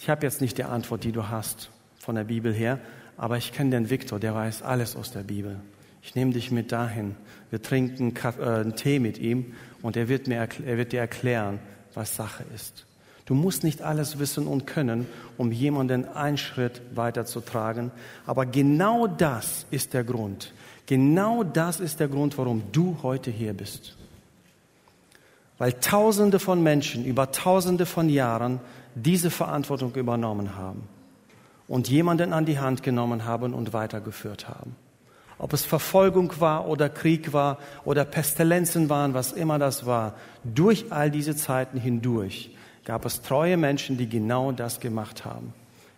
ich 0.00 0.08
habe 0.08 0.24
jetzt 0.24 0.40
nicht 0.40 0.58
die 0.58 0.64
Antwort, 0.64 1.02
die 1.02 1.10
du 1.10 1.28
hast 1.28 1.70
von 1.98 2.14
der 2.14 2.24
Bibel 2.24 2.54
her, 2.54 2.78
aber 3.16 3.36
ich 3.36 3.52
kenne 3.52 3.70
den 3.70 3.90
Viktor, 3.90 4.20
der 4.20 4.36
weiß 4.36 4.62
alles 4.62 4.94
aus 4.94 5.10
der 5.10 5.24
Bibel. 5.24 5.58
Ich 6.02 6.14
nehme 6.14 6.32
dich 6.32 6.50
mit 6.50 6.72
dahin. 6.72 7.14
Wir 7.50 7.62
trinken 7.62 8.14
äh, 8.16 8.42
einen 8.42 8.76
Tee 8.76 8.98
mit 8.98 9.18
ihm 9.18 9.54
und 9.82 9.96
er 9.96 10.08
wird, 10.08 10.26
mir, 10.26 10.36
er 10.64 10.76
wird 10.76 10.92
dir 10.92 11.00
erklären, 11.00 11.58
was 11.94 12.16
Sache 12.16 12.44
ist. 12.54 12.86
Du 13.28 13.34
musst 13.34 13.62
nicht 13.62 13.82
alles 13.82 14.18
wissen 14.18 14.46
und 14.46 14.66
können, 14.66 15.06
um 15.36 15.52
jemanden 15.52 16.08
einen 16.08 16.38
Schritt 16.38 16.80
weiterzutragen. 16.94 17.90
Aber 18.26 18.46
genau 18.46 19.06
das 19.06 19.66
ist 19.70 19.92
der 19.92 20.02
Grund. 20.02 20.54
Genau 20.86 21.44
das 21.44 21.78
ist 21.78 22.00
der 22.00 22.08
Grund, 22.08 22.38
warum 22.38 22.62
du 22.72 22.96
heute 23.02 23.30
hier 23.30 23.52
bist. 23.52 23.98
Weil 25.58 25.74
Tausende 25.74 26.38
von 26.38 26.62
Menschen 26.62 27.04
über 27.04 27.30
Tausende 27.30 27.84
von 27.84 28.08
Jahren 28.08 28.60
diese 28.94 29.30
Verantwortung 29.30 29.94
übernommen 29.94 30.56
haben 30.56 30.84
und 31.66 31.90
jemanden 31.90 32.32
an 32.32 32.46
die 32.46 32.58
Hand 32.58 32.82
genommen 32.82 33.26
haben 33.26 33.52
und 33.52 33.74
weitergeführt 33.74 34.48
haben. 34.48 34.74
Ob 35.38 35.52
es 35.52 35.64
Verfolgung 35.64 36.32
war 36.40 36.66
oder 36.66 36.88
Krieg 36.88 37.32
war 37.32 37.58
oder 37.84 38.04
Pestilenzen 38.04 38.88
waren, 38.88 39.14
was 39.14 39.32
immer 39.32 39.58
das 39.58 39.86
war, 39.86 40.14
durch 40.42 40.86
all 40.90 41.10
diese 41.10 41.36
Zeiten 41.36 41.78
hindurch 41.78 42.50
gab 42.84 43.04
es 43.04 43.22
treue 43.22 43.56
Menschen, 43.56 43.98
die 43.98 44.08
genau 44.08 44.50
das 44.50 44.80
gemacht 44.80 45.24
haben. 45.24 45.52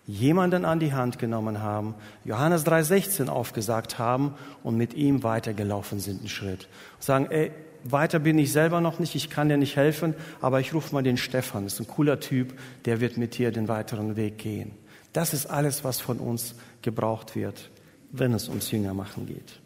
Jemanden 0.07 0.65
an 0.65 0.81
die 0.81 0.93
Hand 0.93 1.21
genommen 1.21 1.63
haben, 1.63 1.95
Johannes 2.25 2.67
3,16 2.67 3.29
aufgesagt 3.29 3.99
haben 3.99 4.35
und 4.65 4.77
mit 4.77 4.95
ihm 4.95 5.23
weitergelaufen 5.23 6.01
sind 6.01 6.19
einen 6.19 6.29
Schritt. 6.29 6.69
Sagen, 6.99 7.29
ey, 7.31 7.53
weiter 7.85 8.19
bin 8.19 8.39
ich 8.39 8.51
selber 8.51 8.81
noch 8.81 8.99
nicht, 8.99 9.15
ich 9.15 9.31
kann 9.31 9.49
dir 9.49 9.57
nicht 9.57 9.77
helfen, 9.77 10.15
aber 10.41 10.59
ich 10.59 10.75
rufe 10.75 10.93
mal 10.93 11.03
den 11.03 11.17
Stefan, 11.17 11.65
das 11.65 11.75
ist 11.75 11.81
ein 11.81 11.87
cooler 11.87 12.19
Typ, 12.19 12.59
der 12.87 13.01
wird 13.01 13.17
mit 13.17 13.39
dir 13.39 13.53
den 13.53 13.69
weiteren 13.69 14.17
Weg 14.17 14.39
gehen. 14.39 14.73
Das 15.13 15.33
ist 15.33 15.47
alles, 15.47 15.85
was 15.85 16.01
von 16.01 16.19
uns 16.19 16.57
gebraucht 16.83 17.37
wird, 17.37 17.71
wenn 18.11 18.35
es 18.35 18.49
ums 18.49 18.71
Jüngermachen 18.71 19.27
geht. 19.27 19.61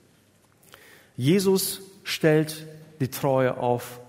Jesus 1.17 1.81
stellt 2.03 2.67
die 3.01 3.09
Treue 3.09 3.57
auf 3.57 4.01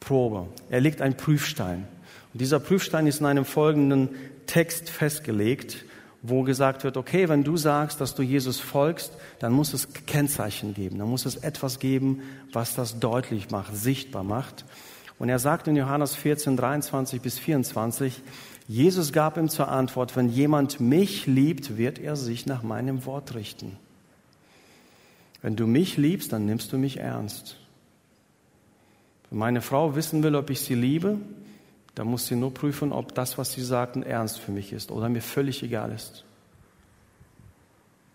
Probe. 0.00 0.48
Er 0.70 0.80
legt 0.80 1.00
einen 1.00 1.16
Prüfstein. 1.16 1.86
Und 2.32 2.40
dieser 2.40 2.60
Prüfstein 2.60 3.06
ist 3.06 3.20
in 3.20 3.26
einem 3.26 3.44
folgenden 3.44 4.10
Text 4.46 4.90
festgelegt 4.90 5.84
wo 6.26 6.42
gesagt 6.42 6.84
wird, 6.84 6.96
okay, 6.96 7.28
wenn 7.28 7.44
du 7.44 7.58
sagst, 7.58 8.00
dass 8.00 8.14
du 8.14 8.22
Jesus 8.22 8.58
folgst, 8.58 9.12
dann 9.40 9.52
muss 9.52 9.74
es 9.74 9.92
Kennzeichen 10.06 10.72
geben, 10.72 10.98
dann 10.98 11.10
muss 11.10 11.26
es 11.26 11.36
etwas 11.36 11.78
geben, 11.78 12.22
was 12.50 12.74
das 12.74 12.98
deutlich 12.98 13.50
macht, 13.50 13.76
sichtbar 13.76 14.24
macht. 14.24 14.64
Und 15.18 15.28
er 15.28 15.38
sagt 15.38 15.68
in 15.68 15.76
Johannes 15.76 16.14
14, 16.14 16.56
23 16.56 17.20
bis 17.20 17.38
24, 17.38 18.22
Jesus 18.66 19.12
gab 19.12 19.36
ihm 19.36 19.48
zur 19.48 19.68
Antwort, 19.68 20.16
wenn 20.16 20.28
jemand 20.28 20.80
mich 20.80 21.26
liebt, 21.26 21.76
wird 21.76 21.98
er 21.98 22.16
sich 22.16 22.46
nach 22.46 22.62
meinem 22.62 23.04
Wort 23.04 23.34
richten. 23.34 23.76
Wenn 25.42 25.56
du 25.56 25.66
mich 25.66 25.98
liebst, 25.98 26.32
dann 26.32 26.46
nimmst 26.46 26.72
du 26.72 26.78
mich 26.78 26.98
ernst. 26.98 27.56
Wenn 29.28 29.38
meine 29.38 29.60
Frau 29.60 29.94
wissen 29.94 30.22
will, 30.22 30.34
ob 30.34 30.48
ich 30.48 30.60
sie 30.60 30.74
liebe, 30.74 31.18
da 31.94 32.04
muss 32.04 32.26
sie 32.26 32.36
nur 32.36 32.54
prüfen, 32.54 32.92
ob 32.92 33.14
das, 33.14 33.36
was 33.36 33.52
sie 33.52 33.62
sagten, 33.62 34.02
ernst 34.02 34.38
für 34.38 34.52
mich 34.52 34.72
ist 34.72 34.90
oder 34.90 35.10
mir 35.10 35.20
völlig 35.20 35.62
egal 35.62 35.92
ist. 35.92 36.24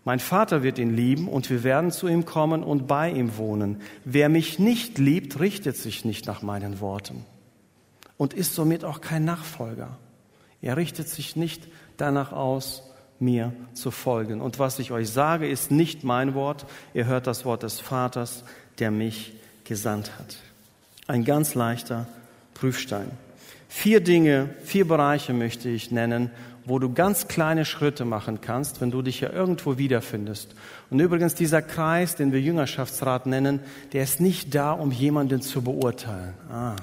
Mein 0.04 0.18
Vater 0.18 0.62
wird 0.64 0.78
ihn 0.78 0.96
lieben 0.96 1.28
und 1.28 1.50
wir 1.50 1.62
werden 1.62 1.92
zu 1.92 2.08
ihm 2.08 2.24
kommen 2.24 2.64
und 2.64 2.88
bei 2.88 3.10
ihm 3.10 3.36
wohnen. 3.36 3.80
Wer 4.04 4.28
mich 4.28 4.58
nicht 4.58 4.98
liebt, 4.98 5.38
richtet 5.38 5.76
sich 5.76 6.04
nicht 6.04 6.26
nach 6.26 6.42
meinen 6.42 6.80
Worten 6.80 7.24
und 8.16 8.34
ist 8.34 8.54
somit 8.54 8.84
auch 8.84 9.00
kein 9.00 9.24
Nachfolger. 9.24 9.98
Er 10.62 10.76
richtet 10.76 11.08
sich 11.08 11.36
nicht 11.36 11.68
danach 11.96 12.32
aus, 12.32 12.82
mir 13.18 13.52
zu 13.74 13.90
folgen. 13.90 14.40
Und 14.40 14.58
was 14.58 14.78
ich 14.78 14.92
euch 14.92 15.10
sage, 15.10 15.48
ist 15.48 15.70
nicht 15.70 16.04
mein 16.04 16.34
Wort. 16.34 16.66
Ihr 16.94 17.06
hört 17.06 17.26
das 17.26 17.44
Wort 17.44 17.62
des 17.62 17.78
Vaters, 17.78 18.44
der 18.78 18.90
mich 18.90 19.34
gesandt 19.64 20.18
hat. 20.18 20.36
Ein 21.06 21.24
ganz 21.24 21.54
leichter 21.54 22.06
Prüfstein. 22.54 23.10
Vier 23.68 24.00
Dinge, 24.00 24.50
vier 24.64 24.88
Bereiche 24.88 25.32
möchte 25.32 25.68
ich 25.68 25.90
nennen, 25.90 26.30
wo 26.64 26.78
du 26.78 26.92
ganz 26.92 27.28
kleine 27.28 27.64
Schritte 27.64 28.04
machen 28.04 28.40
kannst, 28.40 28.80
wenn 28.80 28.90
du 28.90 29.02
dich 29.02 29.20
ja 29.20 29.30
irgendwo 29.32 29.78
wiederfindest. 29.78 30.54
Und 30.90 31.00
übrigens, 31.00 31.34
dieser 31.34 31.62
Kreis, 31.62 32.16
den 32.16 32.32
wir 32.32 32.40
Jüngerschaftsrat 32.40 33.26
nennen, 33.26 33.60
der 33.92 34.02
ist 34.02 34.20
nicht 34.20 34.54
da, 34.54 34.72
um 34.72 34.90
jemanden 34.90 35.40
zu 35.40 35.62
beurteilen. 35.62 36.34
Ah, 36.50 36.76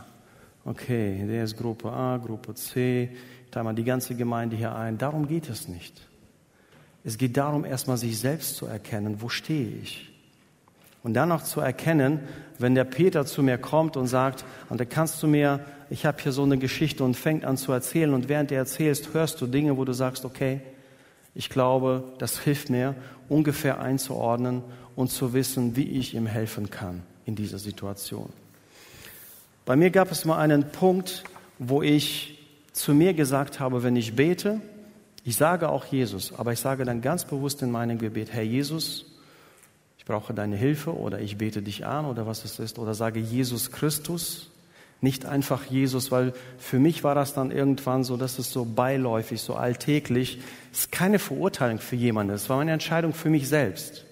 okay, 0.65 1.25
der 1.27 1.43
ist 1.43 1.57
Gruppe 1.57 1.91
A, 1.91 2.17
Gruppe 2.17 2.55
C, 2.55 3.09
ich 3.47 3.51
teile 3.51 3.63
mal 3.63 3.73
die 3.73 3.83
ganze 3.83 4.13
Gemeinde 4.13 4.55
hier 4.55 4.75
ein. 4.75 4.97
Darum 4.97 5.27
geht 5.27 5.49
es 5.49 5.67
nicht. 5.67 6.01
Es 7.03 7.17
geht 7.17 7.37
darum, 7.37 7.65
erstmal 7.65 7.97
sich 7.97 8.19
selbst 8.19 8.55
zu 8.55 8.67
erkennen, 8.67 9.21
wo 9.21 9.29
stehe 9.29 9.69
ich? 9.81 10.13
Und 11.01 11.15
dann 11.15 11.29
noch 11.29 11.43
zu 11.43 11.61
erkennen, 11.61 12.19
wenn 12.59 12.75
der 12.75 12.83
Peter 12.83 13.25
zu 13.25 13.41
mir 13.41 13.57
kommt 13.57 13.97
und 13.97 14.07
sagt, 14.07 14.45
und 14.69 14.79
da 14.79 14.85
kannst 14.85 15.23
du 15.23 15.27
mir 15.27 15.61
ich 15.89 16.05
habe 16.05 16.21
hier 16.21 16.31
so 16.31 16.43
eine 16.43 16.57
Geschichte 16.57 17.03
und 17.03 17.15
fängt 17.15 17.45
an 17.45 17.57
zu 17.57 17.71
erzählen 17.71 18.13
und 18.13 18.29
während 18.29 18.51
er 18.51 18.59
erzählst, 18.59 19.13
hörst 19.13 19.39
du 19.41 19.47
Dinge, 19.47 19.77
wo 19.77 19.85
du 19.85 19.93
sagst, 19.93 20.25
okay, 20.25 20.61
ich 21.33 21.49
glaube, 21.49 22.03
das 22.17 22.39
hilft 22.39 22.69
mir, 22.69 22.95
ungefähr 23.29 23.79
einzuordnen 23.79 24.63
und 24.95 25.09
zu 25.09 25.33
wissen, 25.33 25.75
wie 25.75 25.87
ich 25.87 26.13
ihm 26.13 26.25
helfen 26.25 26.69
kann 26.69 27.03
in 27.25 27.35
dieser 27.35 27.59
Situation. 27.59 28.29
Bei 29.65 29.75
mir 29.75 29.91
gab 29.91 30.11
es 30.11 30.25
mal 30.25 30.37
einen 30.39 30.71
Punkt, 30.71 31.23
wo 31.59 31.81
ich 31.81 32.36
zu 32.77 32.93
mir 32.93 33.13
gesagt 33.13 33.59
habe, 33.59 33.83
wenn 33.83 33.95
ich 33.95 34.15
bete, 34.15 34.61
ich 35.23 35.35
sage 35.35 35.69
auch 35.69 35.85
Jesus, 35.85 36.33
aber 36.37 36.53
ich 36.53 36.59
sage 36.59 36.85
dann 36.85 37.01
ganz 37.01 37.25
bewusst 37.25 37.61
in 37.61 37.71
meinem 37.71 37.97
Gebet, 37.97 38.31
Herr 38.31 38.43
Jesus, 38.43 39.05
ich 39.97 40.05
brauche 40.05 40.33
deine 40.33 40.55
Hilfe 40.55 40.95
oder 40.95 41.19
ich 41.19 41.37
bete 41.37 41.61
dich 41.61 41.85
an 41.85 42.05
oder 42.05 42.25
was 42.25 42.45
es 42.45 42.59
ist 42.59 42.79
oder 42.79 42.93
sage 42.93 43.19
Jesus 43.19 43.71
Christus, 43.71 44.49
nicht 45.01 45.25
einfach 45.25 45.65
Jesus, 45.65 46.11
weil 46.11 46.33
für 46.57 46.79
mich 46.79 47.03
war 47.03 47.13
das 47.13 47.33
dann 47.33 47.51
irgendwann 47.51 48.03
so, 48.03 48.17
dass 48.17 48.39
es 48.39 48.51
so 48.51 48.65
beiläufig, 48.65 49.41
so 49.41 49.55
alltäglich. 49.55 50.39
Es 50.71 50.79
ist 50.79 50.91
keine 50.91 51.19
Verurteilung 51.19 51.79
für 51.79 51.95
jemanden. 51.95 52.33
Es 52.33 52.49
war 52.49 52.61
eine 52.61 52.71
Entscheidung 52.71 53.13
für 53.13 53.29
mich 53.29 53.47
selbst. 53.47 54.05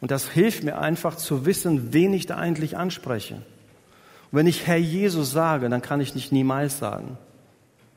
Und 0.00 0.10
das 0.10 0.28
hilft 0.28 0.64
mir 0.64 0.78
einfach 0.78 1.16
zu 1.16 1.44
wissen, 1.44 1.92
wen 1.92 2.14
ich 2.14 2.26
da 2.26 2.36
eigentlich 2.36 2.76
anspreche. 2.76 3.34
Und 3.34 4.38
wenn 4.38 4.46
ich 4.46 4.66
Herr 4.66 4.78
Jesus 4.78 5.32
sage, 5.32 5.68
dann 5.68 5.82
kann 5.82 6.00
ich 6.00 6.14
nicht 6.14 6.32
niemals 6.32 6.78
sagen. 6.78 7.18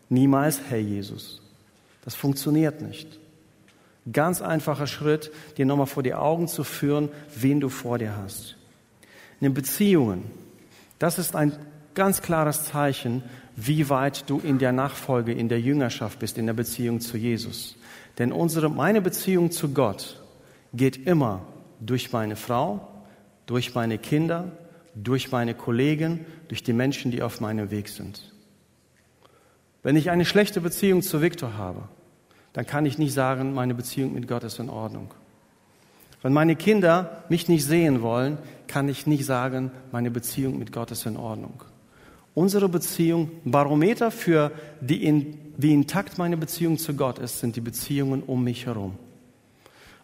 Niemals 0.10 0.62
Herr 0.70 0.80
Jesus. 0.80 1.42
Das 2.04 2.16
funktioniert 2.16 2.82
nicht. 2.82 3.20
Ganz 4.12 4.42
einfacher 4.42 4.88
Schritt, 4.88 5.32
dir 5.58 5.66
nochmal 5.66 5.86
vor 5.86 6.04
die 6.04 6.16
Augen 6.16 6.48
zu 6.48 6.64
führen, 6.64 7.10
wen 7.36 7.60
du 7.60 7.70
vor 7.70 8.00
dir 8.00 8.18
hast. 8.18 8.56
In 9.40 9.46
den 9.46 9.54
Beziehungen. 9.54 10.24
Das 10.98 11.20
ist 11.20 11.36
ein 11.36 11.54
ganz 11.94 12.22
klares 12.22 12.66
Zeichen, 12.66 13.24
wie 13.56 13.90
weit 13.90 14.30
du 14.30 14.40
in 14.40 14.58
der 14.58 14.72
Nachfolge, 14.72 15.34
in 15.34 15.50
der 15.50 15.60
Jüngerschaft 15.60 16.20
bist, 16.20 16.38
in 16.38 16.46
der 16.46 16.54
Beziehung 16.54 17.02
zu 17.02 17.18
Jesus. 17.18 17.76
Denn 18.18 18.32
unsere, 18.32 18.70
meine 18.70 19.02
Beziehung 19.02 19.52
zu 19.52 19.74
Gott 19.74 20.22
geht 20.74 21.06
immer 21.06 21.42
durch 21.80 22.12
meine 22.12 22.36
Frau, 22.36 22.88
durch 23.46 23.76
meine 23.76 23.98
Kinder, 23.98 24.52
durch 24.96 25.32
meine 25.32 25.54
Kollegen, 25.54 26.26
durch 26.48 26.64
die 26.64 26.74
Menschen, 26.74 27.12
die 27.12 27.22
auf 27.22 27.42
meinem 27.42 27.72
Weg 27.72 27.90
sind. 27.90 28.34
Wenn 29.84 29.96
ich 29.96 30.10
eine 30.10 30.26
schlechte 30.26 30.62
Beziehung 30.62 31.02
zu 31.02 31.22
Viktor 31.22 31.58
habe, 31.58 31.84
dann 32.54 32.66
kann 32.66 32.86
ich 32.86 32.98
nicht 32.98 33.14
sagen, 33.14 33.54
meine 33.54 33.76
Beziehung 33.76 34.14
mit 34.14 34.28
Gott 34.28 34.44
ist 34.44 34.60
in 34.60 34.70
Ordnung. 34.70 35.14
Wenn 36.22 36.34
meine 36.34 36.56
Kinder 36.56 37.24
mich 37.30 37.48
nicht 37.48 37.66
sehen 37.66 38.02
wollen, 38.02 38.38
kann 38.68 38.90
ich 38.90 39.08
nicht 39.08 39.26
sagen, 39.26 39.72
meine 39.92 40.12
Beziehung 40.12 40.60
mit 40.60 40.74
Gott 40.74 40.92
ist 40.92 41.06
in 41.06 41.16
Ordnung 41.16 41.64
unsere 42.40 42.70
Beziehung, 42.70 43.32
Barometer 43.44 44.12
für 44.12 44.52
die 44.80 45.04
in, 45.04 45.38
wie 45.58 45.74
intakt 45.74 46.18
meine 46.18 46.38
Beziehung 46.38 46.78
zu 46.78 46.94
Gott 46.94 47.20
ist, 47.20 47.40
sind 47.40 47.58
die 47.58 47.62
Beziehungen 47.62 48.24
um 48.24 48.46
mich 48.46 48.66
herum. 48.66 48.96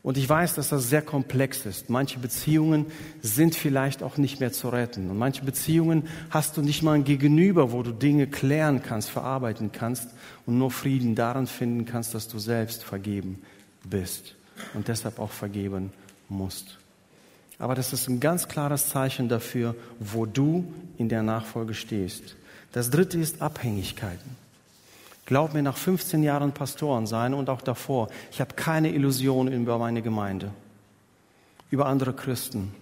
Und 0.06 0.20
ich 0.20 0.30
weiß, 0.30 0.54
dass 0.54 0.70
das 0.70 0.88
sehr 0.88 1.02
komplex 1.02 1.66
ist. 1.66 1.90
Manche 1.90 2.20
Beziehungen 2.20 2.86
sind 3.24 3.56
vielleicht 3.56 4.04
auch 4.04 4.18
nicht 4.18 4.40
mehr 4.40 4.52
zu 4.52 4.70
retten. 4.70 5.10
Und 5.10 5.18
manche 5.18 5.44
Beziehungen 5.44 6.08
hast 6.30 6.56
du 6.56 6.62
nicht 6.62 6.84
mal 6.84 6.92
ein 6.92 7.06
Gegenüber, 7.06 7.72
wo 7.72 7.82
du 7.82 7.92
Dinge 7.92 8.28
klären 8.28 8.84
kannst, 8.84 9.10
verarbeiten 9.10 9.72
kannst 9.72 10.10
und 10.46 10.60
nur 10.60 10.70
Frieden 10.70 11.16
daran 11.16 11.48
finden 11.48 11.86
kannst, 11.86 12.14
dass 12.14 12.28
du 12.28 12.38
selbst 12.38 12.84
vergeben 12.84 13.42
bist 13.84 14.36
und 14.76 14.90
deshalb 14.90 15.18
auch 15.18 15.32
vergeben 15.32 15.92
musst. 16.30 16.78
Aber 17.58 17.74
das 17.74 17.92
ist 17.92 18.08
ein 18.08 18.20
ganz 18.20 18.48
klares 18.48 18.90
Zeichen 18.90 19.28
dafür, 19.28 19.76
wo 20.00 20.28
du 20.28 20.72
in 21.00 21.10
der 21.10 21.24
Nachfolge 21.24 21.74
stehst. 21.74 22.36
Das 22.74 22.92
dritte 22.92 23.18
ist 23.18 23.42
Abhängigkeiten. 23.42 24.45
Glaub 25.26 25.54
mir, 25.54 25.64
nach 25.64 25.78
15 25.78 26.22
Jahren 26.22 26.54
Pastoren 26.54 27.08
sein 27.08 27.34
und 27.34 27.50
auch 27.50 27.62
davor, 27.62 28.10
ich 28.32 28.42
habe 28.42 28.54
keine 28.56 28.92
Illusionen 28.94 29.54
über 29.54 29.80
meine 29.80 30.02
Gemeinde, 30.02 30.52
über 31.72 31.88
andere 31.88 32.14
Christen. 32.14 32.74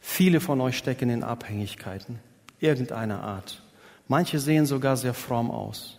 Viele 0.00 0.40
von 0.40 0.60
euch 0.60 0.76
stecken 0.76 1.10
in 1.10 1.22
Abhängigkeiten, 1.22 2.18
irgendeiner 2.58 3.22
Art. 3.22 3.62
Manche 4.08 4.38
sehen 4.38 4.66
sogar 4.66 4.96
sehr 4.96 5.14
fromm 5.14 5.50
aus. 5.50 5.98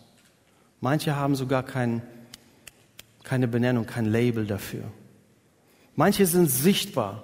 Manche 0.81 1.15
haben 1.15 1.35
sogar 1.35 1.63
kein, 1.63 2.01
keine 3.23 3.47
Benennung, 3.47 3.85
kein 3.85 4.05
Label 4.05 4.45
dafür. 4.45 4.83
Manche 5.95 6.25
sind 6.25 6.49
sichtbar 6.49 7.23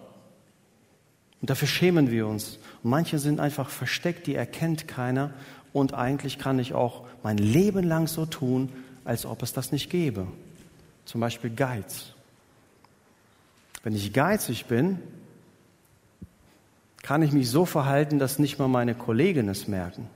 und 1.42 1.50
dafür 1.50 1.68
schämen 1.68 2.10
wir 2.10 2.28
uns. 2.28 2.58
Und 2.82 2.92
manche 2.92 3.20
sind 3.20 3.40
einfach 3.40 3.70
versteckt, 3.70 4.26
die 4.28 4.36
erkennt 4.36 4.88
keiner 4.88 5.34
und 5.74 5.93
eigentlich 5.93 6.38
kann 6.38 6.59
ich 6.59 6.74
auch 6.74 7.03
mein 7.24 7.38
Leben 7.38 7.84
lang 7.84 8.07
so 8.07 8.26
tun, 8.26 8.69
als 9.05 9.26
ob 9.26 9.41
es 9.43 9.53
das 9.53 9.72
nicht 9.72 9.89
gäbe. 9.89 10.28
Zum 11.05 11.22
Beispiel 11.22 11.49
Geiz. 11.49 12.13
Wenn 13.84 13.95
ich 13.95 14.13
geizig 14.13 14.65
bin, 14.65 14.99
kann 17.01 17.24
ich 17.24 17.32
mich 17.32 17.49
so 17.49 17.65
verhalten, 17.65 18.19
dass 18.19 18.38
nicht 18.38 18.59
mal 18.59 18.67
meine 18.67 18.93
Kollegen 18.93 19.49
es 19.49 19.67
merken. 19.67 20.07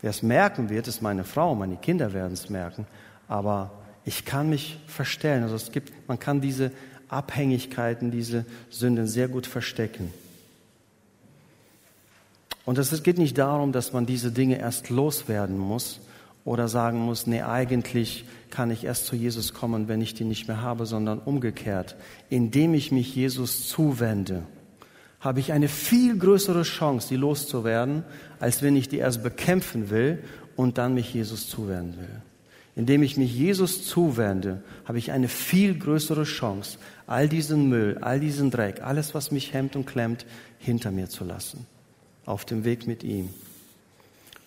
Wer 0.00 0.10
es 0.10 0.22
merken 0.22 0.70
wird, 0.70 0.88
ist 0.88 1.02
meine 1.02 1.24
Frau, 1.24 1.54
meine 1.54 1.76
Kinder 1.76 2.14
werden 2.14 2.32
es 2.32 2.48
merken. 2.48 2.86
Aber 3.28 3.70
ich 4.04 4.24
kann 4.24 4.48
mich 4.48 4.78
verstellen. 4.86 5.42
Also 5.42 5.56
es 5.56 5.72
gibt, 5.72 5.92
man 6.08 6.18
kann 6.18 6.40
diese 6.40 6.72
Abhängigkeiten, 7.08 8.10
diese 8.10 8.46
Sünden 8.70 9.06
sehr 9.06 9.28
gut 9.28 9.46
verstecken. 9.46 10.12
Und 12.64 12.78
es 12.78 13.02
geht 13.02 13.18
nicht 13.18 13.38
darum, 13.38 13.72
dass 13.72 13.92
man 13.92 14.06
diese 14.06 14.32
Dinge 14.32 14.58
erst 14.58 14.90
loswerden 14.90 15.58
muss 15.58 16.00
oder 16.44 16.68
sagen 16.68 16.98
muss, 17.00 17.26
nee, 17.26 17.42
eigentlich 17.42 18.24
kann 18.50 18.70
ich 18.70 18.84
erst 18.84 19.06
zu 19.06 19.16
Jesus 19.16 19.54
kommen, 19.54 19.88
wenn 19.88 20.00
ich 20.00 20.14
die 20.14 20.24
nicht 20.24 20.48
mehr 20.48 20.62
habe, 20.62 20.86
sondern 20.86 21.18
umgekehrt. 21.18 21.96
Indem 22.28 22.74
ich 22.74 22.92
mich 22.92 23.14
Jesus 23.14 23.68
zuwende, 23.68 24.42
habe 25.20 25.40
ich 25.40 25.52
eine 25.52 25.68
viel 25.68 26.16
größere 26.16 26.62
Chance, 26.62 27.08
die 27.08 27.16
loszuwerden, 27.16 28.04
als 28.38 28.62
wenn 28.62 28.76
ich 28.76 28.88
die 28.88 28.98
erst 28.98 29.22
bekämpfen 29.22 29.90
will 29.90 30.22
und 30.56 30.78
dann 30.78 30.94
mich 30.94 31.12
Jesus 31.12 31.48
zuwenden 31.48 31.98
will. 31.98 32.22
Indem 32.74 33.02
ich 33.02 33.16
mich 33.16 33.34
Jesus 33.34 33.86
zuwende, 33.86 34.62
habe 34.84 34.98
ich 34.98 35.12
eine 35.12 35.28
viel 35.28 35.78
größere 35.78 36.24
Chance, 36.24 36.78
all 37.06 37.28
diesen 37.28 37.68
Müll, 37.68 37.98
all 38.00 38.20
diesen 38.20 38.50
Dreck, 38.50 38.82
alles, 38.82 39.14
was 39.14 39.30
mich 39.30 39.52
hemmt 39.52 39.76
und 39.76 39.86
klemmt, 39.86 40.24
hinter 40.58 40.90
mir 40.90 41.08
zu 41.08 41.24
lassen. 41.24 41.66
Auf 42.26 42.44
dem 42.44 42.64
Weg 42.64 42.86
mit 42.86 43.02
ihm. 43.02 43.30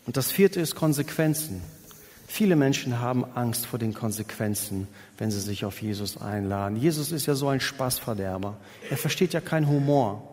Und 0.06 0.18
das 0.18 0.32
vierte 0.32 0.60
ist 0.60 0.76
Konsequenzen. 0.76 1.62
Viele 2.28 2.56
Menschen 2.56 3.00
haben 3.00 3.26
Angst 3.36 3.66
vor 3.66 3.80
den 3.80 3.94
Konsequenzen, 3.94 4.88
wenn 5.18 5.30
sie 5.30 5.40
sich 5.40 5.66
auf 5.66 5.82
Jesus 5.82 6.18
einladen. 6.18 6.78
Jesus 6.78 7.12
ist 7.12 7.26
ja 7.26 7.36
so 7.36 7.48
ein 7.48 7.60
Spaßverderber. 7.60 8.58
Er 8.90 8.98
versteht 8.98 9.34
ja 9.34 9.42
keinen 9.42 9.68
Humor. 9.68 10.30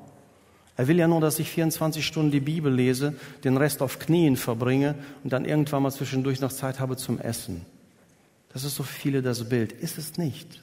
Er 0.76 0.88
will 0.88 0.98
ja 0.98 1.06
nur, 1.08 1.20
dass 1.20 1.38
ich 1.38 1.50
24 1.50 2.06
Stunden 2.06 2.30
die 2.30 2.40
Bibel 2.40 2.72
lese, 2.72 3.14
den 3.44 3.58
Rest 3.58 3.82
auf 3.82 3.98
Knien 3.98 4.38
verbringe 4.38 4.94
und 5.22 5.32
dann 5.32 5.44
irgendwann 5.44 5.82
mal 5.82 5.90
zwischendurch 5.90 6.40
noch 6.40 6.52
Zeit 6.52 6.80
habe 6.80 6.96
zum 6.96 7.18
Essen. 7.18 7.66
Das 8.52 8.64
ist 8.64 8.76
so 8.76 8.82
viele 8.82 9.20
das 9.20 9.48
Bild. 9.48 9.72
Ist 9.72 9.98
es 9.98 10.16
nicht. 10.16 10.62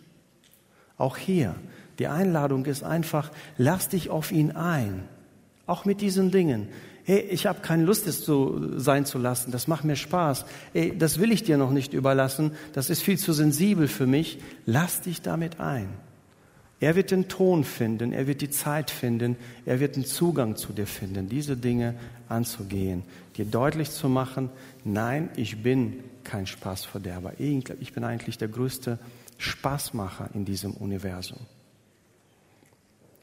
Auch 0.97 1.17
hier, 1.17 1.53
die 1.99 2.07
Einladung 2.07 2.65
ist 2.65 2.83
einfach, 2.83 3.31
lass 3.57 3.89
dich 3.89 4.09
auf 4.09 4.31
ihn 4.31 4.51
ein. 4.53 5.03
Auch 5.67 5.85
mit 5.85 6.01
diesen 6.01 6.31
Dingen. 6.31 6.69
Hey, 7.03 7.19
ich 7.29 7.45
habe 7.45 7.59
keine 7.59 7.83
Lust, 7.83 8.07
es 8.07 8.25
so 8.25 8.77
sein 8.79 9.05
zu 9.05 9.19
lassen. 9.19 9.51
Das 9.51 9.67
macht 9.67 9.85
mir 9.85 9.95
Spaß. 9.95 10.45
Hey, 10.73 10.97
das 10.97 11.19
will 11.19 11.31
ich 11.31 11.43
dir 11.43 11.57
noch 11.57 11.71
nicht 11.71 11.93
überlassen. 11.93 12.51
Das 12.73 12.89
ist 12.89 13.03
viel 13.03 13.19
zu 13.19 13.31
sensibel 13.31 13.87
für 13.87 14.07
mich. 14.07 14.39
Lass 14.65 15.01
dich 15.01 15.21
damit 15.21 15.59
ein. 15.59 15.89
Er 16.79 16.95
wird 16.95 17.11
den 17.11 17.27
Ton 17.27 17.63
finden, 17.63 18.13
er 18.13 18.27
wird 18.27 18.41
die 18.41 18.51
Zeit 18.51 18.91
finden, 18.91 19.35
er 19.65 19.79
wird 19.79 19.95
den 19.95 20.05
Zugang 20.05 20.55
zu 20.57 20.73
dir 20.73 20.85
finden, 20.85 21.27
diese 21.27 21.57
Dinge 21.57 21.95
anzugehen, 22.29 23.03
dir 23.35 23.45
deutlich 23.45 23.89
zu 23.89 24.09
machen, 24.09 24.51
nein, 24.83 25.29
ich 25.35 25.63
bin 25.63 26.03
kein 26.23 26.45
Spaßverderber. 26.45 27.33
Ich 27.39 27.93
bin 27.93 28.03
eigentlich 28.03 28.37
der 28.37 28.49
größte 28.49 28.99
Spaßmacher 29.37 30.29
in 30.33 30.45
diesem 30.45 30.73
Universum. 30.73 31.39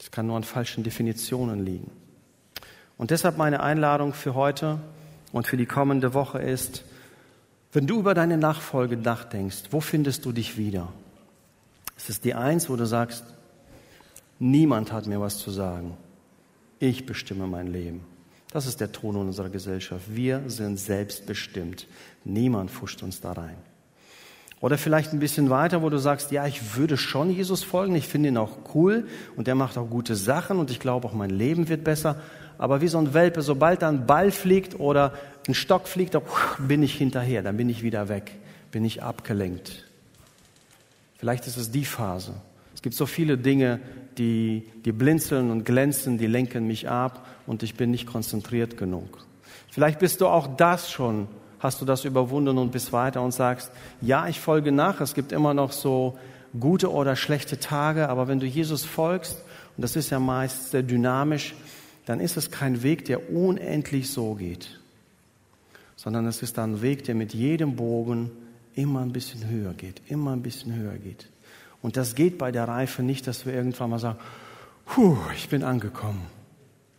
Es 0.01 0.11
kann 0.11 0.27
nur 0.27 0.37
an 0.37 0.45
falschen 0.45 0.83
Definitionen 0.83 1.65
liegen. 1.65 1.91
Und 2.97 3.11
deshalb 3.11 3.37
meine 3.39 3.63
Einladung 3.63 4.13
für 4.13 4.35
heute 4.35 4.79
und 5.33 5.47
für 5.47 5.57
die 5.57 5.67
kommende 5.67 6.15
Woche 6.15 6.39
ist, 6.39 6.85
wenn 7.73 7.87
du 7.87 7.99
über 7.99 8.15
deine 8.15 8.39
Nachfolge 8.39 8.97
nachdenkst, 8.97 9.65
wo 9.71 9.81
findest 9.81 10.25
du 10.25 10.33
dich 10.33 10.57
wieder? 10.57 10.93
Ist 11.97 12.09
es 12.09 12.21
die 12.21 12.35
Eins, 12.35 12.71
wo 12.71 12.77
du 12.77 12.87
sagst, 12.87 13.25
Niemand 14.39 14.93
hat 14.93 15.07
mir 15.07 15.21
was 15.21 15.39
zu 15.39 15.51
sagen. 15.51 15.97
Ich 16.79 17.07
bestimme 17.07 17.47
mein 17.47 17.69
Leben. 17.69 18.05
Das 18.53 18.67
ist 18.67 18.81
der 18.81 18.93
Ton 18.93 19.17
unserer 19.17 19.49
Gesellschaft. 19.49 20.05
Wir 20.09 20.43
sind 20.49 20.79
selbstbestimmt. 20.79 21.87
Niemand 22.25 22.71
fuscht 22.71 23.03
uns 23.03 23.21
da 23.21 23.33
rein. 23.33 23.57
Oder 24.61 24.79
vielleicht 24.79 25.13
ein 25.13 25.19
bisschen 25.19 25.51
weiter, 25.51 25.83
wo 25.83 25.91
du 25.91 25.99
sagst, 25.99 26.31
ja, 26.31 26.47
ich 26.47 26.77
würde 26.77 26.97
schon 26.97 27.31
Jesus 27.31 27.63
folgen, 27.63 27.95
ich 27.97 28.07
finde 28.07 28.31
ihn 28.31 28.37
auch 28.37 28.57
cool 28.75 29.07
und 29.37 29.47
der 29.47 29.55
macht 29.55 29.77
auch 29.77 29.91
gute 29.91 30.17
Sachen 30.17 30.59
und 30.59 30.71
ich 30.71 30.81
glaube 30.81 31.07
auch 31.07 31.13
mein 31.13 31.31
Leben 31.31 31.69
wird 31.69 31.85
besser. 31.85 32.21
Aber 32.59 32.81
wie 32.81 32.89
so 32.89 32.99
ein 32.99 33.15
Welpe, 33.15 33.43
sobald 33.43 33.83
da 33.83 33.89
ein 33.89 34.07
Ball 34.07 34.31
fliegt 34.31 34.79
oder 34.79 35.13
ein 35.49 35.55
Stock 35.55 35.89
fliegt, 35.89 36.17
bin 36.59 36.83
ich 36.83 36.95
hinterher, 36.95 37.43
dann 37.43 37.57
bin 37.57 37.69
ich 37.69 37.83
wieder 37.83 38.09
weg, 38.09 38.33
bin 38.71 38.85
ich 38.85 39.03
abgelenkt. 39.03 39.85
Vielleicht 41.19 41.47
ist 41.47 41.57
es 41.57 41.71
die 41.71 41.85
Phase. 41.85 42.35
Es 42.75 42.83
gibt 42.83 42.95
so 42.95 43.07
viele 43.07 43.39
Dinge, 43.39 43.81
die, 44.19 44.69
die 44.85 44.93
blinzeln 44.93 45.51
und 45.51 45.65
glänzen, 45.65 46.19
die 46.19 46.27
lenken 46.27 46.67
mich 46.67 46.89
ab 46.89 47.27
und 47.47 47.63
ich 47.63 47.75
bin 47.75 47.91
nicht 47.91 48.07
konzentriert 48.07 48.77
genug. 48.77 49.25
Vielleicht 49.71 49.99
bist 49.99 50.21
du 50.21 50.29
auch 50.29 50.57
das 50.57 50.91
schon, 50.91 51.27
hast 51.59 51.81
du 51.81 51.85
das 51.85 52.05
überwunden 52.05 52.59
und 52.59 52.73
bist 52.73 52.93
weiter 52.93 53.23
und 53.23 53.33
sagst, 53.33 53.71
ja, 54.01 54.29
ich 54.29 54.39
folge 54.39 54.71
nach, 54.71 55.01
es 55.01 55.15
gibt 55.15 55.33
immer 55.33 55.55
noch 55.55 55.73
so 55.73 56.19
gute 56.59 56.93
oder 56.93 57.17
schlechte 57.17 57.59
Tage, 57.59 58.09
aber 58.09 58.29
wenn 58.29 58.39
du 58.39 58.47
Jesus 58.47 58.85
folgst, 58.85 59.43
und 59.77 59.83
das 59.83 59.97
ist 59.97 60.11
ja 60.11 60.21
meist 60.21 60.71
sehr 60.71 60.83
dynamisch, 60.83 61.55
dann 62.07 62.21
ist 62.21 62.37
es 62.37 62.51
kein 62.51 62.83
Weg, 62.83 63.05
der 63.07 63.31
unendlich 63.31 64.11
so 64.11 64.35
geht, 64.35 64.79
sondern 65.97 66.27
es 66.27 66.43
ist 66.43 66.59
ein 66.59 66.83
Weg, 66.83 67.05
der 67.05 67.15
mit 67.15 67.35
jedem 67.35 67.77
Bogen 67.77 68.31
immer 68.75 69.01
ein 69.01 69.13
bisschen 69.13 69.49
höher 69.49 69.73
geht, 69.75 70.03
immer 70.09 70.33
ein 70.33 70.43
bisschen 70.43 70.75
höher 70.75 70.97
geht. 70.97 71.29
Und 71.81 71.97
das 71.97 72.15
geht 72.15 72.39
bei 72.39 72.51
der 72.51 72.67
Reife 72.67 73.03
nicht, 73.03 73.27
dass 73.27 73.47
wir 73.47 73.55
irgendwann 73.55 73.91
mal 73.91 73.99
sagen, 73.99 74.19
Puh, 74.87 75.17
ich 75.35 75.49
bin 75.49 75.63
angekommen. 75.63 76.27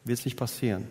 Wird 0.04 0.20
es 0.20 0.26
nicht 0.26 0.38
passieren. 0.38 0.88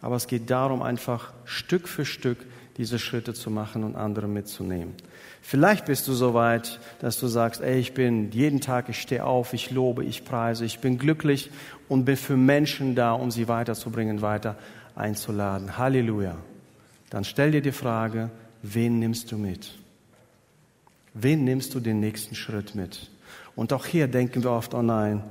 Aber 0.00 0.16
es 0.16 0.26
geht 0.26 0.50
darum, 0.50 0.82
einfach 0.82 1.32
Stück 1.44 1.88
für 1.88 2.04
Stück 2.04 2.38
diese 2.76 2.98
Schritte 2.98 3.34
zu 3.34 3.50
machen 3.50 3.84
und 3.84 3.96
andere 3.96 4.28
mitzunehmen. 4.28 4.94
Vielleicht 5.42 5.86
bist 5.86 6.06
du 6.08 6.12
so 6.12 6.34
weit, 6.34 6.80
dass 7.00 7.18
du 7.18 7.26
sagst, 7.26 7.60
ey, 7.60 7.78
ich 7.78 7.94
bin 7.94 8.30
jeden 8.30 8.60
Tag, 8.60 8.88
ich 8.88 9.00
stehe 9.00 9.24
auf, 9.24 9.52
ich 9.52 9.70
lobe, 9.70 10.04
ich 10.04 10.24
preise, 10.24 10.64
ich 10.64 10.78
bin 10.78 10.98
glücklich 10.98 11.50
und 11.88 12.04
bin 12.04 12.16
für 12.16 12.36
Menschen 12.36 12.94
da, 12.94 13.12
um 13.12 13.30
sie 13.30 13.48
weiterzubringen, 13.48 14.22
weiter 14.22 14.56
einzuladen. 14.94 15.76
Halleluja. 15.78 16.36
Dann 17.10 17.24
stell 17.24 17.50
dir 17.50 17.60
die 17.60 17.72
Frage, 17.72 18.30
wen 18.62 18.98
nimmst 18.98 19.32
du 19.32 19.36
mit? 19.36 19.74
Wen 21.14 21.44
nimmst 21.44 21.74
du 21.74 21.80
den 21.80 22.00
nächsten 22.00 22.34
Schritt 22.34 22.74
mit? 22.74 23.10
Und 23.54 23.72
auch 23.72 23.84
hier 23.84 24.08
denken 24.08 24.42
wir 24.42 24.50
oft, 24.50 24.72
oh 24.72 24.80
nein, 24.82 25.22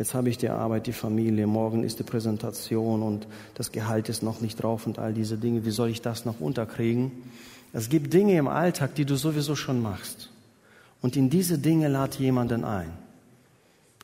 jetzt 0.00 0.14
habe 0.14 0.30
ich 0.30 0.38
die 0.38 0.48
Arbeit, 0.48 0.86
die 0.86 0.94
Familie, 0.94 1.46
morgen 1.46 1.84
ist 1.84 1.98
die 1.98 2.04
Präsentation 2.04 3.02
und 3.02 3.26
das 3.52 3.70
Gehalt 3.70 4.08
ist 4.08 4.22
noch 4.22 4.40
nicht 4.40 4.62
drauf 4.62 4.86
und 4.86 4.98
all 4.98 5.12
diese 5.12 5.36
Dinge. 5.36 5.66
Wie 5.66 5.70
soll 5.70 5.90
ich 5.90 6.00
das 6.00 6.24
noch 6.24 6.40
unterkriegen? 6.40 7.12
Es 7.74 7.90
gibt 7.90 8.14
Dinge 8.14 8.38
im 8.38 8.48
Alltag, 8.48 8.94
die 8.94 9.04
du 9.04 9.16
sowieso 9.16 9.56
schon 9.56 9.82
machst. 9.82 10.30
Und 11.02 11.16
in 11.16 11.28
diese 11.28 11.58
Dinge 11.58 11.88
lad 11.88 12.14
jemanden 12.14 12.64
ein. 12.64 12.90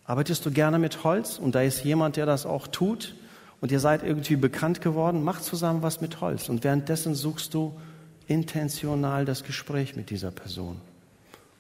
Arbeitest 0.05 0.45
du 0.45 0.51
gerne 0.51 0.79
mit 0.79 1.03
Holz 1.03 1.39
und 1.39 1.55
da 1.55 1.63
ist 1.63 1.83
jemand, 1.83 2.17
der 2.17 2.27
das 2.27 2.45
auch 2.45 2.67
tut 2.67 3.15
und 3.63 3.73
ihr 3.73 3.81
seid 3.81 4.05
irgendwie 4.05 4.37
bekannt 4.37 4.83
geworden, 4.83 5.25
mach 5.25 5.41
zusammen 5.41 5.81
was 5.81 6.03
mit 6.03 6.21
Holz 6.21 6.51
und 6.51 6.63
währenddessen 6.63 7.15
suchst 7.15 7.55
du 7.55 7.75
intentional 8.27 9.25
das 9.25 9.45
Gespräch 9.45 9.97
mit 9.97 10.11
dieser 10.11 10.31
Person 10.31 10.79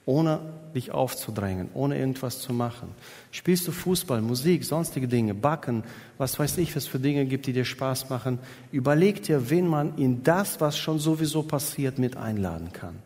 ohne 0.06 0.40
dich 0.74 0.92
aufzudrängen, 0.92 1.68
ohne 1.74 1.98
irgendwas 1.98 2.38
zu 2.38 2.52
machen. 2.52 2.94
Spielst 3.32 3.66
du 3.66 3.72
Fußball, 3.72 4.22
Musik, 4.22 4.64
sonstige 4.64 5.08
Dinge, 5.08 5.34
Backen, 5.34 5.82
was 6.16 6.38
weiß 6.38 6.58
ich, 6.58 6.74
was 6.76 6.86
für 6.86 7.00
Dinge 7.00 7.26
gibt, 7.26 7.46
die 7.46 7.52
dir 7.52 7.64
Spaß 7.64 8.08
machen. 8.08 8.38
Überleg 8.70 9.22
dir, 9.24 9.50
wen 9.50 9.66
man 9.66 9.98
in 9.98 10.22
das, 10.22 10.60
was 10.60 10.78
schon 10.78 11.00
sowieso 11.00 11.42
passiert, 11.42 11.98
mit 11.98 12.16
einladen 12.16 12.72
kann. 12.72 12.96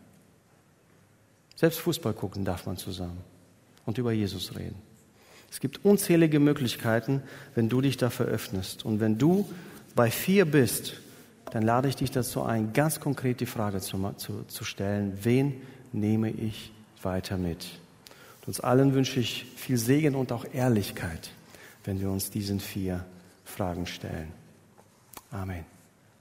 Selbst 1.56 1.80
Fußball 1.80 2.12
gucken 2.12 2.44
darf 2.44 2.66
man 2.66 2.76
zusammen 2.76 3.18
und 3.86 3.96
über 3.96 4.12
Jesus 4.12 4.54
reden. 4.54 4.76
Es 5.50 5.58
gibt 5.58 5.84
unzählige 5.84 6.38
Möglichkeiten, 6.38 7.22
wenn 7.54 7.68
du 7.68 7.80
dich 7.80 7.96
dafür 7.96 8.26
öffnest. 8.26 8.84
Und 8.84 9.00
wenn 9.00 9.16
du 9.16 9.48
bei 9.94 10.10
vier 10.10 10.44
bist, 10.44 10.94
dann 11.50 11.62
lade 11.62 11.88
ich 11.88 11.96
dich 11.96 12.10
dazu 12.10 12.42
ein, 12.42 12.72
ganz 12.72 13.00
konkret 13.00 13.40
die 13.40 13.46
Frage 13.46 13.80
zu, 13.80 14.12
zu, 14.16 14.44
zu 14.46 14.64
stellen, 14.64 15.18
wen 15.22 15.54
nehme 15.92 16.30
ich 16.30 16.72
weiter 17.02 17.36
mit. 17.36 17.66
Und 18.40 18.48
uns 18.48 18.60
allen 18.60 18.94
wünsche 18.94 19.20
ich 19.20 19.46
viel 19.56 19.76
Segen 19.76 20.14
und 20.14 20.32
auch 20.32 20.44
Ehrlichkeit, 20.52 21.30
wenn 21.84 22.00
wir 22.00 22.10
uns 22.10 22.30
diesen 22.30 22.60
vier 22.60 23.04
Fragen 23.44 23.86
stellen. 23.86 24.32
Amen. 25.30 25.64